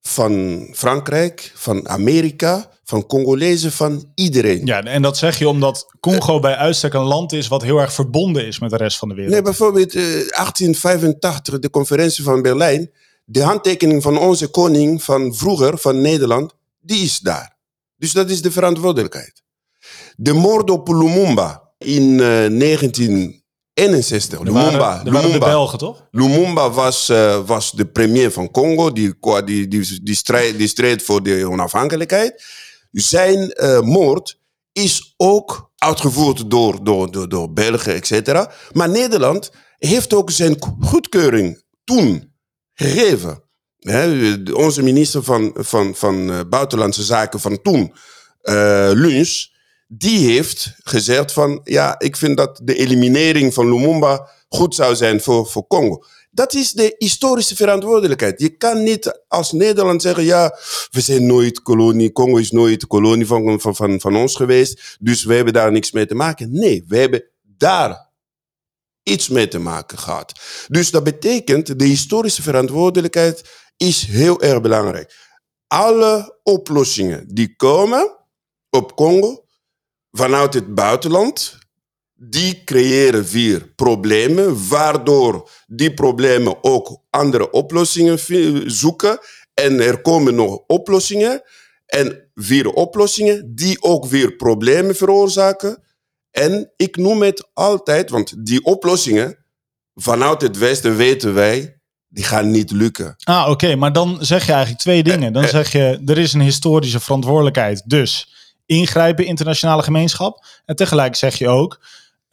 van 0.00 0.66
Frankrijk, 0.72 1.52
van 1.54 1.88
Amerika, 1.88 2.75
van 2.88 3.06
Congolezen, 3.06 3.72
van 3.72 4.10
iedereen. 4.14 4.66
Ja, 4.66 4.82
en 4.82 5.02
dat 5.02 5.16
zeg 5.16 5.38
je 5.38 5.48
omdat 5.48 5.86
Congo 6.00 6.40
bij 6.40 6.56
uitstek 6.56 6.94
een 6.94 7.02
land 7.02 7.32
is 7.32 7.48
wat 7.48 7.62
heel 7.62 7.78
erg 7.78 7.92
verbonden 7.92 8.46
is 8.46 8.58
met 8.58 8.70
de 8.70 8.76
rest 8.76 8.98
van 8.98 9.08
de 9.08 9.14
wereld. 9.14 9.32
Nee, 9.32 9.42
bijvoorbeeld 9.42 9.94
eh, 9.94 10.02
1885, 10.02 11.58
de 11.58 11.70
conferentie 11.70 12.24
van 12.24 12.42
Berlijn. 12.42 12.90
De 13.24 13.42
handtekening 13.42 14.02
van 14.02 14.18
onze 14.18 14.48
koning 14.48 15.02
van 15.02 15.34
vroeger, 15.34 15.78
van 15.78 16.00
Nederland, 16.00 16.54
die 16.80 17.04
is 17.04 17.18
daar. 17.18 17.56
Dus 17.96 18.12
dat 18.12 18.30
is 18.30 18.42
de 18.42 18.50
verantwoordelijkheid. 18.50 19.42
De 20.16 20.32
moord 20.32 20.70
op 20.70 20.88
Lumumba 20.88 21.62
in 21.78 22.12
eh, 22.12 22.26
1961. 22.26 24.38
Er 24.38 24.52
waren, 24.52 24.52
Lumumba, 24.52 25.02
er 25.04 25.12
waren 25.12 25.32
de. 25.32 25.38
Belgen, 25.38 25.78
toch? 25.78 26.06
Lumumba 26.10 26.70
was, 26.70 27.08
eh, 27.08 27.46
was 27.46 27.72
de 27.72 27.86
premier 27.86 28.32
van 28.32 28.50
Congo, 28.50 28.92
die, 28.92 29.14
die, 29.44 29.68
die, 29.68 30.02
die, 30.02 30.14
strijd, 30.14 30.58
die 30.58 30.68
streed 30.68 31.02
voor 31.02 31.22
de 31.22 31.48
onafhankelijkheid. 31.48 32.64
Zijn 32.96 33.50
eh, 33.50 33.80
moord 33.80 34.40
is 34.72 35.14
ook 35.16 35.70
uitgevoerd 35.76 36.50
door, 36.50 36.84
door, 36.84 37.10
door, 37.10 37.28
door 37.28 37.52
België, 37.52 37.90
et 37.90 38.06
cetera. 38.06 38.52
Maar 38.72 38.88
Nederland 38.88 39.50
heeft 39.78 40.14
ook 40.14 40.30
zijn 40.30 40.56
goedkeuring 40.80 41.62
toen 41.84 42.32
gegeven. 42.72 43.42
Onze 44.52 44.82
minister 44.82 45.22
van, 45.22 45.52
van, 45.54 45.94
van 45.94 46.30
eh, 46.30 46.40
Buitenlandse 46.48 47.02
Zaken 47.02 47.40
van 47.40 47.62
toen, 47.62 47.94
eh 48.42 48.90
Luns, 48.92 49.54
die 49.88 50.30
heeft 50.30 50.74
gezegd 50.82 51.32
van... 51.32 51.60
ja, 51.64 51.94
ik 51.98 52.16
vind 52.16 52.36
dat 52.36 52.60
de 52.62 52.74
eliminering 52.74 53.54
van 53.54 53.68
Lumumba 53.70 54.30
goed 54.48 54.74
zou 54.74 54.94
zijn 54.94 55.20
voor, 55.20 55.46
voor 55.46 55.66
Congo. 55.66 56.04
Dat 56.36 56.54
is 56.54 56.72
de 56.72 56.94
historische 56.98 57.56
verantwoordelijkheid. 57.56 58.40
Je 58.40 58.56
kan 58.56 58.82
niet 58.82 59.24
als 59.28 59.52
Nederland 59.52 60.02
zeggen... 60.02 60.24
ja, 60.24 60.58
we 60.90 61.00
zijn 61.00 61.26
nooit 61.26 61.62
kolonie, 61.62 62.12
Congo 62.12 62.36
is 62.36 62.50
nooit 62.50 62.86
kolonie 62.86 63.26
van, 63.26 63.60
van, 63.60 63.76
van, 63.76 64.00
van 64.00 64.16
ons 64.16 64.36
geweest... 64.36 64.96
dus 65.00 65.24
we 65.24 65.34
hebben 65.34 65.52
daar 65.52 65.72
niks 65.72 65.92
mee 65.92 66.06
te 66.06 66.14
maken. 66.14 66.52
Nee, 66.52 66.84
we 66.88 66.98
hebben 66.98 67.24
daar 67.42 68.10
iets 69.02 69.28
mee 69.28 69.48
te 69.48 69.58
maken 69.58 69.98
gehad. 69.98 70.32
Dus 70.68 70.90
dat 70.90 71.04
betekent, 71.04 71.78
de 71.78 71.84
historische 71.84 72.42
verantwoordelijkheid 72.42 73.50
is 73.76 74.06
heel 74.06 74.42
erg 74.42 74.60
belangrijk. 74.60 75.14
Alle 75.66 76.38
oplossingen 76.42 77.34
die 77.34 77.56
komen 77.56 78.16
op 78.70 78.96
Congo 78.96 79.44
vanuit 80.10 80.54
het 80.54 80.74
buitenland, 80.74 81.58
die 82.16 82.64
creëren 82.64 83.24
weer 83.24 83.72
problemen, 83.76 84.68
waardoor 84.68 85.50
die 85.66 85.94
problemen 85.94 86.64
ook 86.64 87.02
andere 87.10 87.50
oplossingen 87.50 88.18
zoeken. 88.70 89.18
En 89.54 89.80
er 89.80 90.00
komen 90.00 90.34
nog 90.34 90.62
oplossingen 90.66 91.42
en 91.86 92.30
weer 92.34 92.70
oplossingen 92.70 93.54
die 93.54 93.82
ook 93.82 94.06
weer 94.06 94.36
problemen 94.36 94.96
veroorzaken. 94.96 95.82
En 96.30 96.72
ik 96.76 96.96
noem 96.96 97.22
het 97.22 97.48
altijd, 97.52 98.10
want 98.10 98.46
die 98.46 98.64
oplossingen 98.64 99.44
vanuit 99.94 100.42
het 100.42 100.58
Westen 100.58 100.96
weten 100.96 101.34
wij, 101.34 101.80
die 102.08 102.24
gaan 102.24 102.50
niet 102.50 102.70
lukken. 102.70 103.14
Ah, 103.24 103.50
oké. 103.50 103.74
maar 103.74 103.92
dan 103.92 104.18
zeg 104.20 104.46
je 104.46 104.52
eigenlijk 104.52 104.82
twee 104.82 105.02
dingen. 105.02 105.32
Dan 105.32 105.48
zeg 105.48 105.72
je, 105.72 106.02
er 106.06 106.18
is 106.18 106.32
een 106.32 106.40
historische 106.40 107.00
verantwoordelijkheid. 107.00 107.82
Dus 107.86 108.34
ingrijpen 108.66 109.26
internationale 109.26 109.82
gemeenschap. 109.82 110.46
En 110.64 110.76
tegelijk 110.76 111.16
zeg 111.16 111.36
je 111.36 111.48
ook, 111.48 111.80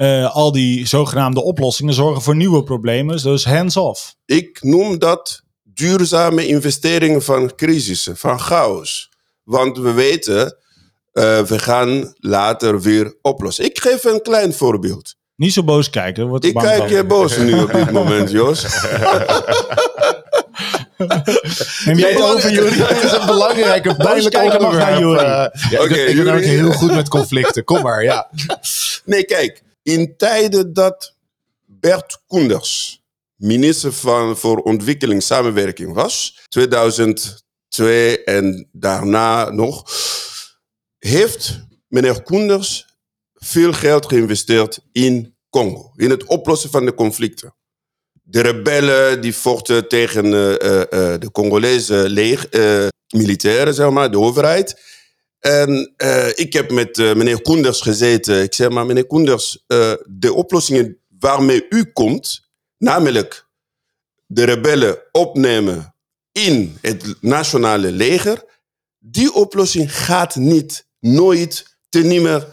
eh, 0.03 0.35
al 0.35 0.51
die 0.51 0.87
zogenaamde 0.87 1.43
oplossingen 1.43 1.93
zorgen 1.93 2.21
voor 2.21 2.35
nieuwe 2.35 2.63
problemen. 2.63 3.21
Dus 3.23 3.45
hands 3.45 3.77
off. 3.77 4.15
Ik 4.25 4.57
noem 4.61 4.99
dat 4.99 5.41
duurzame 5.63 6.47
investeringen 6.47 7.23
van 7.23 7.55
crisissen, 7.55 8.17
van 8.17 8.39
chaos. 8.39 9.09
Want 9.43 9.77
we 9.77 9.91
weten, 9.91 10.57
eh, 11.11 11.39
we 11.41 11.59
gaan 11.59 12.13
later 12.17 12.81
weer 12.81 13.17
oplossen. 13.21 13.65
Ik 13.65 13.79
geef 13.79 14.03
een 14.03 14.21
klein 14.21 14.53
voorbeeld. 14.53 15.15
Niet 15.35 15.53
zo 15.53 15.63
boos 15.63 15.89
kijken. 15.89 16.27
Wordt 16.27 16.45
Ik 16.45 16.53
kijk 16.53 16.89
je 16.89 17.03
boos 17.05 17.37
nu 17.37 17.61
op 17.61 17.71
dit 17.73 17.91
moment, 17.91 18.31
Jos. 18.31 18.65
Neem 21.85 21.97
jij 21.97 22.11
het 22.11 22.21
over, 22.21 22.51
Juri? 22.51 22.81
Het 22.83 23.03
is 23.03 23.11
een 23.11 23.25
belangrijke, 23.25 23.95
pijnlijk 23.95 24.35
kijken 24.35 24.61
mag 24.61 24.71
onderwerp. 24.71 24.89
naar 24.91 24.99
Juri. 24.99 25.19
eh, 25.19 25.71
ik 25.71 25.79
Oké, 25.79 25.87
ben- 25.93 26.09
ik 26.09 26.23
ben 26.23 26.33
ook 26.33 26.39
Juri. 26.39 26.49
heel 26.55 26.71
goed 26.71 26.91
met 26.91 27.09
conflicten. 27.09 27.63
Kom 27.63 27.81
maar, 27.81 28.03
ja. 28.03 28.29
Nee, 29.05 29.23
kijk. 29.23 29.61
In 29.83 30.17
tijden 30.17 30.73
dat 30.73 31.15
Bert 31.65 32.21
Koenders 32.27 33.01
minister 33.35 33.93
van, 33.93 34.37
voor 34.37 34.57
ontwikkelingssamenwerking 34.57 35.93
was, 35.93 36.41
2002 36.47 38.23
en 38.23 38.69
daarna 38.71 39.49
nog, 39.49 39.91
heeft 40.97 41.59
meneer 41.87 42.21
Koenders 42.21 42.87
veel 43.33 43.73
geld 43.73 44.05
geïnvesteerd 44.05 44.79
in 44.91 45.35
Congo, 45.49 45.91
in 45.95 46.09
het 46.09 46.25
oplossen 46.25 46.69
van 46.69 46.85
de 46.85 46.93
conflicten. 46.93 47.55
De 48.21 48.41
rebellen 48.41 49.21
die 49.21 49.35
vochten 49.35 49.87
tegen 49.87 50.25
eh, 50.25 51.19
de 51.19 51.29
Congolese 51.31 52.09
leeg, 52.09 52.47
militairen, 53.07 53.73
zeg 53.73 53.89
maar, 53.89 54.11
de 54.11 54.19
overheid. 54.19 54.81
En 55.43 55.93
eh, 55.97 56.27
ik 56.35 56.53
heb 56.53 56.71
met 56.71 56.97
eh, 56.97 57.13
meneer 57.13 57.41
Koenders 57.41 57.81
gezeten. 57.81 58.41
Ik 58.41 58.53
zeg 58.53 58.69
maar, 58.69 58.85
meneer 58.85 59.07
Koenders, 59.07 59.63
eh, 59.67 59.93
de 60.05 60.33
oplossingen 60.33 60.97
waarmee 61.19 61.65
u 61.69 61.83
komt, 61.83 62.49
namelijk 62.77 63.47
de 64.25 64.43
rebellen 64.43 64.97
opnemen 65.11 65.95
in 66.31 66.77
het 66.81 67.15
nationale 67.21 67.91
leger, 67.91 68.43
die 68.99 69.33
oplossing 69.33 69.95
gaat 69.95 70.35
niet, 70.35 70.87
nooit, 70.99 71.77
te 71.89 71.99
nimmer 71.99 72.47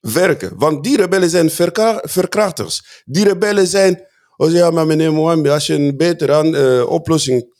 werken. 0.00 0.52
Want 0.56 0.84
die 0.84 0.96
rebellen 0.96 1.30
zijn 1.30 1.50
verkra- 1.50 2.02
verkrachters. 2.02 3.02
Die 3.04 3.24
rebellen 3.24 3.66
zijn, 3.66 4.06
oh 4.36 4.50
ja, 4.50 4.70
maar 4.70 4.86
meneer 4.86 5.12
Mohambi, 5.12 5.48
als 5.48 5.66
je 5.66 5.74
een 5.74 5.96
betere 5.96 6.86
oplossing 6.86 7.54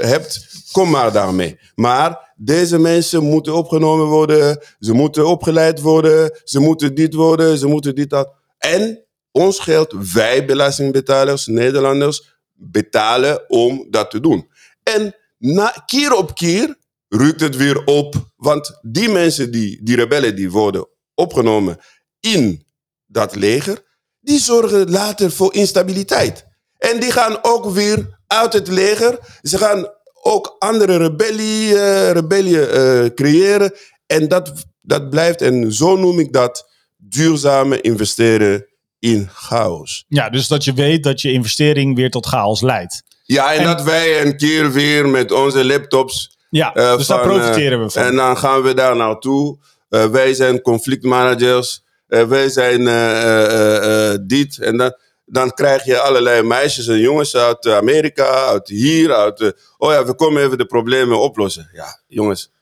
hebt, 0.00 0.46
kom 0.72 0.90
maar 0.90 1.12
daarmee. 1.12 1.58
Maar 1.74 2.31
deze 2.44 2.78
mensen 2.78 3.22
moeten 3.22 3.54
opgenomen 3.54 4.06
worden, 4.06 4.62
ze 4.78 4.92
moeten 4.92 5.26
opgeleid 5.26 5.80
worden, 5.80 6.40
ze 6.44 6.60
moeten 6.60 6.94
dit 6.94 7.14
worden, 7.14 7.58
ze 7.58 7.66
moeten 7.66 7.94
dit 7.94 8.10
dat. 8.10 8.32
En 8.58 9.04
ons 9.30 9.58
geld, 9.58 9.94
wij 10.12 10.44
belastingbetalers, 10.44 11.46
Nederlanders, 11.46 12.40
betalen 12.52 13.50
om 13.50 13.86
dat 13.90 14.10
te 14.10 14.20
doen. 14.20 14.48
En 14.82 15.16
na, 15.38 15.82
keer 15.86 16.14
op 16.14 16.34
keer 16.34 16.76
rukt 17.08 17.40
het 17.40 17.56
weer 17.56 17.84
op, 17.84 18.14
want 18.36 18.78
die 18.82 19.08
mensen, 19.08 19.50
die, 19.50 19.80
die 19.82 19.96
rebellen 19.96 20.36
die 20.36 20.50
worden 20.50 20.88
opgenomen 21.14 21.78
in 22.20 22.66
dat 23.06 23.34
leger, 23.34 23.84
die 24.20 24.38
zorgen 24.38 24.90
later 24.90 25.30
voor 25.30 25.54
instabiliteit. 25.54 26.46
En 26.78 27.00
die 27.00 27.12
gaan 27.12 27.38
ook 27.42 27.70
weer 27.70 28.20
uit 28.26 28.52
het 28.52 28.68
leger. 28.68 29.18
Ze 29.42 29.58
gaan 29.58 29.88
ook 30.24 30.56
andere 30.58 30.96
rebellie, 30.96 31.78
eh, 31.78 32.10
rebellie 32.10 32.66
eh, 32.66 33.06
creëren. 33.14 33.72
En 34.06 34.28
dat, 34.28 34.52
dat 34.82 35.10
blijft, 35.10 35.42
en 35.42 35.72
zo 35.72 35.96
noem 35.96 36.18
ik 36.18 36.32
dat, 36.32 36.70
duurzame 36.96 37.80
investeren 37.80 38.66
in 38.98 39.28
chaos. 39.32 40.04
Ja, 40.08 40.30
dus 40.30 40.48
dat 40.48 40.64
je 40.64 40.72
weet 40.72 41.02
dat 41.02 41.20
je 41.20 41.32
investering 41.32 41.96
weer 41.96 42.10
tot 42.10 42.26
chaos 42.26 42.60
leidt. 42.60 43.02
Ja, 43.24 43.52
en, 43.52 43.58
En- 43.58 43.64
dat 43.64 43.82
wij 43.82 44.22
een 44.22 44.36
keer 44.36 44.72
weer 44.72 45.08
met 45.08 45.32
onze 45.32 45.64
laptops 45.64 46.36
Ja, 46.50 46.74
Eh, 46.74 46.96
dus 46.96 47.06
daar 47.06 47.24
van, 47.24 47.28
profiteren 47.28 47.78
eh, 47.78 47.84
we 47.84 47.90
van. 47.90 48.02
En 48.02 48.16
dan 48.16 48.38
gaan 48.38 48.62
we 48.62 48.74
daar 48.74 48.96
naartoe. 48.96 49.58
Wij 49.88 50.34
zijn 50.34 50.60
conflictmanagers. 50.60 51.82
Wij 52.06 52.48
zijn 52.48 52.84
dit. 54.26 54.58
En 54.58 54.76
dan, 54.76 54.94
dan 55.32 55.50
krijg 55.50 55.84
je 55.84 55.98
allerlei 55.98 56.42
meisjes 56.42 56.86
en 56.86 56.98
jongens 56.98 57.36
uit 57.36 57.66
Amerika, 57.66 58.24
uit 58.24 58.68
hier, 58.68 59.14
uit... 59.14 59.40
eh, 59.40 59.50
oh 59.78 59.92
ja, 59.92 60.04
we 60.04 60.14
komen 60.14 60.42
even 60.42 60.58
de 60.58 60.66
problemen 60.66 61.20
oplossen. 61.20 61.68
Ja, 61.72 62.02
jongens. 62.06 62.52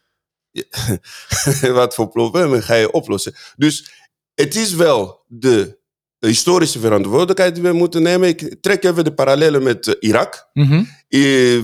Wat 1.73 1.95
voor 1.95 2.09
problemen 2.09 2.63
ga 2.63 2.75
je 2.75 2.93
oplossen? 2.93 3.35
Dus 3.57 3.93
het 4.35 4.57
is 4.57 4.75
wel 4.75 5.25
de 5.27 5.79
historische 6.19 6.81
verantwoordelijkheid 6.81 7.55
die 7.55 7.63
we 7.63 7.73
moeten 7.73 8.03
nemen. 8.03 8.29
Ik 8.29 8.57
trek 8.61 8.85
even 8.85 9.05
de 9.05 9.15
parallellen 9.15 9.63
met 9.63 9.87
eh, 9.87 9.95
Irak. 9.99 10.49
Eh, 10.53 10.81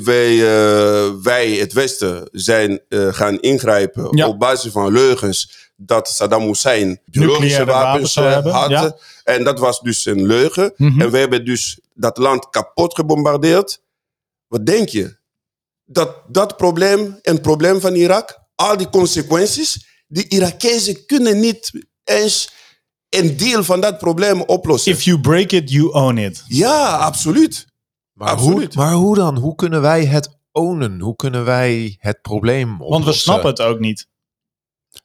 wij, 0.05 0.33
eh, 0.35 1.13
wij, 1.23 1.51
het 1.51 1.73
Westen, 1.73 2.29
zijn 2.33 2.81
eh, 2.89 3.09
gaan 3.11 3.41
ingrijpen 3.41 4.17
Ja. 4.17 4.29
op 4.29 4.39
basis 4.39 4.73
van 4.73 4.93
leugens 4.93 5.71
dat 5.77 6.09
Saddam 6.09 6.43
Hussein 6.47 7.01
biologische 7.05 7.59
Nucleaire 7.59 7.85
wapens 7.85 8.15
wapens 8.15 8.47
eh, 8.47 8.61
had. 8.61 8.71
ja. 8.71 8.97
En 9.25 9.45
dat 9.45 9.59
was 9.59 9.81
dus 9.81 10.05
een 10.07 10.27
leugen. 10.27 10.73
Mhm. 10.77 11.01
En 11.01 11.11
we 11.11 11.19
hebben 11.19 11.45
dus 11.45 11.79
dat 11.95 12.19
land 12.19 12.51
kapot 12.51 12.95
gebombardeerd. 12.95 13.81
Wat 14.49 14.67
denk 14.67 14.89
je? 14.89 15.17
Dat 15.85 16.17
dat 16.29 16.57
probleem, 16.57 17.19
een 17.23 17.41
probleem 17.41 17.81
van 17.81 17.95
Irak, 17.95 18.39
al 18.55 18.77
die 18.77 18.89
consequenties, 18.89 19.87
die 20.09 20.29
Irakezen 20.29 21.07
kunnen 21.07 21.41
niet 21.41 21.71
eens 22.05 22.51
een 23.11 23.37
deel 23.37 23.65
van 23.65 23.81
dat 23.81 23.99
probleem 23.99 24.43
oplossen. 24.43 24.93
If 24.93 25.03
you 25.03 25.21
break 25.21 25.53
it, 25.53 25.71
you 25.71 25.93
own 25.93 26.17
it. 26.17 26.43
Ja, 26.49 26.97
absoluut. 26.97 27.67
Maar 28.17 28.39
hoe, 28.39 28.69
maar 28.75 28.93
hoe 28.93 29.15
dan? 29.15 29.37
Hoe 29.39 29.55
kunnen 29.55 29.81
wij 29.81 30.05
het 30.05 30.39
ownen? 30.53 31.01
Hoe 31.01 31.17
kunnen 31.17 31.45
wij 31.45 31.97
het 32.01 32.21
probleem 32.23 32.71
oplossen? 32.73 32.91
Want 32.91 33.05
we 33.05 33.13
snappen 33.13 33.49
het 33.51 33.61
ook 33.61 33.79
niet. 33.79 34.07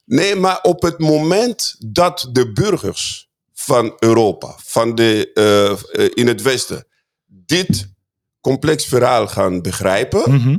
Nee, 0.04 0.34
maar 0.34 0.60
op 0.62 0.82
het 0.82 0.98
moment 0.98 1.76
dat 1.92 2.28
de 2.32 2.52
burgers 2.52 3.30
van 3.52 3.96
Europa, 3.98 4.54
van 4.64 4.94
de, 4.94 5.30
eh, 5.32 5.70
eh, 6.04 6.10
in 6.14 6.26
het 6.26 6.42
Westen, 6.42 6.86
dit 7.26 7.92
complex 8.40 8.84
verhaal 8.84 9.28
gaan 9.28 9.62
begrijpen, 9.62 10.30
Mhm. 10.34 10.58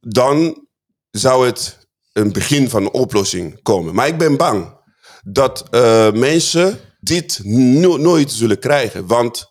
dan 0.00 0.66
zou 1.10 1.46
het 1.46 1.88
een 2.12 2.32
begin 2.32 2.68
van 2.70 2.82
een 2.82 2.92
oplossing 2.92 3.62
komen. 3.62 3.94
Maar 3.94 4.06
ik 4.08 4.18
ben 4.18 4.36
bang 4.36 4.78
dat 5.24 5.68
eh, 5.70 6.12
mensen 6.12 6.78
dit 7.00 7.40
no- 7.44 7.96
nooit 7.96 8.32
zullen 8.32 8.58
krijgen. 8.58 9.06
Want 9.06 9.48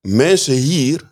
mensen 0.00 0.54
hier 0.54 1.07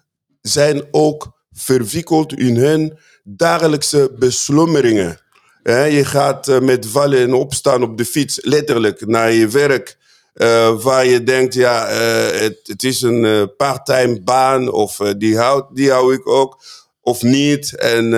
zijn 0.48 0.84
ook 0.90 1.32
verwikkeld 1.52 2.32
in 2.32 2.56
hun 2.56 2.98
dagelijkse 3.24 4.12
beslommeringen. 4.18 5.20
Je 5.64 6.04
gaat 6.04 6.48
eh, 6.48 6.60
met 6.60 6.86
vallen 6.86 7.18
en 7.18 7.32
opstaan 7.34 7.82
op 7.82 7.96
de 7.98 8.04
fiets 8.04 8.38
letterlijk 8.42 9.06
naar 9.06 9.32
je 9.32 9.48
werk. 9.48 9.96
eh, 10.32 10.82
waar 10.82 11.06
je 11.06 11.22
denkt, 11.22 11.54
ja, 11.54 11.86
eh, 11.86 12.40
het, 12.40 12.60
het 12.62 12.82
is 12.82 13.02
een 13.02 13.24
eh 13.24 13.42
parttime 13.56 14.22
baan 14.22 14.72
of 14.72 14.96
die, 14.96 15.38
houd, 15.38 15.76
die 15.76 15.90
hou 15.90 16.14
ik 16.14 16.28
ook 16.28 16.62
of 17.00 17.22
niet. 17.22 17.76
En 17.76 18.10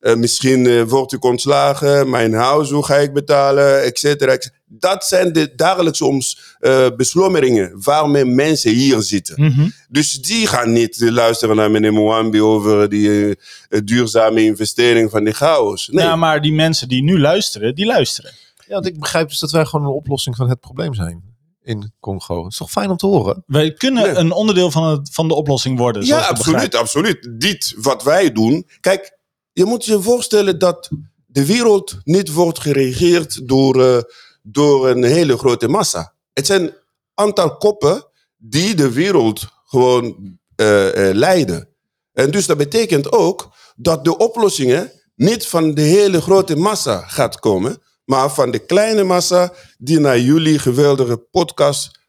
eh, 0.00 0.14
misschien 0.14 0.66
eh, 0.66 0.82
word 0.82 1.12
ik 1.12 1.24
ontslagen, 1.24 2.10
mijn 2.10 2.32
huis, 2.32 2.70
hoe 2.70 2.84
ga 2.84 2.96
ik 2.96 3.12
betalen, 3.12 3.82
et 3.82 3.98
cetera. 3.98 4.32
et 4.32 4.42
cetera. 4.42 4.58
Dat 4.72 5.04
zijn 5.04 5.32
de 5.32 5.54
dagelijkse 5.54 6.04
oms, 6.04 6.56
eh, 6.58 6.86
beslommeringen 6.96 7.82
waarmee 7.82 8.24
mensen 8.24 8.70
hier 8.70 9.02
zitten. 9.02 9.42
Mhm. 9.44 9.68
Dus 9.88 10.20
die 10.22 10.46
gaan 10.46 10.72
niet 10.72 11.00
luisteren 11.00 11.56
naar 11.56 11.70
meneer 11.70 11.92
Mwambi 11.92 12.42
over 12.42 12.88
die 12.88 13.38
duurzame 13.84 14.44
investering 14.44 15.10
van 15.10 15.24
die 15.24 15.34
chaos. 15.34 15.88
Nee. 15.88 16.04
Ja, 16.04 16.16
maar 16.16 16.40
die 16.42 16.52
mensen 16.52 16.88
die 16.88 17.02
nu 17.02 17.20
luisteren, 17.20 17.74
die 17.74 17.86
luisteren. 17.86 18.32
Ja, 18.66 18.74
want 18.74 18.86
ik 18.86 18.98
begrijp 19.00 19.28
dus 19.28 19.38
dat 19.38 19.50
wij 19.50 19.64
gewoon 19.64 19.86
een 19.86 19.92
oplossing 19.92 20.36
van 20.36 20.48
het 20.48 20.60
probleem 20.60 20.94
zijn 20.94 21.22
in 21.62 21.92
Congo. 22.00 22.42
Dat 22.42 22.50
is 22.50 22.56
toch 22.56 22.70
fijn 22.70 22.90
om 22.90 22.96
te 22.96 23.06
horen? 23.06 23.42
Wij 23.46 23.72
kunnen 23.72 24.02
Nee. 24.02 24.14
een 24.14 24.32
onderdeel 24.32 24.70
van, 24.70 24.84
het, 24.84 25.08
van 25.12 25.28
de 25.28 25.34
oplossing 25.34 25.78
worden. 25.78 26.04
Ja, 26.04 26.18
absoluut, 26.18 26.74
absoluut. 26.74 27.30
Dit 27.38 27.74
wat 27.76 28.02
wij 28.02 28.32
doen. 28.32 28.66
Kijk, 28.80 29.18
je 29.60 29.66
moet 29.66 29.84
je 29.84 30.02
voorstellen 30.02 30.58
dat 30.58 30.90
de 31.26 31.46
wereld 31.46 32.00
niet 32.04 32.32
wordt 32.32 32.58
geregeerd 32.58 33.48
door, 33.48 33.84
eh, 33.84 34.02
door 34.42 34.88
een 34.88 35.02
hele 35.02 35.38
grote 35.38 35.68
massa. 35.68 36.14
Het 36.32 36.46
zijn 36.46 36.74
aantal 37.14 37.56
koppen 37.56 38.06
die 38.36 38.74
de 38.74 38.92
wereld 38.92 39.48
gewoon 39.64 40.38
eh, 40.56 41.10
leiden. 41.12 41.68
En 42.12 42.30
dus 42.30 42.46
dat 42.46 42.56
betekent 42.56 43.12
ook 43.12 43.50
dat 43.76 44.04
de 44.04 44.16
oplossingen 44.16 44.92
niet 45.14 45.46
van 45.46 45.74
de 45.74 45.82
hele 45.82 46.20
grote 46.20 46.56
massa 46.56 47.00
gaat 47.06 47.38
komen, 47.38 47.82
maar 48.04 48.30
van 48.30 48.50
de 48.50 48.58
kleine 48.58 49.02
massa 49.02 49.52
die 49.78 49.98
naar 49.98 50.18
jullie 50.18 50.58
geweldige 50.58 51.16
podcast 51.16 52.00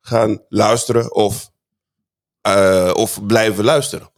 gaan 0.00 0.44
luisteren 0.48 1.14
of, 1.14 1.50
of 2.92 3.26
blijven 3.26 3.64
luisteren. 3.64 4.10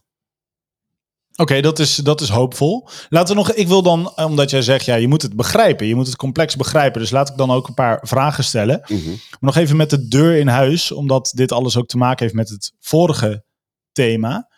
Oké, 1.35 1.61
dat, 1.61 1.79
is, 1.79 1.95
dat 1.95 2.21
is 2.21 2.29
hoopvol. 2.29 2.87
Laten 3.09 3.35
we 3.35 3.41
nog, 3.41 3.51
ik 3.51 3.67
wil 3.67 3.83
dan, 3.83 4.11
eh, 4.15 4.25
omdat 4.25 4.49
jij 4.49 4.61
zegt, 4.61 4.85
ja, 4.85 4.95
je 4.95 5.07
moet 5.07 5.21
het 5.21 5.35
begrijpen. 5.35 5.87
Je 5.87 5.95
moet 5.95 6.07
het 6.07 6.15
complex 6.15 6.55
begrijpen. 6.55 7.01
Dus 7.01 7.09
laat 7.09 7.29
ik 7.29 7.37
dan 7.37 7.51
ook 7.51 7.67
een 7.67 7.73
paar 7.73 7.99
vragen 8.01 8.43
stellen. 8.43 8.81
Mhm. 8.87 9.09
Maar 9.09 9.37
nog 9.39 9.55
even 9.55 9.75
met 9.75 9.89
de 9.89 10.07
deur 10.07 10.37
in 10.37 10.47
huis, 10.47 10.91
omdat 10.91 11.31
dit 11.35 11.51
alles 11.51 11.77
ook 11.77 11.87
te 11.87 11.97
maken 11.97 12.23
heeft 12.23 12.35
met 12.35 12.49
het 12.49 12.73
vorige 12.79 13.43
thema. 13.91 14.49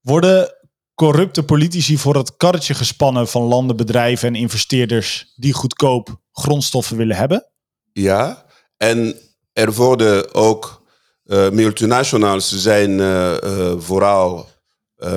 Worden 0.00 0.54
corrupte 0.94 1.42
politici 1.42 1.98
voor 1.98 2.16
het 2.16 2.36
karretje 2.36 2.74
gespannen 2.74 3.28
van 3.28 3.42
landen, 3.42 3.76
bedrijven 3.76 4.28
en 4.28 4.34
investeerders 4.34 5.32
die 5.36 5.52
goedkoop 5.52 6.20
grondstoffen 6.32 6.96
willen 6.96 7.16
hebben? 7.16 7.46
Ja, 7.92 8.44
en 8.76 9.16
er 9.52 9.72
worden 9.72 10.34
ook 10.34 10.82
eh, 11.24 11.50
multinationals 11.50 12.62
zijn 12.62 13.00
eh, 13.00 13.72
vooral 13.78 14.48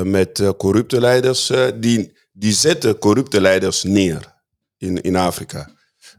met 0.03 0.39
eh, 0.39 0.49
corrupte 0.57 0.99
leiders, 0.99 1.49
eh, 1.49 1.67
die, 1.75 2.17
die 2.31 2.53
zetten 2.53 2.97
corrupte 2.97 3.41
leiders 3.41 3.83
neer 3.83 4.33
in, 4.77 5.01
in 5.01 5.15
Afrika. 5.15 5.69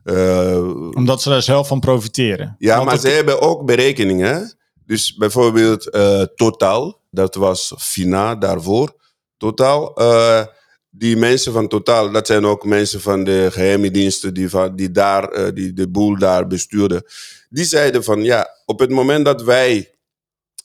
Eh, 0.04 0.90
Omdat 0.94 1.22
ze 1.22 1.28
daar 1.28 1.42
zelf 1.42 1.68
van 1.68 1.80
profiteren. 1.80 2.56
ja, 2.58 2.76
Want 2.76 2.88
maar 2.88 2.98
ze 2.98 3.08
hebben 3.08 3.40
ook 3.40 3.66
berekeningen. 3.66 4.56
Dus 4.86 5.14
bijvoorbeeld 5.14 5.90
eh, 5.90 6.22
Total, 6.22 7.00
dat 7.10 7.34
was 7.34 7.74
Fina 7.78 8.34
daarvoor. 8.34 8.96
Total, 9.36 9.94
eh, 9.96 10.44
die 10.90 11.16
mensen 11.16 11.52
van 11.52 11.68
Total, 11.68 12.10
dat 12.12 12.26
zijn 12.26 12.44
ook 12.44 12.64
mensen 12.64 13.00
van 13.00 13.24
de 13.24 13.48
geheime 13.52 13.90
diensten 13.90 14.34
die, 14.34 14.48
van, 14.48 14.76
die, 14.76 14.90
daar, 14.90 15.28
eh, 15.28 15.54
die 15.54 15.72
de 15.72 15.88
boel 15.88 16.18
daar 16.18 16.46
bestuurden. 16.46 17.04
Die 17.48 17.64
zeiden 17.64 18.04
van 18.04 18.22
ja, 18.22 18.48
op 18.66 18.78
het 18.78 18.90
moment 18.90 19.24
dat 19.24 19.42
wij 19.42 19.94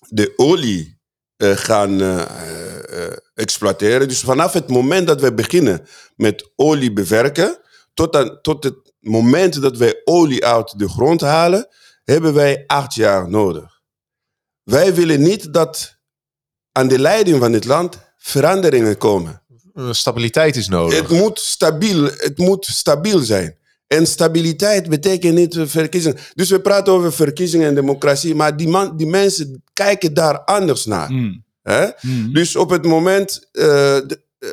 de 0.10 0.34
olie 0.36 0.99
eh, 1.40 1.52
gaan 1.52 2.02
eh, 2.02 2.22
eh, 2.22 3.18
exploiteren, 3.34 4.08
dus 4.08 4.20
vanaf 4.20 4.54
het 4.54 4.68
moment 4.68 5.08
dat 5.08 5.22
wij 5.22 5.34
beginnen 5.34 5.88
met 6.16 6.52
olie 6.56 6.94
bewerken, 6.94 7.60
tot, 7.94 8.16
aan, 8.16 8.42
tot 8.42 8.64
het 8.64 8.94
moment 9.00 9.62
dat 9.62 9.78
wij 9.78 10.02
olie 10.04 10.46
uit 10.46 10.80
de 10.80 10.90
grond 10.90 11.22
halen, 11.22 11.68
hebben 12.04 12.34
wij 12.34 12.64
acht 12.68 12.94
jaar 12.94 13.30
nodig. 13.30 13.82
Wij 14.64 14.94
willen 14.94 15.22
niet 15.22 15.54
dat 15.54 15.98
aan 16.72 16.88
de 16.88 17.00
leiding 17.00 17.40
van 17.40 17.52
dit 17.52 17.66
land 17.66 17.98
veranderingen 18.18 18.98
komen. 18.98 19.44
Stabiliteit 19.92 20.56
is 20.56 20.68
nodig. 20.68 21.00
Het 21.00 21.10
moet, 21.10 21.40
stabiel, 21.40 22.04
het 22.04 22.38
moet 22.38 22.66
stabiel 22.66 23.20
zijn. 23.20 23.59
En 23.90 24.08
stabiliteit 24.08 24.90
betekent 24.90 25.36
niet 25.36 25.58
verkiezingen. 25.60 26.18
Dus 26.34 26.50
we 26.50 26.62
praten 26.62 26.94
over 26.94 27.14
verkiezingen 27.14 27.68
en 27.68 27.76
democratie, 27.76 28.36
maar 28.36 28.58
die, 28.58 28.68
man, 28.68 28.98
die 28.98 29.08
mensen 29.08 29.64
kijken 29.74 30.14
daar 30.14 30.40
anders 30.44 30.86
naar. 30.86 31.08
Hmm. 31.08 31.44
Hè? 31.62 31.88
Hmm. 32.00 32.34
Dus 32.34 32.56
op 32.56 32.70
het 32.70 32.86
moment, 32.86 33.48
eh, 33.52 33.98
eh, 33.98 34.04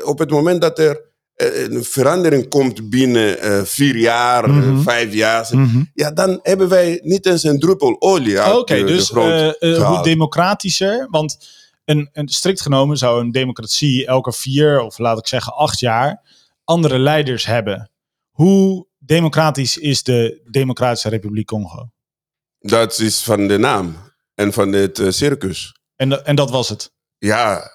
op 0.04 0.18
het 0.18 0.30
moment 0.30 0.60
dat 0.60 0.78
er 0.78 1.04
eh, 1.34 1.62
een 1.62 1.84
verandering 1.84 2.48
komt 2.48 2.90
binnen 2.90 3.66
vier 3.66 3.96
jaar, 3.96 4.50
Mhm. 4.50 4.82
vijf 4.82 5.12
jaar, 5.14 5.48
Mhm. 5.50 5.82
ja, 5.94 6.10
dan 6.10 6.38
hebben 6.42 6.68
wij 6.68 7.00
niet 7.02 7.26
eens 7.26 7.42
een 7.42 7.58
druppel 7.58 7.96
olie 8.00 8.40
uit 8.40 8.56
Oké, 8.56 8.74
de, 8.74 8.80
de 8.80 8.86
dus 8.86 9.08
grond 9.08 9.58
eh, 9.58 9.88
hoe 9.88 10.02
democratischer? 10.02 11.06
Want 11.10 11.38
een, 11.84 12.08
een, 12.12 12.28
strikt 12.28 12.60
genomen 12.60 12.96
zou 12.96 13.20
een 13.20 13.30
democratie 13.30 14.06
elke 14.06 14.32
vier 14.32 14.80
of 14.80 14.98
laat 14.98 15.18
ik 15.18 15.26
zeggen 15.26 15.54
acht 15.54 15.80
jaar 15.80 16.22
andere 16.64 16.98
leiders 16.98 17.46
hebben. 17.46 17.90
Hoe 18.30 18.86
democratisch 19.06 19.76
is 19.76 20.02
de 20.02 20.40
Democratische 20.50 21.08
Republiek 21.08 21.46
Congo? 21.46 21.88
Dat 22.58 22.98
is 22.98 23.22
van 23.22 23.46
de 23.48 23.58
naam 23.58 23.96
en 24.34 24.52
van 24.52 24.72
het 24.72 24.98
eh, 24.98 25.10
circus. 25.10 25.74
En, 25.96 26.08
da- 26.08 26.20
en 26.24 26.36
dat 26.36 26.50
was 26.50 26.68
het. 26.68 26.92
Ja, 27.18 27.74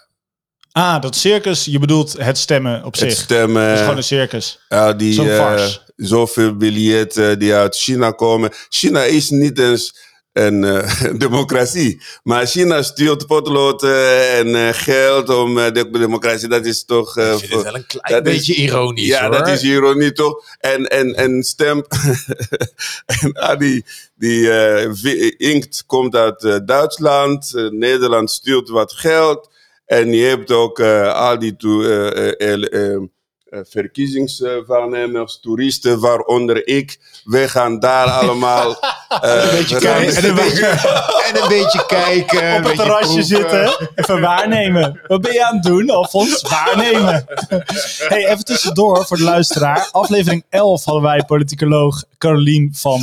Ah, 0.73 1.01
dat 1.01 1.15
circus, 1.15 1.65
je 1.65 1.79
bedoelt 1.79 2.13
het 2.17 2.37
stemmen 2.37 2.83
op 2.83 2.91
het 2.91 3.01
zich. 3.01 3.11
stemmen. 3.11 3.63
Het 3.63 3.73
is 3.73 3.79
gewoon 3.79 3.97
een 3.97 4.03
circus. 4.03 4.59
Ja, 4.69 4.93
die, 4.93 5.13
Zo'n 5.13 5.27
farce. 5.27 5.91
zoveel 5.95 6.55
biljetten 6.57 7.39
die 7.39 7.53
uit 7.53 7.75
China 7.75 8.11
komen. 8.11 8.51
China 8.69 9.03
is 9.03 9.29
niet 9.29 9.59
eens 9.59 9.95
een 10.33 10.63
eh, 10.63 11.03
democratie. 11.27 12.01
Maar 12.23 12.45
China 12.45 12.81
stuurt 12.81 13.25
potloden 13.27 14.29
en 14.31 14.55
eh, 14.55 14.69
geld 14.73 15.29
om 15.29 15.57
eh, 15.59 15.71
de 15.73 15.89
democratie. 15.89 16.47
Dat 16.47 16.65
is 16.65 16.85
toch... 16.85 17.17
eh, 17.17 17.29
het 17.31 17.47
voor- 17.49 17.63
wel 17.63 17.75
een 17.75 17.85
klein 17.87 18.23
dat 18.23 18.33
is- 18.33 18.37
beetje 18.37 18.61
ironisch 18.61 19.07
ja, 19.07 19.21
hoor. 19.29 19.37
dat 19.37 19.47
is 19.47 19.63
ironie 19.63 20.11
toch? 20.11 20.43
En, 20.59 20.85
en, 20.87 21.15
en 21.15 21.43
stem. 21.43 21.83
en 23.21 23.33
ah, 23.33 23.59
die, 23.59 23.85
eh, 24.51 25.31
inkt 25.37 25.83
komt 25.85 26.15
uit 26.15 26.43
eh, 26.43 26.55
Duitsland. 26.65 27.55
Eh, 27.55 27.69
Nederland 27.69 28.31
stuurt 28.31 28.69
wat 28.69 28.93
geld. 28.93 29.49
En 29.85 30.13
je 30.13 30.25
hebt 30.25 30.51
ook 30.51 30.79
eh, 30.79 31.13
al 31.13 31.39
die 31.39 31.55
toe, 31.55 31.85
eh, 33.51 33.59
verkiezingswaarnemers, 33.63 35.39
toeristen, 35.39 35.99
waaronder 35.99 36.67
ik. 36.67 36.99
We 37.23 37.49
gaan 37.49 37.79
daar 37.79 38.07
allemaal. 38.07 38.75
eh, 39.21 39.43
Een 39.43 39.57
beetje 39.57 39.79
kijken. 39.79 40.15
En 40.15 40.29
een 40.29 40.35
beetje, 40.35 40.65
en 41.27 41.41
een 41.41 41.47
beetje 41.47 41.85
kijken. 41.85 42.57
Op 42.57 42.63
het 42.63 42.75
terrasje 42.75 43.23
zitten, 43.23 43.89
even 43.95 44.21
waarnemen. 44.21 45.01
Wat 45.07 45.21
ben 45.21 45.33
je 45.33 45.45
aan 45.45 45.55
het 45.55 45.63
doen, 45.63 45.89
Alfons? 45.89 46.41
Waarnemen. 46.41 47.25
hey, 48.11 48.27
even 48.27 48.45
tussendoor 48.45 49.05
voor 49.05 49.17
de 49.17 49.23
luisteraar. 49.23 49.89
Aflevering 49.91 50.43
11 50.49 50.83
hadden 50.83 51.03
wij 51.03 51.23
politicoloog 51.25 52.03
Carolien 52.17 52.73
van 52.75 53.01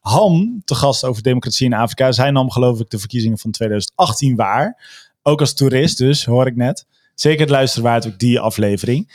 Ham 0.00 0.62
te 0.64 0.74
gast 0.74 1.04
over 1.04 1.22
democratie 1.22 1.66
in 1.66 1.74
Afrika. 1.74 2.12
Zij 2.12 2.30
nam 2.30 2.50
geloof 2.50 2.80
ik 2.80 2.90
de 2.90 2.98
verkiezingen 2.98 3.38
van 3.38 3.50
2018 3.50 4.36
waar. 4.36 4.76
Ook 5.22 5.40
als 5.40 5.54
toerist 5.54 5.98
dus, 5.98 6.24
hoor 6.24 6.46
ik 6.46 6.56
net. 6.56 6.86
Zeker 7.14 7.40
het 7.40 7.50
luisteren 7.50 7.84
waard 7.84 8.06
ook 8.06 8.18
die 8.18 8.40
aflevering. 8.40 9.10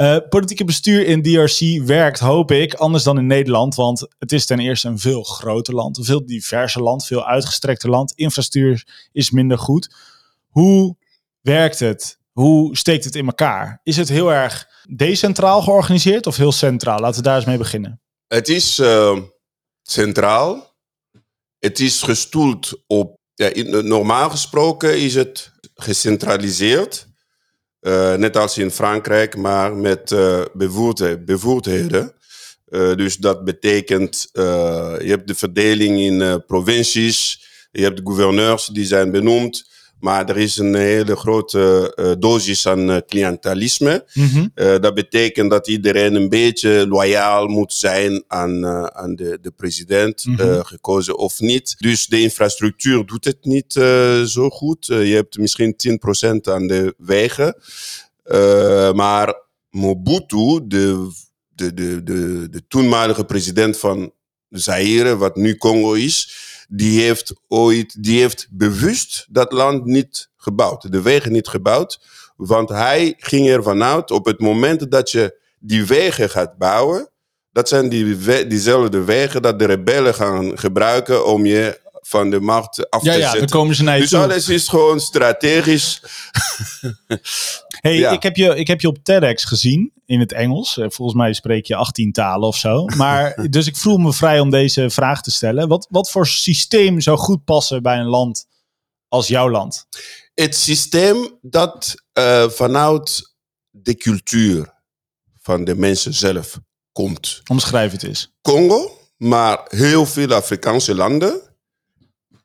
Eh, 0.00 0.16
politieke 0.28 0.64
bestuur 0.64 1.06
in 1.06 1.22
DRC 1.22 1.86
werkt, 1.86 2.18
hoop 2.18 2.50
ik, 2.50 2.74
anders 2.74 3.04
dan 3.04 3.18
in 3.18 3.26
Nederland. 3.26 3.74
Want 3.74 4.06
het 4.18 4.32
is 4.32 4.46
ten 4.46 4.58
eerste 4.58 4.88
een 4.88 4.98
veel 4.98 5.22
groter 5.22 5.74
land, 5.74 5.98
een 5.98 6.04
veel 6.04 6.26
diverser 6.26 6.82
land, 6.82 7.06
veel 7.06 7.26
uitgestrekter 7.26 7.90
land. 7.90 8.12
Infrastructuur 8.12 9.08
is 9.12 9.30
minder 9.30 9.58
goed. 9.58 9.94
Hoe 10.48 10.96
werkt 11.40 11.78
het 11.78 12.18
Hoe 12.32 12.76
steekt 12.76 13.04
het 13.04 13.14
in 13.14 13.26
elkaar? 13.26 13.80
Is 13.82 13.96
het 13.96 14.08
heel 14.08 14.32
erg 14.32 14.68
decentraal 14.88 15.62
georganiseerd 15.62 16.26
of 16.26 16.36
heel 16.36 16.52
centraal? 16.52 17.00
Laten 17.00 17.16
we 17.16 17.26
daar 17.26 17.36
eens 17.36 17.44
mee 17.44 17.58
beginnen. 17.58 18.00
Het 18.26 18.48
is 18.48 18.78
eh, 18.78 19.18
centraal. 19.82 20.76
Het 21.58 21.80
is 21.80 22.02
gestoeld 22.02 22.82
op. 22.86 23.18
Ja, 23.34 23.46
in, 23.46 23.86
normaal 23.86 24.30
gesproken 24.30 25.00
is 25.00 25.14
het 25.14 25.52
gecentraliseerd. 25.74 27.08
Eh, 27.80 28.14
net 28.14 28.36
als 28.36 28.58
in 28.58 28.70
Frankrijk, 28.70 29.36
maar 29.36 29.76
met 29.76 30.10
uh, 30.10 30.44
bevoegdheden. 30.52 31.24
bevoegdheden. 31.24 32.12
Uh, 32.68 32.94
dus 32.94 33.16
dat 33.16 33.44
betekent, 33.44 34.28
je 34.32 35.06
hebt 35.06 35.26
de 35.26 35.34
verdeling 35.34 35.98
in 35.98 36.44
provincies, 36.46 37.46
je 37.70 37.82
hebt 37.82 38.00
gouverneurs 38.04 38.66
die 38.66 38.84
zijn 38.84 39.10
benoemd. 39.10 39.70
Maar 40.00 40.28
er 40.28 40.36
is 40.36 40.56
een 40.56 40.74
hele 40.74 41.16
grote 41.16 41.92
uh, 41.96 42.12
dosis 42.18 42.66
aan 42.66 42.90
uh, 42.90 42.96
clientelisme. 43.06 44.04
Mm 44.14 44.28
-hmm. 44.28 44.50
uh, 44.54 44.78
dat 44.78 44.94
betekent 44.94 45.50
dat 45.50 45.68
iedereen 45.68 46.14
een 46.14 46.28
beetje 46.28 46.86
loyaal 46.88 47.46
moet 47.46 47.72
zijn 47.72 48.24
aan, 48.26 48.66
aan 48.94 49.14
de, 49.14 49.38
de 49.40 49.50
president, 49.50 50.24
mm 50.24 50.36
-hmm. 50.36 50.64
gekozen 50.64 51.18
of 51.18 51.40
niet. 51.40 51.74
Dus 51.78 52.06
de 52.06 52.20
infrastructuur 52.20 53.06
doet 53.06 53.24
het 53.24 53.44
niet 53.44 53.72
zo 54.26 54.50
goed. 54.50 54.86
je 54.86 55.14
hebt 55.14 55.38
misschien 55.38 55.74
10% 56.26 56.40
aan 56.40 56.66
de 56.66 56.94
wegen. 56.98 57.56
maar 58.94 59.34
Mobutu, 59.70 60.60
de, 60.64 61.10
de, 61.48 61.74
de, 61.74 62.02
de, 62.02 62.48
de 62.50 62.62
toenmalige 62.68 63.24
president 63.24 63.78
van 63.78 64.12
Zaire, 64.48 65.16
wat 65.16 65.36
nu 65.36 65.56
Congo 65.56 65.92
is 65.92 66.48
die 66.72 67.00
heeft 67.00 67.34
ooit, 67.48 68.02
die 68.02 68.20
heeft 68.20 68.48
bewust 68.50 69.26
dat 69.30 69.52
land 69.52 69.84
niet 69.84 70.30
gebouwd, 70.36 70.92
de 70.92 71.02
wegen 71.02 71.32
niet 71.32 71.48
gebouwd. 71.48 72.00
Want 72.36 72.68
hij 72.68 73.14
ging 73.16 73.48
ervan 73.48 73.82
uit, 73.82 74.10
op 74.10 74.24
het 74.24 74.40
moment 74.40 74.90
dat 74.90 75.10
je 75.10 75.38
die 75.58 75.86
wegen 75.86 76.30
gaat 76.30 76.58
bouwen, 76.58 77.10
dat 77.52 77.68
zijn 77.68 77.88
die 77.88 78.16
diezelfde 78.46 79.04
wegen 79.04 79.42
dat 79.42 79.58
de 79.58 79.64
rebellen 79.64 80.14
gaan 80.14 80.58
gebruiken 80.58 81.26
om 81.26 81.46
je 81.46 81.80
van 82.10 82.30
de 82.30 82.40
macht 82.40 82.90
af 82.90 83.02
ja, 83.02 83.12
te 83.12 83.18
ja, 83.18 83.24
zetten. 83.30 83.48
dan 83.48 83.58
komen 83.58 83.74
ze 83.74 83.82
naar 83.82 83.94
je 83.94 84.00
dus 84.00 84.10
toe. 84.10 84.18
alles 84.22 84.48
is 84.48 84.68
gewoon 84.68 85.00
strategisch. 85.00 86.00
Hey, 87.80 87.96
Ja. 87.98 88.10
ik, 88.10 88.22
heb 88.22 88.36
je, 88.36 88.56
ik 88.56 88.66
heb 88.66 88.80
je 88.80 88.88
op 88.88 88.98
TEDx 89.02 89.44
gezien 89.44 89.92
in 90.06 90.20
het 90.20 90.32
Engels. 90.32 90.78
Eh, 90.78 90.86
Volgens 90.88 91.18
mij 91.18 91.32
spreek 91.32 91.66
je 91.66 91.76
18 91.76 92.12
talen 92.12 92.48
of 92.48 92.56
zo. 92.56 92.84
Maar, 92.84 93.34
dus 93.50 93.66
ik 93.66 93.76
voel 93.76 93.96
me 93.98 94.12
vrij 94.12 94.40
om 94.40 94.50
deze 94.50 94.90
vraag 94.90 95.22
te 95.22 95.30
stellen. 95.30 95.68
Wat, 95.68 95.86
wat 95.90 96.10
voor 96.10 96.26
systeem 96.26 97.00
zou 97.00 97.18
goed 97.18 97.44
passen 97.44 97.82
bij 97.82 97.98
een 97.98 98.06
land 98.06 98.46
als 99.08 99.28
jouw 99.28 99.50
land? 99.50 99.86
Het 100.34 100.56
systeem 100.56 101.38
dat 101.42 101.94
eh, 102.12 102.48
vanuit 102.48 103.34
de 103.70 103.94
cultuur 103.96 104.74
van 105.40 105.64
de 105.64 105.74
mensen 105.74 106.14
zelf 106.14 106.58
komt. 106.92 107.40
Omschrijf 107.50 107.92
het 107.92 108.02
eens. 108.02 108.32
Congo, 108.42 108.98
maar 109.16 109.60
heel 109.68 110.06
veel 110.06 110.32
Afrikaanse 110.32 110.94
landen 110.94 111.49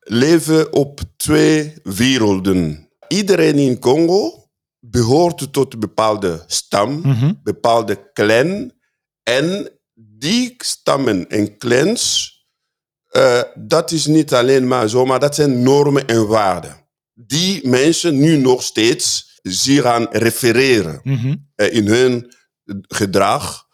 leven 0.08 0.74
op 0.74 1.00
twee 1.18 1.74
werelden. 1.84 2.90
Iedereen 3.08 3.56
in 3.58 3.80
Congo 3.80 4.50
behoort 4.80 5.54
tot 5.54 5.74
een 5.74 5.80
bepaalde 5.80 6.44
stam, 6.48 7.00
Mhm. 7.00 7.34
bepaalde 7.44 8.10
clan. 8.14 8.72
En 9.24 9.70
die 9.94 10.54
stammen 10.58 11.30
en 11.30 11.58
clans, 11.58 12.34
eh, 13.10 13.42
dat 13.56 13.92
is 13.92 14.06
niet 14.06 14.34
alleen 14.34 14.68
maar 14.68 14.88
zo, 14.90 15.06
maar 15.06 15.20
dat 15.20 15.36
zijn 15.36 15.64
normen 15.64 16.08
en 16.08 16.28
waarden. 16.28 16.84
Die 17.14 17.68
mensen 17.68 18.20
nu 18.20 18.38
nog 18.38 18.64
steeds 18.64 19.40
zich 19.42 19.84
aan 19.84 20.08
refereren 20.12 21.00
Mhm. 21.04 21.36
eh, 21.56 21.74
in 21.74 21.88
hun 21.88 22.34
gedrag, 22.82 23.65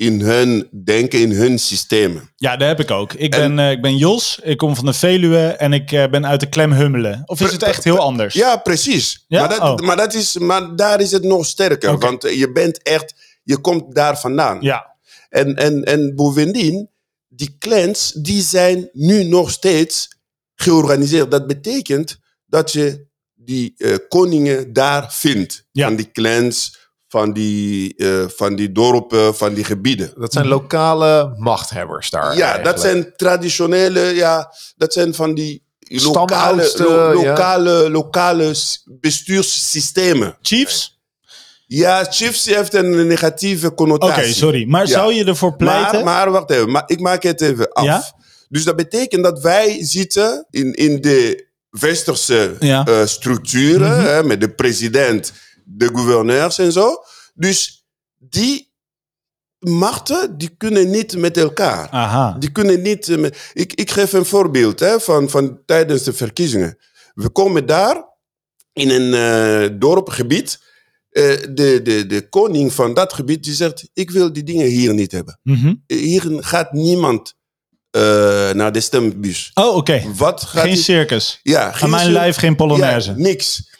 in 0.00 0.20
hun 0.20 0.68
denken, 0.84 1.20
in 1.20 1.30
hun 1.30 1.58
systemen. 1.58 2.32
Ja, 2.36 2.56
dat 2.56 2.68
heb 2.68 2.80
ik 2.80 2.90
ook. 2.90 3.12
Ik 3.12 3.34
En- 3.34 3.56
ben, 3.56 3.64
eh, 3.66 3.70
ik 3.70 3.82
ben 3.82 3.96
Jos, 3.96 4.38
ik 4.42 4.56
kom 4.56 4.76
van 4.76 4.84
de 4.84 4.92
Veluwe 4.92 5.46
en 5.46 5.72
ik 5.72 5.92
eh, 5.92 6.10
ben 6.10 6.26
uit 6.26 6.40
de 6.40 6.48
klem 6.48 6.72
Hummelen. 6.72 7.22
Of 7.26 7.40
is 7.40 7.52
het 7.52 7.62
echt 7.62 7.84
heel 7.84 7.98
anders? 7.98 8.34
Ja, 8.34 8.56
precies. 8.56 9.24
Ja? 9.28 9.40
Maar, 9.40 9.48
dat, 9.48 9.60
Oh. 9.60 9.76
maar, 9.86 9.96
dat 9.96 10.14
is, 10.14 10.38
maar 10.38 10.76
daar 10.76 11.00
is 11.00 11.10
het 11.10 11.22
nog 11.22 11.46
sterker. 11.46 11.98
Want 11.98 12.22
je 12.22 12.52
bent 12.52 12.82
echt, 12.82 13.14
je 13.42 13.58
komt 13.58 13.94
daar 13.94 14.18
vandaan. 14.20 14.58
Ja. 14.60 14.96
En, 15.28 15.56
en, 15.56 15.84
en 15.84 16.14
bovendien, 16.14 16.88
die 17.28 17.56
clans, 17.58 18.12
die 18.12 18.42
zijn 18.42 18.88
nu 18.92 19.24
nog 19.24 19.50
steeds 19.50 20.08
georganiseerd. 20.54 21.30
Dat 21.30 21.46
betekent 21.46 22.18
dat 22.46 22.72
je 22.72 23.06
die 23.34 23.74
eh, 23.76 23.94
koningen 24.08 24.72
daar 24.72 25.12
vindt. 25.12 25.64
Ja. 25.72 25.86
Van 25.86 25.96
die 25.96 26.10
clans, 26.12 26.78
van 27.10 27.32
die, 27.32 27.94
eh, 27.96 28.24
van 28.36 28.54
die 28.56 28.72
dorpen, 28.72 29.36
van 29.36 29.54
die 29.54 29.64
gebieden. 29.64 30.12
Dat 30.16 30.32
zijn 30.32 30.46
lokale 30.46 31.34
machthebbers 31.36 32.10
daar. 32.10 32.22
Ja, 32.36 32.44
eigenlijk. 32.44 32.64
dat 32.64 32.80
zijn 32.80 33.12
traditionele, 33.16 34.00
ja, 34.00 34.52
dat 34.76 34.92
zijn 34.92 35.14
van 35.14 35.34
die 35.34 35.62
lokale, 35.78 36.62
Stamoudsten, 36.62 36.84
lo- 36.84 37.08
ja. 37.22 37.28
lokale, 37.28 37.90
lokale 37.90 38.54
bestuurssystemen. 39.24 40.36
Chiefs? 40.42 40.98
Ja, 41.66 42.04
Chiefs 42.10 42.44
heeft 42.46 42.74
een 42.74 43.06
negatieve 43.06 43.66
Oké, 43.66 43.74
connotatie. 43.74 44.34
sorry. 44.34 44.64
Maar 44.68 44.86
Ja. 44.86 44.92
zou 44.92 45.14
je 45.14 45.24
ervoor 45.24 45.56
pleiten? 45.56 46.04
Maar, 46.04 46.14
maar 46.14 46.30
wacht 46.30 46.50
even, 46.50 46.70
maar 46.70 46.82
ik 46.86 47.00
maak 47.00 47.22
het 47.22 47.40
even 47.40 47.72
af. 47.72 47.84
Ja? 47.84 48.04
Dus 48.48 48.64
dat 48.64 48.76
betekent 48.76 49.24
dat 49.24 49.40
wij 49.42 49.84
zitten 49.84 50.46
in, 50.50 50.72
in 50.72 51.00
de 51.00 51.46
westerse 51.70 52.56
Ja. 52.60 52.84
eh, 52.86 53.06
structuren, 53.06 53.96
Mhm. 53.96 54.06
hè, 54.06 54.22
met 54.24 54.40
de 54.40 54.50
president, 54.50 55.32
de 55.72 55.86
gouverneurs 55.86 56.58
en 56.58 56.72
zo. 56.72 56.96
Dus 57.34 57.84
die 58.18 58.72
machten, 59.58 60.38
die 60.38 60.54
kunnen 60.56 60.90
niet 60.90 61.16
met 61.16 61.36
elkaar. 61.36 61.88
Aha. 61.90 62.36
Die 62.38 62.52
kunnen 62.52 62.82
niet. 62.82 63.08
eh, 63.08 63.16
met- 63.18 63.50
Ik, 63.52 63.72
ik 63.74 63.90
geef 63.90 64.12
een 64.12 64.24
voorbeeld 64.24 64.80
hè, 64.80 65.00
van, 65.00 65.30
van 65.30 65.62
tijdens 65.66 66.02
de 66.02 66.12
verkiezingen. 66.12 66.78
We 67.14 67.30
komen 67.30 67.66
daar 67.66 68.08
in 68.72 68.90
een 68.90 69.14
eh 69.14 69.78
dorpgebied. 69.78 70.68
Eh, 71.10 71.22
de, 71.50 71.80
de, 71.82 72.06
de 72.06 72.28
koning 72.28 72.72
van 72.72 72.94
dat 72.94 73.12
gebied 73.12 73.42
die 73.44 73.54
zegt: 73.54 73.90
Ik 73.92 74.10
wil 74.10 74.32
die 74.32 74.42
dingen 74.42 74.66
hier 74.66 74.94
niet 74.94 75.12
hebben. 75.12 75.40
Mhm. 75.42 75.74
Hier 75.86 76.22
gaat 76.40 76.72
niemand 76.72 77.34
naar 78.52 78.72
de 78.72 78.80
stembus. 78.80 79.50
Oh, 79.54 79.76
oké. 79.76 80.02
Wat 80.16 80.42
gaat 80.42 80.62
Geen 80.64 80.76
circus. 80.76 81.40
ja, 81.42 81.72
Aan 81.72 81.90
mijn 81.90 82.12
lijf 82.12 82.36
geen 82.36 82.56
polonaise. 82.56 83.10
Ja, 83.10 83.16
niks. 83.16 83.74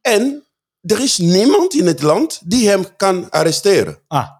En 0.00 0.41
er 0.82 1.00
is 1.00 1.18
niemand 1.18 1.74
in 1.74 1.86
het 1.86 2.02
land 2.02 2.40
die 2.44 2.68
hem 2.68 2.96
kan 2.96 3.30
arresteren. 3.30 4.02
Ah, 4.08 4.30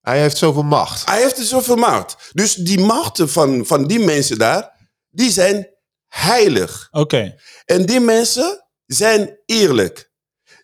Hij 0.00 0.20
heeft 0.20 0.36
zoveel 0.36 0.62
macht. 0.62 1.06
Hij 1.08 1.22
heeft 1.22 1.36
zoveel 1.38 1.76
macht. 1.76 2.30
Dus 2.32 2.54
die 2.54 2.80
machten 2.80 3.28
van, 3.28 3.66
van 3.66 3.86
die 3.86 3.98
mensen 3.98 4.38
daar, 4.38 4.88
die 5.10 5.30
zijn 5.30 5.68
heilig. 6.06 6.88
oké. 6.90 7.34
En 7.64 7.86
die 7.86 8.00
mensen 8.00 8.66
zijn 8.86 9.38
eerlijk. 9.46 10.10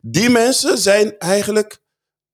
Die 0.00 0.30
mensen 0.30 0.78
zijn 0.78 1.18
eigenlijk, 1.18 1.78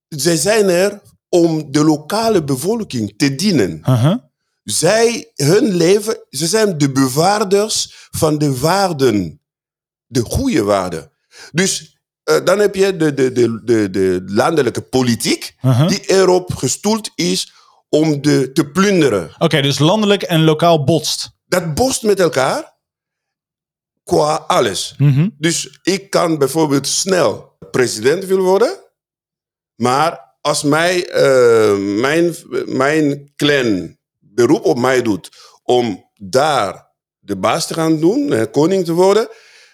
zij 0.09 0.37
zijn 0.37 0.69
er 0.69 1.03
om 1.29 1.71
de 1.73 1.85
lokale 1.85 2.45
bevolking 2.45 3.15
te 3.19 3.35
dienen. 3.35 3.79
Uh-huh. 3.89 4.17
Zij, 4.63 5.33
hun 5.35 5.75
leven, 5.75 6.27
ze 6.31 6.47
zijn 6.47 6.79
de 6.79 6.93
bewaarders 6.93 8.09
van 8.11 8.39
de 8.39 8.59
waarden. 8.59 9.43
De 10.07 10.21
goede 10.21 10.63
waarden. 10.63 11.13
Dus 11.53 11.94
eh, 12.25 12.45
dan 12.45 12.59
heb 12.59 12.75
je 12.75 12.97
de, 12.97 13.15
de, 13.15 13.33
de, 13.33 13.65
de, 13.65 13.91
de 13.91 14.23
landelijke 14.27 14.81
politiek, 14.81 15.53
Uh-huh. 15.63 15.89
die 15.89 16.01
erop 16.07 16.55
gestoeld 16.55 17.11
is 17.15 17.53
om 17.89 18.23
de, 18.23 18.53
te 18.53 18.71
plunderen. 18.71 19.35
Oké, 19.39 19.63
dus 19.63 19.79
landelijk 19.79 20.23
en 20.23 20.45
lokaal 20.45 20.85
botst. 20.85 21.31
Dat 21.47 21.75
bost 21.75 22.03
met 22.03 22.21
elkaar 22.21 22.77
qua 24.05 24.35
alles. 24.47 24.95
Mhm. 24.99 25.29
Dus 25.39 25.79
ik 25.83 26.11
kan 26.11 26.39
bijvoorbeeld 26.39 26.87
snel 26.87 27.57
president 27.71 28.25
willen 28.25 28.45
worden, 28.45 28.79
maar 29.75 30.37
als 30.41 30.63
mij, 30.63 31.09
eh, 31.09 31.77
mijn, 31.77 32.35
mijn 32.67 33.33
clan 33.37 33.97
beroep 34.19 34.65
op 34.65 34.79
mij 34.79 35.03
doet 35.03 35.29
om 35.63 36.11
daar 36.15 36.93
de 37.19 37.37
baas 37.37 37.67
te 37.67 37.75
gaan 37.75 38.01
doen, 38.01 38.51
koning 38.51 38.85
te 38.85 38.93
worden, 38.93 39.29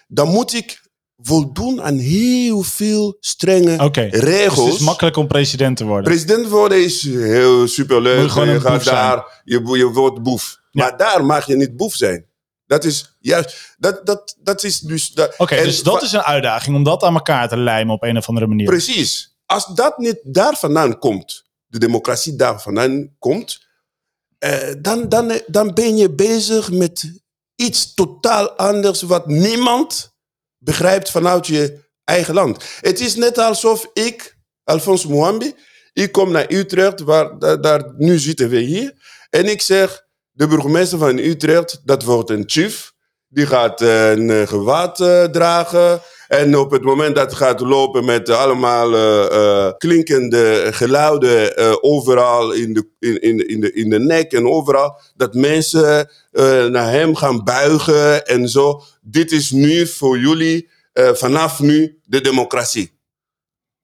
dan 0.07 0.27
moet 0.27 0.53
ik 0.53 0.80
voldoen 1.23 1.81
aan 1.81 1.97
heel 1.97 2.61
veel 2.61 3.17
strenge 3.19 3.83
Oké. 3.83 4.07
Dus 4.09 4.19
regels. 4.19 4.65
het 4.65 4.73
is 4.73 4.79
makkelijk 4.79 5.15
om 5.17 5.27
president 5.27 5.77
te 5.77 5.85
worden. 5.85 6.03
President 6.11 6.47
worden 6.47 6.83
is 6.83 7.03
heel 7.03 7.67
superleuk. 7.67 8.15
Moet 8.17 8.25
je 8.25 8.31
gewoon 8.31 8.49
je 8.49 8.59
gaat 8.61 8.73
boef 8.73 8.83
zijn. 8.83 8.95
daar, 8.95 9.41
je, 9.43 9.89
wordt 9.91 10.21
boef. 10.23 10.59
Ja. 10.71 10.83
Maar 10.83 10.97
daar 10.97 11.25
mag 11.25 11.45
je 11.45 11.55
niet 11.55 11.75
boef 11.77 11.95
zijn. 11.95 12.25
Dat 12.65 12.83
is 12.83 13.15
juist, 13.19 13.75
dat, 13.77 14.05
dat, 14.05 14.35
dat 14.39 14.63
is 14.63 14.79
dus... 14.79 15.09
dat- 15.09 15.33
Oké, 15.37 15.55
dus 15.63 15.83
dat 15.83 16.01
is 16.01 16.11
een 16.11 16.21
uitdaging 16.21 16.75
om 16.75 16.83
dat 16.83 17.03
aan 17.03 17.13
elkaar 17.13 17.49
te 17.49 17.57
lijmen 17.57 17.95
op 17.95 18.03
een 18.03 18.17
of 18.17 18.27
andere 18.27 18.47
manier. 18.47 18.65
Precies. 18.67 19.35
Als 19.45 19.65
dat 19.65 19.97
niet 19.97 20.19
daar 20.23 20.55
vandaan 20.57 20.99
komt, 20.99 21.43
de 21.67 21.79
democratie 21.79 22.35
daar 22.35 22.61
vandaan 22.61 23.15
komt, 23.19 23.67
eh, 24.37 24.57
dan, 24.79 25.09
dan, 25.09 25.41
dan 25.47 25.73
ben 25.73 25.97
je 25.97 26.11
bezig 26.11 26.71
met 26.71 27.21
iets 27.55 27.93
totaal 27.93 28.49
anders 28.51 29.01
wat 29.01 29.27
niemand 29.27 30.10
begrijpt 30.63 31.11
vanuit 31.11 31.47
je 31.47 31.79
eigen 32.03 32.33
land. 32.33 32.63
Het 32.81 32.99
is 32.99 33.15
net 33.15 33.37
alsof 33.37 33.89
ik, 33.93 34.37
Alphonse 34.63 35.09
Mouambi, 35.09 35.53
ik 35.93 36.11
kom 36.11 36.31
naar 36.31 36.51
Utrecht, 36.51 36.99
waar, 36.99 37.59
daar, 37.61 37.93
nu 37.97 38.19
zitten 38.19 38.49
we 38.49 38.59
hier. 38.59 38.93
En 39.29 39.45
ik 39.45 39.61
zeg, 39.61 40.05
de 40.31 40.47
burgemeester 40.47 40.97
van 40.97 41.17
Utrecht, 41.17 41.81
dat 41.83 42.03
wordt 42.03 42.29
een 42.29 42.43
chief. 42.45 42.91
Die 43.27 43.47
gaat 43.47 43.81
eh, 43.81 44.11
een 44.11 44.47
gewaad 44.47 44.99
eh, 44.99 45.23
dragen. 45.23 46.01
En 46.31 46.57
op 46.57 46.71
het 46.71 46.83
moment 46.83 47.15
dat 47.15 47.25
het 47.25 47.33
gaat 47.35 47.59
lopen 47.59 48.05
met 48.05 48.29
allemaal 48.29 48.93
eh, 48.93 49.65
eh, 49.65 49.73
klinkende 49.77 50.67
geluiden 50.71 51.55
eh, 51.57 51.73
overal 51.81 52.51
in 52.51 52.73
de, 52.73 52.87
in, 52.99 53.21
in, 53.21 53.47
in, 53.47 53.61
de, 53.61 53.73
in 53.73 53.89
de 53.89 53.99
nek 53.99 54.31
en 54.31 54.47
overal, 54.47 54.99
dat 55.15 55.33
mensen 55.33 56.09
eh, 56.31 56.65
naar 56.65 56.91
hem 56.91 57.15
gaan 57.15 57.43
buigen 57.43 58.25
en 58.25 58.47
zo. 58.49 58.81
Dit 59.01 59.31
is 59.31 59.51
nu 59.51 59.87
voor 59.87 60.19
jullie, 60.19 60.69
eh, 60.93 61.13
vanaf 61.13 61.59
nu, 61.59 61.99
de 62.03 62.21
democratie. 62.21 62.99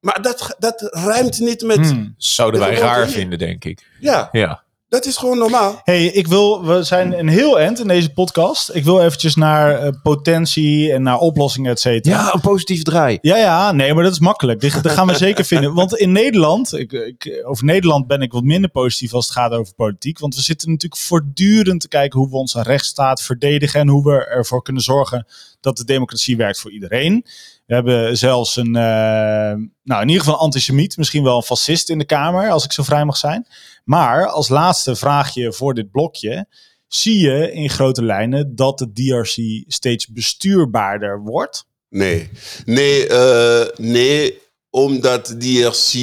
Maar 0.00 0.22
dat, 0.22 0.56
dat 0.58 0.88
rijmt 0.90 1.38
niet 1.38 1.62
met. 1.62 1.76
Hmm. 1.76 2.14
Zouden 2.16 2.60
wij 2.60 2.74
raar 2.74 3.08
vinden, 3.08 3.38
denk 3.38 3.64
ik. 3.64 3.86
Ja, 4.00 4.28
Ja. 4.32 4.62
Dat 4.88 5.06
is 5.06 5.16
gewoon 5.16 5.38
normaal. 5.38 5.80
Hey, 5.84 6.04
ik 6.04 6.26
wil, 6.26 6.64
we 6.64 6.82
zijn 6.82 7.18
een 7.18 7.28
heel 7.28 7.60
eind 7.60 7.80
in 7.80 7.88
deze 7.88 8.12
podcast. 8.12 8.74
Ik 8.74 8.84
wil 8.84 9.02
eventjes 9.02 9.34
naar 9.34 9.78
eh, 9.78 9.92
potentie 10.02 10.92
en 10.92 11.02
naar 11.02 11.18
oplossingen, 11.18 11.70
et 11.70 11.80
cetera. 11.80 12.16
ja, 12.16 12.34
een 12.34 12.40
positieve 12.40 12.82
draai. 12.82 13.18
Ja, 13.20 13.36
ja, 13.36 13.72
nee, 13.72 13.94
maar 13.94 14.02
dat 14.02 14.12
is 14.12 14.18
makkelijk. 14.18 14.82
Dat 14.82 14.92
gaan 14.92 15.06
we 15.06 15.16
zeker 15.16 15.44
vinden. 15.44 15.74
Want 15.74 15.96
in 15.96 16.12
Nederland, 16.12 16.72
ik, 16.72 16.92
ik, 16.92 17.42
over 17.44 17.64
Nederland 17.64 18.06
ben 18.06 18.20
ik 18.20 18.32
wat 18.32 18.42
minder 18.42 18.70
positief 18.70 19.12
als 19.12 19.24
het 19.24 19.34
gaat 19.34 19.52
over 19.52 19.74
politiek. 19.74 20.18
Want 20.18 20.34
we 20.34 20.42
zitten 20.42 20.70
natuurlijk 20.70 21.00
voortdurend 21.00 21.80
te 21.80 21.88
kijken 21.88 22.18
hoe 22.18 22.28
we 22.28 22.36
onze 22.36 22.62
rechtsstaat 22.62 23.22
verdedigen. 23.22 23.80
En 23.80 23.88
hoe 23.88 24.04
we 24.04 24.26
ervoor 24.26 24.62
kunnen 24.62 24.82
zorgen 24.82 25.26
dat 25.60 25.76
de 25.76 25.84
democratie 25.84 26.36
werkt 26.36 26.60
voor 26.60 26.70
iedereen. 26.70 27.24
We 27.66 27.74
hebben 27.74 28.18
zelfs 28.18 28.56
een, 28.56 28.76
eh, 28.76 29.54
nou 29.82 30.02
in 30.02 30.08
ieder 30.08 30.18
geval 30.18 30.34
een 30.34 30.40
antisemiet, 30.40 30.96
misschien 30.96 31.22
wel 31.22 31.36
een 31.36 31.42
fascist 31.42 31.90
in 31.90 31.98
de 31.98 32.04
Kamer, 32.04 32.50
als 32.50 32.64
ik 32.64 32.72
zo 32.72 32.82
vrij 32.82 33.04
mag 33.04 33.16
zijn. 33.16 33.46
Maar 33.88 34.26
als 34.26 34.48
laatste 34.48 34.96
vraagje 34.96 35.52
voor 35.52 35.74
dit 35.74 35.90
blokje. 35.90 36.46
Zie 36.86 37.18
je 37.18 37.52
in 37.52 37.70
grote 37.70 38.04
lijnen 38.04 38.54
dat 38.54 38.78
de 38.78 38.92
DRC 38.92 39.64
steeds 39.66 40.06
bestuurbaarder 40.06 41.20
wordt? 41.20 41.64
Nee, 41.88 42.30
nee, 42.64 43.06
eh, 43.06 43.66
nee 43.76 44.38
omdat 44.70 45.40
DRC 45.40 45.94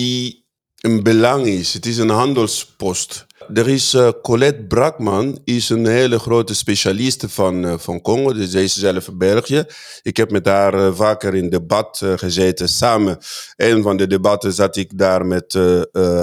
een 0.76 1.04
belang 1.04 1.46
is. 1.46 1.74
Het 1.74 1.86
is 1.86 1.98
een 1.98 2.10
handelspost. 2.10 3.26
Er 3.54 3.70
is 3.70 3.94
eh, 3.94 4.10
Colette 4.22 4.64
Brakman, 4.64 5.40
is 5.44 5.70
een 5.70 5.86
hele 5.86 6.20
grote 6.20 6.56
specialiste 6.56 7.30
van, 7.30 7.66
eh, 7.66 7.78
van 7.78 8.02
Congo. 8.02 8.34
Dus 8.34 8.50
zij 8.50 8.64
is 8.64 8.76
zelf 8.76 9.08
in 9.08 9.18
België. 9.18 9.64
Ik 10.02 10.18
heb 10.18 10.32
met 10.32 10.46
haar 10.46 10.96
vaker 10.96 11.36
in 11.36 11.50
debat 11.50 12.02
gezeten 12.16 12.70
samen. 12.70 13.18
Een 13.56 13.84
van 13.84 13.98
de 13.98 14.08
debatten 14.08 14.54
zat 14.54 14.76
ik 14.76 14.98
daar 14.98 15.26
met 15.26 15.54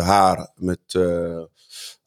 haar, 0.01 0.53
met 0.55 0.99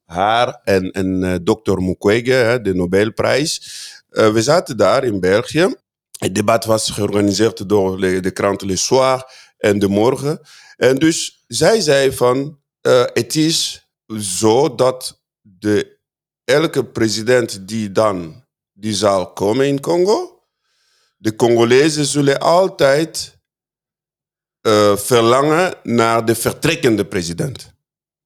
haar 0.06 0.62
en, 0.64 0.92
en 0.92 1.24
eh, 1.24 1.36
dokter 1.42 1.82
Mukwege, 1.82 2.32
hè, 2.32 2.62
de 2.62 2.74
Nobelprijs. 2.74 3.62
Eh, 4.10 4.34
we 4.34 4.42
zaten 4.42 4.78
daar 4.78 5.04
in 5.04 5.20
België. 5.20 5.76
Het 6.18 6.36
debat 6.36 6.66
was 6.66 6.90
georganiseerd 6.90 7.70
door 7.70 8.00
de, 8.00 8.32
krant 8.32 8.62
Le 8.62 8.76
Soir 8.76 9.24
en 9.58 9.80
De 9.80 9.88
Morgen. 9.88 10.40
En 10.78 10.96
dus 10.96 11.44
zij 11.48 11.82
zei 11.82 12.12
van, 12.12 12.60
eh, 12.82 13.04
het 13.14 13.36
is 13.36 13.88
zo 14.20 14.76
dat 14.76 15.22
de, 15.42 15.98
elke 16.44 16.86
president 16.86 17.68
die 17.68 17.92
dan 17.92 18.44
die 18.74 18.94
zal 18.94 19.34
komen 19.34 19.68
in 19.68 19.80
Congo, 19.80 20.44
de 21.18 21.36
Congolezen 21.36 22.06
zullen 22.06 22.40
altijd 22.40 23.34
verlangen 24.96 25.74
naar 25.84 26.26
de 26.26 26.36
vertrekkende 26.36 27.06
president. 27.06 27.75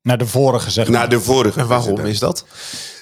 Naar 0.02 0.18
de 0.18 0.28
vorige, 0.28 0.72
zeg 0.72 0.88
maar. 0.88 1.00
Naar 1.00 1.10
de 1.10 1.22
vorige 1.22 1.60
En 1.60 1.68
waarom 1.68 2.00
is 2.00 2.20
dat? 2.20 2.46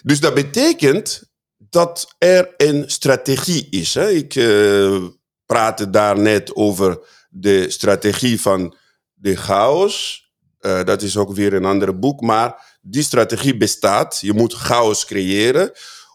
Dus 0.04 0.20
dat 0.20 0.34
betekent 0.34 1.24
dat 1.58 2.16
er 2.18 2.54
een 2.58 2.84
strategie 2.90 3.68
is. 3.70 3.94
Hè? 3.94 4.10
Ik 4.10 4.36
eh, 4.36 5.04
praatte 5.46 5.90
daar 5.90 6.20
net 6.20 6.56
over 6.56 7.00
de 7.30 7.70
strategie 7.70 8.42
van 8.42 8.76
de 9.14 9.36
chaos. 9.36 10.26
Eh, 10.60 10.84
dat 10.84 11.02
is 11.02 11.18
ook 11.18 11.34
weer 11.34 11.54
een 11.54 11.66
ander 11.66 12.00
boek. 12.00 12.22
Maar 12.22 12.78
die 12.82 13.04
strategie 13.04 13.58
bestaat. 13.58 14.18
Je 14.22 14.34
moet 14.34 14.54
chaos 14.54 15.06
creëren 15.06 15.72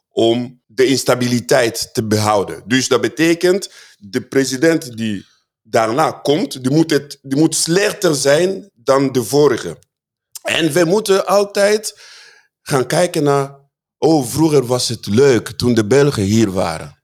om 0.08 0.62
de 0.66 0.84
instabiliteit 0.84 1.90
te 1.92 2.06
behouden. 2.06 2.62
Dus 2.66 2.88
dat 2.88 3.00
betekent 3.00 3.70
de 3.98 4.20
president 4.20 4.96
die 4.96 5.26
daarna 5.62 6.10
komt, 6.10 6.62
die 6.62 6.72
moet, 6.72 6.90
het, 6.90 7.18
die 7.22 7.38
moet 7.38 7.54
slechter 7.54 8.14
zijn 8.14 8.70
dan 8.74 9.12
de 9.12 9.24
vorige. 9.24 9.78
En 10.42 10.72
we 10.72 10.84
moeten 10.84 11.26
altijd 11.26 12.00
gaan 12.62 12.86
kijken 12.86 13.22
naar, 13.22 13.60
oh, 13.98 14.26
vroeger 14.26 14.66
was 14.66 14.88
het 14.88 15.06
leuk 15.06 15.48
toen 15.48 15.74
de 15.74 15.86
Belgen 15.86 16.22
hier 16.22 16.52
waren. 16.52 17.02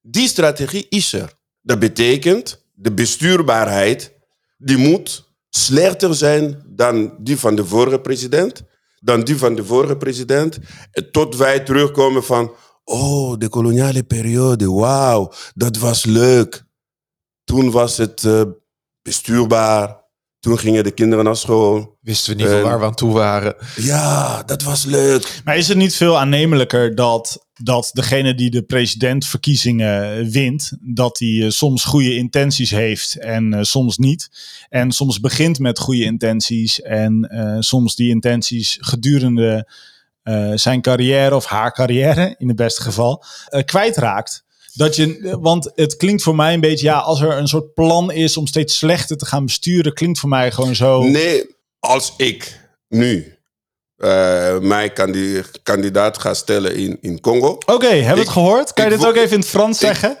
Die 0.00 0.28
strategie 0.28 0.86
is 0.88 1.12
er. 1.12 1.32
Dat 1.60 1.78
betekent, 1.78 2.64
de 2.72 2.92
bestuurbaarheid, 2.92 4.12
die 4.56 4.76
moet 4.76 5.28
slechter 5.48 6.14
zijn 6.14 6.62
dan 6.66 7.16
die 7.18 7.38
van 7.38 7.54
de 7.54 7.64
vorige 7.64 8.00
president, 8.00 8.62
dan 8.98 9.24
die 9.24 9.36
van 9.36 9.54
de 9.54 9.64
vorige 9.64 9.96
president, 9.96 10.58
en 10.90 11.10
tot 11.10 11.36
wij 11.36 11.60
terugkomen 11.60 12.24
van, 12.24 12.54
oh, 12.84 13.38
de 13.38 13.48
koloniale 13.48 14.02
periode, 14.02 14.70
wauw, 14.70 15.32
dat 15.54 15.76
was 15.76 16.04
leuk. 16.04 16.64
Toen 17.44 17.70
was 17.70 17.96
het 17.96 18.24
eh, 18.24 18.42
bestuurbaar, 19.02 19.99
toen 20.40 20.58
gingen 20.58 20.84
de 20.84 20.90
kinderen 20.90 21.24
naar 21.24 21.36
school. 21.36 21.98
Wisten 22.00 22.36
we 22.36 22.42
niet 22.42 22.52
van 22.52 22.62
waar 22.62 22.78
we 22.78 22.84
aan 22.84 22.94
toe 22.94 23.12
waren. 23.12 23.56
Ja, 23.76 24.42
dat 24.42 24.62
was 24.62 24.84
leuk. 24.84 25.40
Maar 25.44 25.56
is 25.56 25.68
het 25.68 25.76
niet 25.76 25.96
veel 25.96 26.18
aannemelijker 26.18 26.94
dat, 26.94 27.46
dat 27.62 27.90
degene 27.92 28.34
die 28.34 28.50
de 28.50 28.62
presidentverkiezingen 28.62 30.30
wint, 30.30 30.72
dat 30.80 31.18
hij 31.18 31.42
eh, 31.42 31.50
soms 31.50 31.84
goede 31.84 32.16
intenties 32.16 32.70
heeft 32.70 33.14
en 33.14 33.54
eh, 33.54 33.62
soms 33.62 33.98
niet. 33.98 34.30
En 34.68 34.92
soms 34.92 35.20
begint 35.20 35.58
met 35.58 35.78
goede 35.78 36.04
intenties 36.04 36.82
en 36.82 37.22
eh, 37.22 37.56
soms 37.58 37.94
die 37.94 38.08
intenties 38.08 38.78
gedurende 38.80 39.66
eh, 40.22 40.52
zijn 40.54 40.80
carrière 40.80 41.34
of 41.34 41.44
haar 41.44 41.72
carrière, 41.72 42.34
in 42.38 42.48
het 42.48 42.56
beste 42.56 42.82
geval, 42.82 43.24
eh, 43.48 43.64
kwijtraakt. 43.64 44.44
Dat 44.72 44.96
je, 44.96 45.36
want 45.40 45.70
het 45.74 45.96
klinkt 45.96 46.22
voor 46.22 46.34
mij 46.34 46.54
een 46.54 46.60
beetje, 46.60 46.86
ja, 46.86 46.98
als 46.98 47.20
er 47.20 47.36
een 47.36 47.48
soort 47.48 47.74
plan 47.74 48.12
is 48.12 48.36
om 48.36 48.46
steeds 48.46 48.78
slechter 48.78 49.16
te 49.16 49.26
gaan 49.26 49.44
besturen, 49.44 49.94
klinkt 49.94 50.18
voor 50.18 50.28
mij 50.28 50.50
gewoon 50.52 50.74
zo. 50.74 51.02
Nee, 51.02 51.56
als 51.78 52.12
ik 52.16 52.58
nu 52.88 53.34
eh, 53.96 54.58
mij 54.58 54.92
kandi- 54.92 55.42
kandidaat 55.62 56.18
ga 56.18 56.34
stellen 56.34 56.76
in, 56.76 56.98
in 57.00 57.20
Congo. 57.20 57.58
Oké, 57.66 57.86
hebben 57.86 58.14
we 58.14 58.20
het 58.20 58.28
gehoord? 58.28 58.72
Kan 58.72 58.84
je 58.84 58.90
dit 58.90 59.06
ook 59.06 59.16
even 59.16 59.30
in 59.32 59.38
het 59.38 59.48
Frans 59.48 59.78
zeggen? 59.78 60.18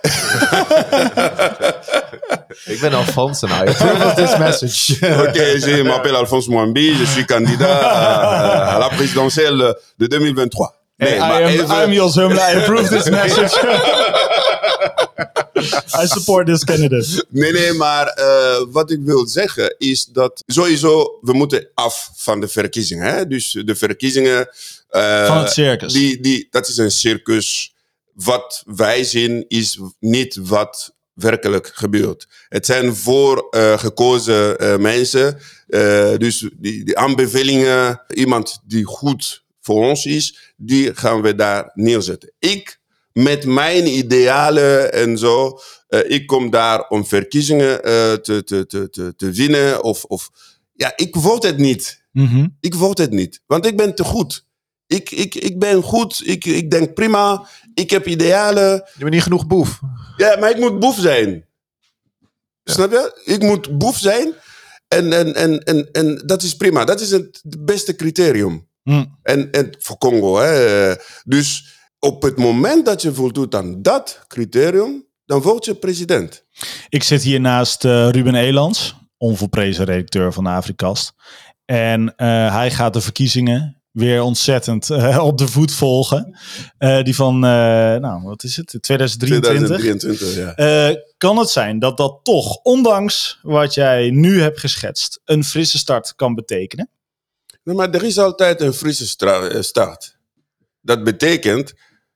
Ik 2.64 2.80
ben 2.80 2.92
Alphonse 2.92 3.46
en 3.46 3.52
I 3.66 3.68
approve 3.68 4.04
of 4.08 4.14
this 4.14 4.36
message. 4.38 4.98
Ok, 5.26 5.34
je 5.76 5.82
m'appelle 5.84 6.16
Alphonse 6.16 6.50
Mwambi, 6.50 6.96
je 6.98 7.06
suis 7.06 7.24
candidat 7.24 7.80
à, 7.82 8.74
à 8.74 8.78
la 8.78 8.88
présidentielle 8.88 9.74
de 9.96 10.06
2023. 10.06 10.70
Nee, 10.96 11.08
Hey, 11.08 11.18
maar 11.18 11.40
I, 11.40 11.44
am, 11.44 11.48
even-. 11.90 12.32
I 12.32 12.56
approve 12.56 12.88
this 12.88 13.08
message. 13.10 13.54
I 16.02 16.06
support 16.06 16.46
this 16.46 16.64
candidate. 16.64 17.26
Nee, 17.28 17.52
nee, 17.52 17.72
maar 17.72 18.06
eh, 18.06 18.64
wat 18.70 18.90
ik 18.90 18.98
wil 19.02 19.26
zeggen 19.26 19.74
is 19.78 20.04
dat 20.04 20.42
sowieso 20.46 21.18
we 21.20 21.32
moeten 21.32 21.68
af 21.74 22.10
van 22.16 22.40
de 22.40 22.48
verkiezingen. 22.48 23.14
Hè? 23.14 23.26
Dus 23.26 23.58
de 23.64 23.74
verkiezingen. 23.76 24.48
eh, 24.88 25.26
Van 25.26 25.36
het 25.38 25.52
circus. 25.52 25.92
Die, 25.92 26.20
die, 26.20 26.46
dat 26.50 26.68
is 26.68 26.76
een 26.76 26.90
circus. 26.90 27.74
Wat 28.14 28.62
wij 28.66 29.04
zien 29.04 29.44
is 29.48 29.80
niet 29.98 30.36
wat 30.42 30.94
werkelijk 31.14 31.70
gebeurt. 31.74 32.26
Het 32.48 32.66
zijn 32.66 32.96
voor 32.96 33.46
eh, 33.50 33.78
gekozen 33.78 34.58
eh, 34.58 34.76
mensen. 34.76 35.38
eh, 35.68 36.16
dus 36.16 36.48
die, 36.58 36.84
die 36.84 36.98
aanbevelingen, 36.98 38.02
iemand 38.14 38.58
die 38.66 38.84
goed 38.84 39.44
voor 39.60 39.84
ons 39.88 40.04
is, 40.04 40.52
die 40.56 40.94
gaan 40.94 41.22
we 41.22 41.34
daar 41.34 41.70
neerzetten. 41.74 42.32
Ik 42.38 42.79
met 43.12 43.44
mijn 43.44 43.86
idealen 43.86 44.92
en 44.92 45.18
zo. 45.18 45.58
eh, 45.88 46.10
ik 46.10 46.26
kom 46.26 46.50
daar 46.50 46.88
om 46.88 47.06
verkiezingen 47.06 47.82
eh, 47.84 48.12
te, 48.12 48.44
te, 48.44 48.66
te, 48.66 48.90
te, 48.90 49.14
te 49.16 49.30
winnen. 49.30 49.82
Of, 49.84 50.04
of, 50.04 50.30
ja, 50.72 50.92
ik 50.96 51.14
word 51.14 51.42
het 51.42 51.58
niet. 51.58 52.02
Mhm. 52.12 52.46
Ik 52.60 52.74
word 52.74 52.98
het 52.98 53.10
niet. 53.10 53.40
Want 53.46 53.66
ik 53.66 53.76
ben 53.76 53.94
te 53.94 54.04
goed. 54.04 54.46
Ik, 54.86 55.10
ik, 55.10 55.34
ik 55.34 55.58
ben 55.58 55.82
goed. 55.82 56.22
Ik, 56.24 56.44
ik 56.44 56.70
denk 56.70 56.94
prima. 56.94 57.48
Ik 57.74 57.90
heb 57.90 58.06
idealen. 58.06 58.70
Je 58.72 58.98
bent 58.98 59.10
niet 59.10 59.22
genoeg 59.22 59.46
boef. 59.46 59.80
Ja, 60.16 60.36
maar 60.38 60.50
ik 60.50 60.58
moet 60.58 60.78
boef 60.78 60.98
zijn. 60.98 61.44
Snap 62.64 62.90
je? 62.90 63.20
Ik 63.24 63.42
moet 63.42 63.78
boef 63.78 63.98
zijn. 63.98 64.34
En, 64.88 65.12
en, 65.12 65.34
en, 65.34 65.58
en, 65.64 65.88
en 65.92 66.22
dat 66.26 66.42
is 66.42 66.56
prima. 66.56 66.84
Dat 66.84 67.00
is 67.00 67.10
het 67.10 67.42
beste 67.58 67.96
criterium. 67.96 68.68
Hm. 68.82 69.04
En, 69.22 69.50
en 69.50 69.76
voor 69.78 69.98
Congo. 69.98 70.36
Hè. 70.38 70.94
Dus 71.24 71.78
op 72.00 72.22
het 72.22 72.36
moment 72.36 72.86
dat 72.86 73.02
je 73.02 73.14
voldoet 73.14 73.54
aan 73.54 73.82
dat 73.82 74.24
criterium, 74.26 75.06
dan 75.24 75.40
word 75.40 75.64
je 75.64 75.74
president. 75.74 76.44
Ik 76.88 77.02
zit 77.02 77.22
hier 77.22 77.40
naast 77.40 77.84
eh, 77.84 78.08
Ruben 78.10 78.34
Elands, 78.34 78.94
onvolprezen 79.16 79.84
redacteur 79.84 80.32
van 80.32 80.44
de 80.44 80.50
Afrikast. 80.50 81.12
En 81.64 82.14
eh, 82.16 82.54
hij 82.54 82.70
gaat 82.70 82.92
de 82.92 83.00
verkiezingen 83.00 83.82
weer 83.90 84.22
ontzettend 84.22 84.90
eh, 84.90 85.24
op 85.30 85.38
de 85.38 85.48
voet 85.48 85.72
volgen. 85.72 86.38
Die 87.02 87.14
van, 87.14 87.38
nou, 87.38 88.22
wat 88.22 88.42
is 88.42 88.56
het? 88.56 88.78
2023. 88.80 89.78
2023, 89.78 90.56
ja. 90.56 91.02
Kan 91.16 91.36
het 91.36 91.48
zijn 91.48 91.78
dat 91.78 91.96
dat 91.96 92.20
toch, 92.22 92.56
ondanks 92.56 93.38
wat 93.42 93.74
jij 93.74 94.10
nu 94.10 94.40
hebt 94.40 94.60
geschetst, 94.60 95.20
een 95.24 95.44
frisse 95.44 95.78
start 95.78 96.14
kan 96.14 96.34
betekenen? 96.34 96.90
Nee, 97.62 97.76
maar 97.76 97.90
er 97.90 98.04
is 98.04 98.18
altijd 98.18 98.60
een 98.60 98.72
frisse 98.72 99.08
start. 99.62 100.18
Dat 100.80 101.04
betekent 101.04 101.74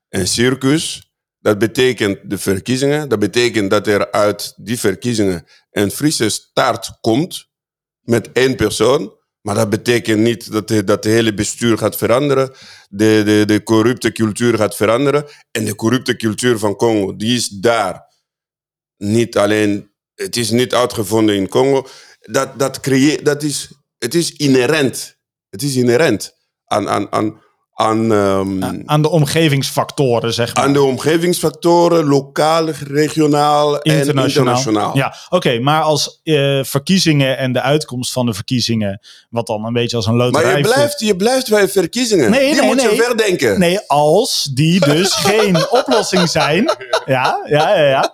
een 0.09 0.27
circus. 0.27 1.13
Dat 1.39 1.57
betekent 1.57 2.29
de 2.29 2.37
verkiezingen. 2.37 3.09
Dat 3.09 3.19
betekent 3.19 3.69
dat 3.69 3.87
er 3.87 4.11
uit 4.11 4.53
die 4.57 4.79
verkiezingen 4.79 5.45
een 5.71 5.91
frisse 5.91 6.29
start 6.29 6.97
komt 7.01 7.49
met 8.01 8.31
één 8.31 8.55
persoon. 8.55 9.13
Maar 9.41 9.55
dat 9.55 9.69
betekent 9.69 10.19
niet 10.19 10.51
dat 10.51 10.67
de, 10.67 10.83
dat 10.83 11.03
hele 11.03 11.33
bestuur 11.33 11.77
gaat 11.77 11.95
veranderen. 11.95 12.51
De, 12.89 13.21
de, 13.25 13.43
de 13.45 13.63
corrupte 13.63 14.11
cultuur 14.11 14.57
gaat 14.57 14.75
veranderen. 14.75 15.25
En 15.51 15.65
de 15.65 15.75
corrupte 15.75 16.15
cultuur 16.15 16.59
van 16.59 16.75
Congo, 16.75 17.15
die 17.15 17.35
is 17.35 17.47
daar. 17.47 18.13
Niet 18.97 19.37
alleen, 19.37 19.91
het 20.15 20.35
is 20.35 20.49
niet 20.49 20.73
uitgevonden 20.73 21.35
in 21.35 21.47
Congo. 21.47 21.87
Dat, 22.19 22.59
dat, 22.59 22.79
creëer, 22.79 23.23
dat 23.23 23.43
is, 23.43 23.71
het 23.97 24.13
is 24.13 24.33
inherent. 24.33 25.17
Het 25.49 25.61
is 25.61 25.75
inherent 25.75 26.35
aan, 26.65 26.89
aan, 26.89 27.11
aan, 27.11 27.41
aan, 27.77 28.11
ehm, 28.13 28.81
Aan 28.85 29.01
de 29.01 29.09
omgevingsfactoren, 29.09 30.33
zeg 30.33 30.55
maar. 30.55 30.63
aan 30.63 30.73
de 30.73 30.81
omgevingsfactoren, 30.81 32.05
lokaal, 32.05 32.69
regionaal 32.69 33.79
en 33.81 33.97
internationaal. 34.07 34.97
Ja, 34.97 35.15
oké, 35.29 35.59
maar 35.59 35.81
als 35.81 36.19
eh, 36.23 36.63
verkiezingen 36.63 37.37
en 37.37 37.53
de 37.53 37.61
uitkomst 37.61 38.11
van 38.11 38.25
de 38.25 38.33
verkiezingen, 38.33 38.99
wat 39.29 39.47
dan 39.47 39.65
een 39.65 39.73
beetje 39.73 39.95
als 39.97 40.05
een 40.05 40.15
loterij 40.15 40.43
Maar 40.45 40.57
je 40.57 40.63
blijft, 40.63 40.99
je 40.99 41.15
blijft 41.15 41.49
bij 41.49 41.67
verkiezingen. 41.69 42.31
Nee, 42.31 42.45
Die 42.51 42.59
nee, 42.59 42.67
moet 42.67 42.75
nee. 42.75 42.95
je 42.95 43.03
verdenken. 43.03 43.59
Nee, 43.59 43.79
als 43.87 44.49
die 44.53 44.79
dus 44.79 45.13
geen 45.29 45.69
oplossing 45.69 46.29
zijn, 46.29 46.63
ja, 47.05 47.39
ja, 47.49 47.75
ja, 47.77 47.87
ja, 47.87 48.13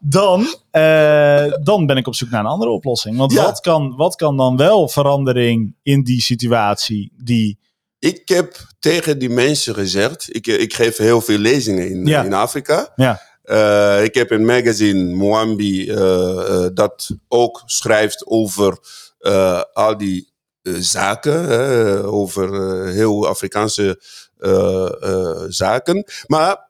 dan, 0.00 0.46
eh, 0.70 1.44
dan 1.62 1.86
ben 1.86 1.96
ik 1.96 2.06
op 2.06 2.14
zoek 2.14 2.30
naar 2.30 2.40
een 2.40 2.46
andere 2.50 2.70
oplossing. 2.70 3.16
Want 3.16 3.32
Ja. 3.32 3.42
wat, 3.42 3.60
kan, 3.60 3.94
wat 3.96 4.16
kan 4.16 4.36
dan 4.36 4.56
wel 4.56 4.88
verandering 4.88 5.74
in 5.82 6.02
die 6.02 6.22
situatie 6.22 7.12
die... 7.16 7.58
Ik 7.98 8.28
heb 8.28 8.56
tegen 8.78 9.18
die 9.18 9.30
mensen 9.30 9.74
gezegd, 9.74 10.26
ik, 10.34 10.46
ik 10.46 10.74
geef 10.74 10.96
heel 10.96 11.20
veel 11.20 11.38
lezingen 11.38 11.90
in, 11.90 12.06
Ja. 12.06 12.24
in 12.24 12.32
Afrika. 12.34 12.92
Ja, 12.96 13.26
Eh, 13.42 14.04
ik 14.04 14.14
heb 14.14 14.30
een 14.30 14.44
magazine, 14.44 15.14
Mwambi, 15.14 15.90
eh, 15.90 15.96
eh, 16.64 16.70
dat 16.74 17.10
ook 17.28 17.62
schrijft 17.66 18.26
over 18.26 18.78
al 19.72 19.96
die 19.96 20.32
zaken, 20.62 22.04
over 22.04 22.48
heel 22.86 23.28
Afrikaanse 23.28 24.00
zaken. 25.48 26.04
Maar 26.26 26.68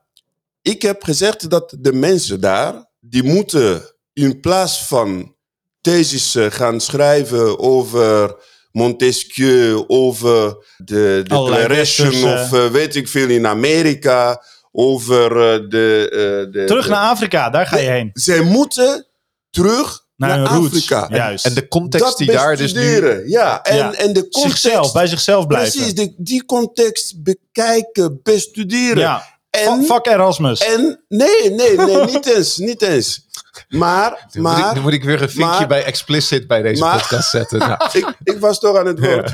ik 0.62 0.82
heb 0.82 1.02
gezegd 1.02 1.50
dat 1.50 1.76
de 1.78 1.92
mensen 1.92 2.40
daar, 2.40 2.86
die 3.00 3.22
moeten 3.22 3.82
in 4.12 4.40
plaats 4.40 4.84
van 4.86 5.34
thesis 5.80 6.34
eh, 6.34 6.46
gaan 6.50 6.80
schrijven 6.80 7.58
over 7.58 8.36
Montesquieu, 8.72 9.84
over 9.86 10.56
de 10.76 11.22
westerse- 11.68 12.26
of 12.26 12.52
eh, 12.52 12.66
weet 12.66 12.96
ik 12.96 13.08
veel 13.08 13.28
in 13.28 13.46
Amerika, 13.46 14.42
over 14.72 15.30
eh, 15.30 15.68
de, 15.68 16.08
eh, 16.10 16.52
de... 16.52 16.64
terug 16.66 16.84
de- 16.84 16.90
naar 16.90 17.10
Afrika, 17.10 17.50
daar 17.50 17.66
ga 17.66 17.76
je 17.78 17.88
heen. 17.90 18.10
Zij 18.12 18.40
moeten 18.40 19.06
terug 19.50 20.06
Naar 20.16 20.28
naar, 20.38 20.38
hun 20.38 20.46
roots, 20.58 20.66
Afrika. 20.66 21.06
juist. 21.10 21.44
En 21.46 21.54
de 21.54 21.68
context 21.68 22.06
Dat 22.06 22.18
die 22.18 22.30
daar 22.32 22.56
dus 22.56 22.72
nu... 22.72 22.80
bestuderen, 22.80 23.28
Ja, 23.28 23.62
en, 23.62 23.76
Ja. 23.76 23.92
en 23.94 24.12
de 24.12 24.28
context... 24.28 24.60
zichzelf, 24.60 24.92
bij 24.92 25.06
zichzelf 25.06 25.46
blijven. 25.46 25.72
Precies, 25.72 25.94
de, 25.94 26.14
die 26.16 26.44
context 26.44 27.22
bekijken, 27.22 28.20
bestuderen. 28.22 28.98
Ja, 28.98 29.24
En, 29.50 29.84
fuck 29.84 30.06
Erasmus. 30.06 30.60
en 30.60 31.04
nee, 31.08 31.50
nee, 31.50 31.76
nee, 31.76 32.04
niet 32.04 32.26
eens, 32.26 32.56
niet 32.56 32.82
eens. 32.82 33.26
Maar, 33.68 34.10
moet, 34.10 34.34
ik, 34.34 34.40
maar 34.40 34.80
moet 34.80 34.92
ik 34.92 35.04
weer 35.04 35.22
een 35.22 35.30
vinkje 35.30 35.44
maar- 35.58 35.66
bij 35.66 35.84
explicit 35.84 36.46
bij 36.46 36.62
deze 36.62 36.82
maar- 36.82 36.98
podcast 37.00 37.30
zetten. 37.30 37.58
Nou, 37.58 37.78
ik, 37.98 38.14
ik 38.24 38.38
was 38.38 38.60
toch 38.60 38.76
aan 38.76 38.86
het 38.86 39.00
woord. 39.00 39.32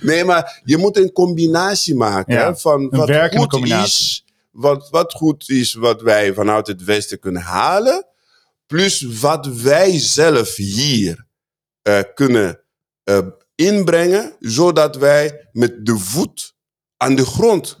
nee, 0.00 0.24
maar 0.24 0.60
je 0.64 0.76
moet 0.76 0.96
een 0.96 1.12
combinatie 1.12 1.94
maken 1.94 2.34
Ja, 2.34 2.46
hè, 2.46 2.56
van 2.56 2.88
wat 2.90 3.10
goed 3.34 3.48
combinatie. 3.48 4.04
is, 4.04 4.24
wat, 4.50 4.90
wat 4.90 5.12
goed 5.12 5.48
is, 5.48 5.74
wat 5.74 6.02
wij 6.02 6.34
vanuit 6.34 6.66
het 6.66 6.84
Westen 6.84 7.18
kunnen 7.18 7.42
halen, 7.42 8.06
plus 8.66 9.02
wat 9.20 9.46
wij 9.46 9.98
zelf 9.98 10.54
hier 10.56 11.24
eh, 11.82 12.00
kunnen 12.14 12.60
eh, 13.04 13.18
inbrengen, 13.54 14.36
zodat 14.40 14.96
wij 14.96 15.48
met 15.52 15.86
de 15.86 15.98
voet 15.98 16.54
aan 16.96 17.14
de 17.14 17.26
grond, 17.26 17.78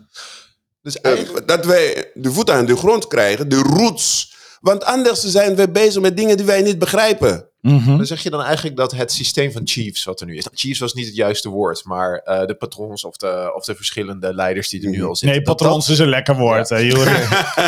dus 0.82 1.00
eh, 1.00 1.12
eigenlijk, 1.12 1.48
dat 1.48 1.64
wij 1.64 2.10
de 2.14 2.32
voet 2.32 2.50
aan 2.50 2.66
de 2.66 2.76
grond 2.76 3.06
krijgen, 3.06 3.48
de 3.48 3.56
roots. 3.56 4.30
Want 4.62 4.84
anders 4.84 5.20
zijn 5.20 5.54
we 5.56 5.70
bezig 5.70 6.02
met 6.02 6.16
dingen 6.16 6.36
die 6.36 6.46
wij 6.46 6.62
niet 6.62 6.78
begrijpen. 6.78 7.46
Mhm. 7.60 7.96
dan 7.96 8.06
zeg 8.06 8.22
je 8.22 8.30
dan 8.30 8.42
eigenlijk 8.42 8.76
dat 8.76 8.92
het 8.92 9.12
systeem 9.12 9.52
van 9.52 9.62
chiefs, 9.64 10.04
wat 10.04 10.20
er 10.20 10.26
nu 10.26 10.36
is... 10.36 10.44
Nou, 10.44 10.56
chiefs 10.56 10.78
was 10.78 10.94
niet 10.94 11.06
het 11.06 11.14
juiste 11.14 11.48
woord, 11.48 11.84
maar 11.84 12.18
eh, 12.18 12.46
de 12.46 12.54
patrons 12.54 13.04
of 13.04 13.16
de, 13.16 13.52
of 13.56 13.64
de 13.64 13.74
verschillende 13.74 14.34
leiders 14.34 14.68
die 14.68 14.82
er 14.84 14.90
nu 14.90 15.04
al 15.04 15.16
zitten. 15.16 15.36
Nee, 15.36 15.46
dat 15.46 15.56
patrons 15.56 15.88
is 15.88 15.98
een 15.98 16.08
lekker 16.08 16.36
woord, 16.36 16.68
hè, 16.68 16.76
Ja, 16.86 16.94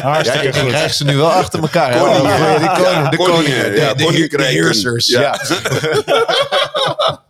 Hartstikke 0.01 0.47
ik, 0.47 0.55
ik 0.55 0.61
goed. 0.61 0.69
krijg 0.71 0.95
ze 0.95 1.05
nu 1.05 1.17
wel 1.17 1.31
achter 1.31 1.61
elkaar. 1.61 1.93
hè? 1.93 1.99
Koningen. 1.99 2.59
Die 2.59 2.69
Ja, 2.69 3.09
de 3.09 3.17
koningen, 3.17 3.43
koningen, 3.43 3.73
de- 3.73 3.81
ja, 3.81 3.91
de- 3.93 3.97
de 3.97 4.05
koninkrijken. 4.05 4.55
heersers. 4.65 5.09
Ja. 5.09 5.21
Ja. 5.21 5.41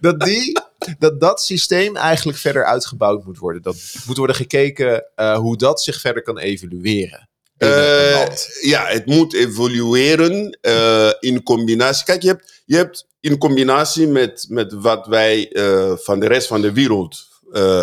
dat, 0.00 0.20
die, 0.20 0.60
dat 0.98 1.20
dat 1.20 1.42
systeem 1.42 1.96
eigenlijk 1.96 2.38
verder 2.38 2.64
uitgebouwd 2.64 3.24
moet 3.24 3.38
worden. 3.38 3.62
Dat 3.62 3.76
moet 4.06 4.16
worden 4.16 4.36
gekeken 4.36 5.04
eh, 5.14 5.36
hoe 5.38 5.56
dat 5.56 5.82
zich 5.82 6.00
verder 6.00 6.22
kan 6.22 6.38
evalueren. 6.38 7.28
Eh, 7.60 8.26
ja, 8.60 8.86
het 8.86 9.06
moet 9.06 9.34
evolueren 9.34 10.58
eh, 10.60 11.10
in 11.18 11.42
combinatie. 11.42 12.04
Kijk, 12.04 12.22
je 12.22 12.28
hebt, 12.28 12.62
je 12.64 12.76
hebt 12.76 13.06
in 13.20 13.38
combinatie 13.38 14.06
met, 14.06 14.46
met 14.48 14.72
wat 14.72 15.06
wij 15.06 15.52
eh, 15.52 15.92
van 15.96 16.20
de 16.20 16.26
rest 16.26 16.46
van 16.46 16.60
de 16.60 16.72
wereld 16.72 17.28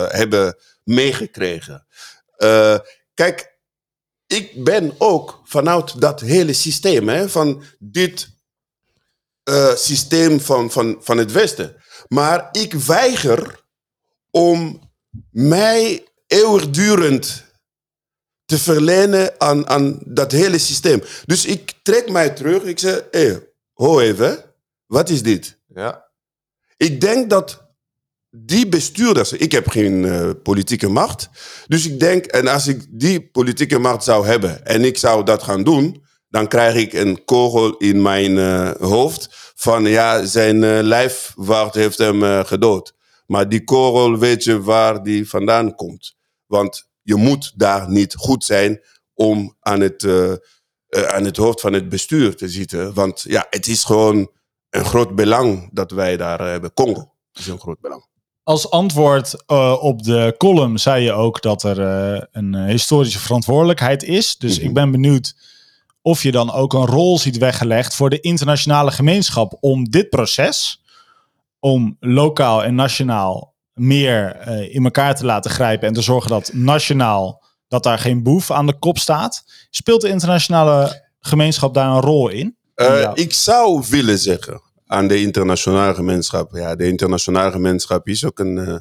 hebben 0.07 0.57
meegekregen. 0.83 1.85
Kijk, 3.13 3.57
ik 4.27 4.63
ben 4.63 4.93
ook 4.97 5.41
vanuit 5.43 6.01
dat 6.01 6.19
hele 6.19 6.53
systeem, 6.53 7.09
hè, 7.09 7.29
van 7.29 7.63
dit 7.79 8.29
systeem 9.75 10.39
van, 10.39 10.71
van, 10.71 10.97
van 10.99 11.17
het 11.17 11.31
Westen. 11.31 11.75
Maar 12.07 12.49
ik 12.51 12.73
weiger 12.73 13.59
om 14.31 14.89
mij 15.31 16.07
eeuwigdurend 16.27 17.46
te 18.47 18.57
verlenen 18.57 19.33
aan, 19.37 19.67
aan 19.67 19.99
dat 20.05 20.31
hele 20.31 20.57
systeem. 20.57 21.03
Dus 21.25 21.45
ik 21.45 21.73
trek 21.83 22.09
mij 22.09 22.29
terug. 22.29 22.63
Ik 22.63 22.79
zeg, 22.79 23.03
hé, 23.11 23.25
hey, 23.25 23.47
ho 23.73 23.99
even, 23.99 24.43
wat 24.85 25.09
is 25.09 25.23
dit? 25.23 25.59
Ja. 25.73 26.05
Ik 26.77 27.01
denk 27.01 27.29
dat 27.29 27.65
die 28.29 28.67
bestuurders, 28.67 29.31
ik 29.31 29.51
heb 29.51 29.69
geen 29.69 30.05
eh, 30.05 30.29
politieke 30.43 30.87
macht, 30.87 31.29
dus 31.67 31.85
ik 31.85 31.99
denk, 31.99 32.25
en 32.25 32.47
als 32.47 32.67
ik 32.67 32.85
die 32.89 33.29
politieke 33.29 33.79
macht 33.79 34.03
zou 34.03 34.27
hebben 34.27 34.65
en 34.65 34.83
ik 34.85 34.97
zou 34.97 35.23
dat 35.23 35.43
gaan 35.43 35.63
doen, 35.63 36.03
dan 36.29 36.47
krijg 36.47 36.75
ik 36.75 36.93
een 36.93 37.25
kogel 37.25 37.77
in 37.77 38.01
mijn 38.01 38.37
eh, 38.37 38.71
hoofd 38.79 39.29
van 39.55 39.83
ja, 39.83 40.25
zijn 40.25 40.63
eh, 40.63 40.79
lijfwacht 40.81 41.73
heeft 41.73 41.97
hem 41.97 42.45
gedood. 42.45 42.93
Maar 43.25 43.49
die 43.49 43.63
kogel 43.63 44.17
weet 44.17 44.43
je 44.43 44.61
waar 44.61 45.03
die 45.03 45.29
vandaan 45.29 45.75
komt. 45.75 46.15
Want 46.45 46.86
je 47.07 47.15
moet 47.15 47.53
daar 47.55 47.89
niet 47.89 48.15
goed 48.15 48.43
zijn 48.43 48.81
om 49.13 49.55
aan 49.59 49.79
het, 49.79 50.03
eh, 50.03 50.31
eh, 50.31 50.37
aan 50.89 51.23
het 51.23 51.37
hoofd 51.37 51.61
van 51.61 51.73
het 51.73 51.89
bestuur 51.89 52.35
te 52.35 52.49
zitten. 52.49 52.93
Want 52.93 53.25
ja, 53.27 53.47
het 53.49 53.67
is 53.67 53.83
gewoon 53.83 54.31
een 54.69 54.85
groot 54.85 55.15
belang 55.15 55.69
dat 55.73 55.91
wij 55.91 56.17
daar 56.17 56.39
eh, 56.39 56.47
hebben. 56.47 56.73
Congo 56.73 57.13
is 57.33 57.47
een 57.47 57.59
groot 57.59 57.79
belang. 57.79 58.05
Als 58.43 58.69
antwoord 58.69 59.47
op 59.81 60.03
de 60.03 60.35
column 60.37 60.77
zei 60.77 61.03
je 61.03 61.11
ook 61.11 61.41
dat 61.41 61.63
er 61.63 61.79
een 62.31 62.55
historische 62.55 63.19
verantwoordelijkheid 63.19 64.03
is. 64.03 64.37
Dus 64.37 64.57
Mhm. 64.57 64.67
ik 64.67 64.73
ben 64.73 64.91
benieuwd 64.91 65.35
of 66.01 66.23
je 66.23 66.31
dan 66.31 66.51
ook 66.51 66.73
een 66.73 66.85
rol 66.85 67.17
ziet 67.17 67.37
weggelegd 67.37 67.95
voor 67.95 68.09
de 68.09 68.19
internationale 68.19 68.91
gemeenschap 68.91 69.57
om 69.59 69.89
dit 69.89 70.09
proces, 70.09 70.81
om 71.59 71.97
lokaal 71.99 72.63
en 72.63 72.75
nationaal 72.75 73.55
meer 73.77 74.35
eh, 74.35 74.75
in 74.75 74.83
elkaar 74.83 75.15
te 75.15 75.25
laten 75.25 75.51
grijpen 75.51 75.87
en 75.87 75.93
te 75.93 76.01
zorgen 76.01 76.29
dat 76.29 76.49
nationaal 76.53 77.43
dat 77.67 77.83
daar 77.83 77.99
geen 77.99 78.23
boef 78.23 78.51
aan 78.51 78.65
de 78.65 78.79
kop 78.79 78.97
staat. 78.97 79.43
Speelt 79.69 80.01
de 80.01 80.09
internationale 80.09 81.05
gemeenschap 81.19 81.73
daar 81.73 81.89
een 81.89 82.01
rol 82.01 82.29
in? 82.29 82.55
Eh, 82.75 83.01
Ja. 83.01 83.11
Ik 83.15 83.33
zou 83.33 83.83
willen 83.89 84.17
zeggen 84.17 84.61
aan 84.85 85.07
de 85.07 85.21
internationale 85.21 85.93
gemeenschap. 85.93 86.55
Ja, 86.55 86.75
de 86.75 86.87
internationale 86.87 87.51
gemeenschap 87.51 88.07
is 88.07 88.25
ook 88.25 88.39
een, 88.39 88.57
eh, 88.57 88.75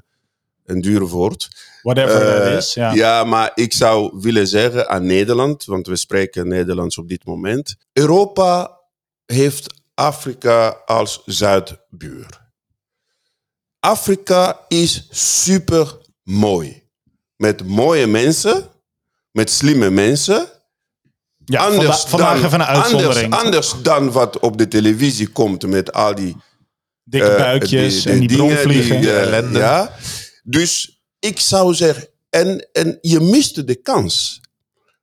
een 0.64 0.80
duur 0.80 1.06
woord. 1.06 1.48
Whatever 1.82 2.42
that 2.42 2.58
is. 2.62 2.74
Ja. 2.74 2.92
ja, 2.92 3.24
maar 3.24 3.50
ik 3.54 3.72
zou 3.72 4.18
willen 4.20 4.46
zeggen 4.46 4.88
aan 4.88 5.06
Nederland, 5.06 5.64
want 5.64 5.86
we 5.86 5.96
spreken 5.96 6.48
Nederlands 6.48 6.98
op 6.98 7.08
dit 7.08 7.24
moment. 7.24 7.76
Europa 7.92 8.80
heeft 9.26 9.74
Afrika 9.94 10.68
als 10.84 11.22
zuidbuur. 11.24 12.45
Afrika 13.90 14.64
is 14.68 15.06
super 15.10 15.98
mooi. 16.22 16.82
Met 17.36 17.66
mooie 17.66 18.06
mensen, 18.06 18.70
met 19.32 19.50
slimme 19.50 19.90
mensen. 19.90 20.48
Ja, 21.44 21.64
anders 21.64 21.86
vanda- 21.86 22.08
vandaag 22.08 22.34
dan, 22.36 22.44
even 22.46 22.60
een 22.60 22.66
uitzondering. 22.66 23.34
Anders, 23.34 23.44
anders 23.72 23.82
dan 23.82 24.12
wat 24.12 24.38
op 24.38 24.58
de 24.58 24.68
televisie 24.68 25.28
komt 25.28 25.66
met 25.66 25.92
al 25.92 26.14
die 26.14 26.36
Dikke 27.04 27.28
eh, 27.30 27.36
buikjes 27.36 28.02
die- 28.02 28.12
en 28.12 28.18
die 28.18 28.28
dingen 28.28 28.46
bronvliegen. 28.46 29.00
die, 29.00 29.10
eh, 29.10 29.20
ellende. 29.22 29.58
ja. 29.58 29.94
Dus 30.42 31.02
ik 31.18 31.40
zou 31.40 31.74
zeggen, 31.74 32.08
en, 32.30 32.68
en 32.72 32.98
je 33.00 33.20
miste 33.20 33.64
de 33.64 33.74
kans. 33.74 34.40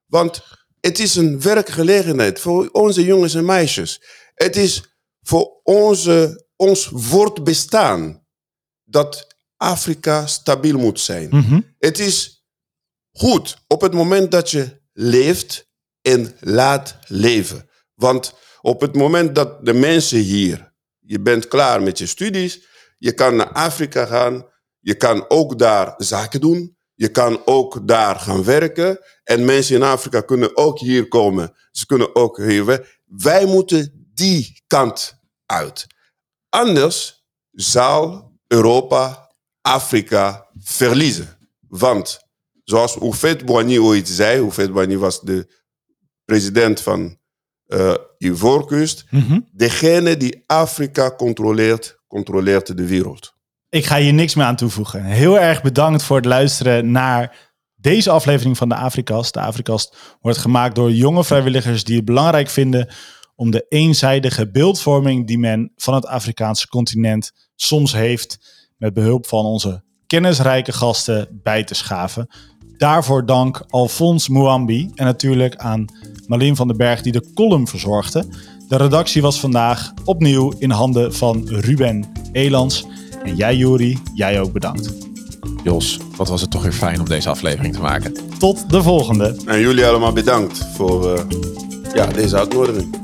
Want 0.06 0.42
het 0.80 1.00
is 1.00 1.16
een 1.16 1.42
werkgelegenheid 1.42 2.40
voor 2.40 2.70
onze 2.72 3.04
jongens 3.06 3.34
en 3.36 3.46
meisjes. 3.46 4.02
Het 4.36 4.56
is 4.56 4.84
voor 5.22 5.60
onze, 5.64 6.46
ons 6.56 6.90
voortbestaan 6.94 8.22
dat 8.94 9.36
Afrika 9.58 10.26
stabiel 10.28 10.78
moet 10.78 11.00
zijn. 11.00 11.28
Mhm. 11.30 11.62
Het 11.80 12.00
is 12.00 12.46
goed 13.12 13.58
op 13.68 13.82
het 13.82 13.94
moment 13.94 14.32
dat 14.32 14.52
je 14.52 14.82
leeft 14.94 15.70
en 16.02 16.36
laat 16.40 16.98
leven. 17.08 17.70
Want 17.94 18.34
op 18.62 18.82
het 18.82 18.96
moment 18.96 19.36
dat 19.36 19.66
de 19.66 19.74
mensen 19.74 20.20
hier, 20.20 20.74
je 21.00 21.20
bent 21.20 21.48
klaar 21.48 21.82
met 21.82 21.98
je 21.98 22.06
studies, 22.06 22.68
je 22.98 23.14
kan 23.14 23.36
naar 23.36 23.52
Afrika 23.52 24.06
gaan, 24.06 24.46
je 24.80 24.96
kan 24.96 25.30
ook 25.30 25.60
daar 25.60 25.94
zaken 25.98 26.42
doen, 26.42 26.78
je 26.94 27.10
kan 27.10 27.42
ook 27.46 27.88
daar 27.88 28.20
gaan 28.20 28.44
werken. 28.44 29.00
En 29.24 29.46
mensen 29.46 29.76
in 29.76 29.84
Afrika 29.84 30.22
kunnen 30.22 30.58
ook 30.58 30.80
hier 30.80 31.08
komen, 31.08 31.56
ze 31.72 31.86
kunnen 31.86 32.16
ook 32.16 32.38
hier 32.38 32.66
werken. 32.66 32.88
Wij 33.06 33.46
moeten 33.46 34.10
die 34.14 34.64
kant 34.68 35.20
uit. 35.46 35.88
Anders 36.50 37.26
zal 37.52 38.33
Europa 38.54 39.30
Afrika 39.62 40.48
verliezen. 40.60 41.28
Want 41.68 42.20
zoals 42.64 43.00
Oufet 43.00 43.46
Boigny 43.46 43.78
ooit 43.78 44.08
zei, 44.08 44.40
Oufet 44.40 44.74
Boigny 44.74 44.98
was 44.98 45.22
de 45.22 45.62
president 46.26 46.82
van 46.82 47.18
eh 47.68 47.94
Ivoorkust, 48.18 49.06
Mhm. 49.10 49.40
degene 49.52 50.18
die 50.18 50.44
Afrika 50.46 51.12
controleert, 51.16 51.98
controleert 52.08 52.78
de 52.78 52.88
wereld. 52.88 53.34
Ik 53.70 53.86
ga 53.86 53.98
hier 53.98 54.14
niks 54.14 54.36
meer 54.36 54.46
aan 54.46 54.56
toevoegen. 54.56 55.04
Heel 55.04 55.40
erg 55.40 55.62
bedankt 55.62 56.04
voor 56.04 56.16
het 56.16 56.26
luisteren 56.26 56.92
naar 56.92 57.52
deze 57.76 58.10
aflevering 58.12 58.58
van 58.58 58.70
de 58.70 58.76
Afrikast. 58.76 59.34
De 59.34 59.40
Afrikast 59.40 59.98
wordt 60.22 60.38
gemaakt 60.38 60.76
door 60.76 60.92
jonge 60.92 61.24
vrijwilligers 61.24 61.84
die 61.84 61.96
het 61.96 62.06
belangrijk 62.06 62.50
vinden 62.50 62.90
om 63.36 63.52
de 63.52 63.66
eenzijdige 63.70 64.52
beeldvorming 64.52 65.28
die 65.28 65.38
men 65.40 65.72
van 65.76 65.94
het 65.94 66.06
Afrikaanse 66.06 66.68
continent 66.68 67.32
soms 67.64 67.94
heeft, 67.94 68.40
met 68.78 68.94
behulp 68.94 69.28
van 69.28 69.46
onze 69.46 69.84
kennisrijke 70.08 70.72
gasten 70.72 71.40
bij 71.44 71.64
te 71.64 71.74
schaven. 71.74 72.28
Daarvoor 72.78 73.26
dank 73.26 73.64
Alfons 73.70 74.30
Mouambi 74.30 74.92
en 74.96 75.06
natuurlijk 75.06 75.56
aan 75.56 75.86
Marleen 76.28 76.56
van 76.56 76.68
den 76.68 76.78
Berg 76.78 77.02
die 77.02 77.12
de 77.12 77.32
column 77.34 77.68
verzorgde. 77.68 78.26
De 78.68 78.78
redactie 78.78 79.22
was 79.22 79.40
vandaag 79.40 79.94
opnieuw 80.04 80.54
in 80.58 80.70
handen 80.70 81.14
van 81.14 81.48
Ruben 81.48 82.12
Elans. 82.32 82.86
En 83.24 83.36
jij, 83.36 83.56
Juri, 83.56 84.00
jij 84.14 84.42
ook 84.42 84.52
bedankt. 84.52 84.94
Jos, 85.64 86.00
wat 86.16 86.28
was 86.28 86.42
het 86.42 86.52
toch 86.52 86.64
weer 86.64 86.74
fijn 86.74 87.00
om 87.00 87.06
deze 87.06 87.30
aflevering 87.30 87.74
te 87.74 87.82
maken. 87.82 88.14
Tot 88.40 88.70
de 88.70 88.82
volgende. 88.84 89.36
En 89.46 89.60
jullie 89.60 89.86
allemaal 89.86 90.14
bedankt 90.14 90.68
voor 90.76 91.14
eh, 91.14 91.24
ja, 91.94 92.06
deze 92.06 92.38
uitnodiging. 92.38 93.02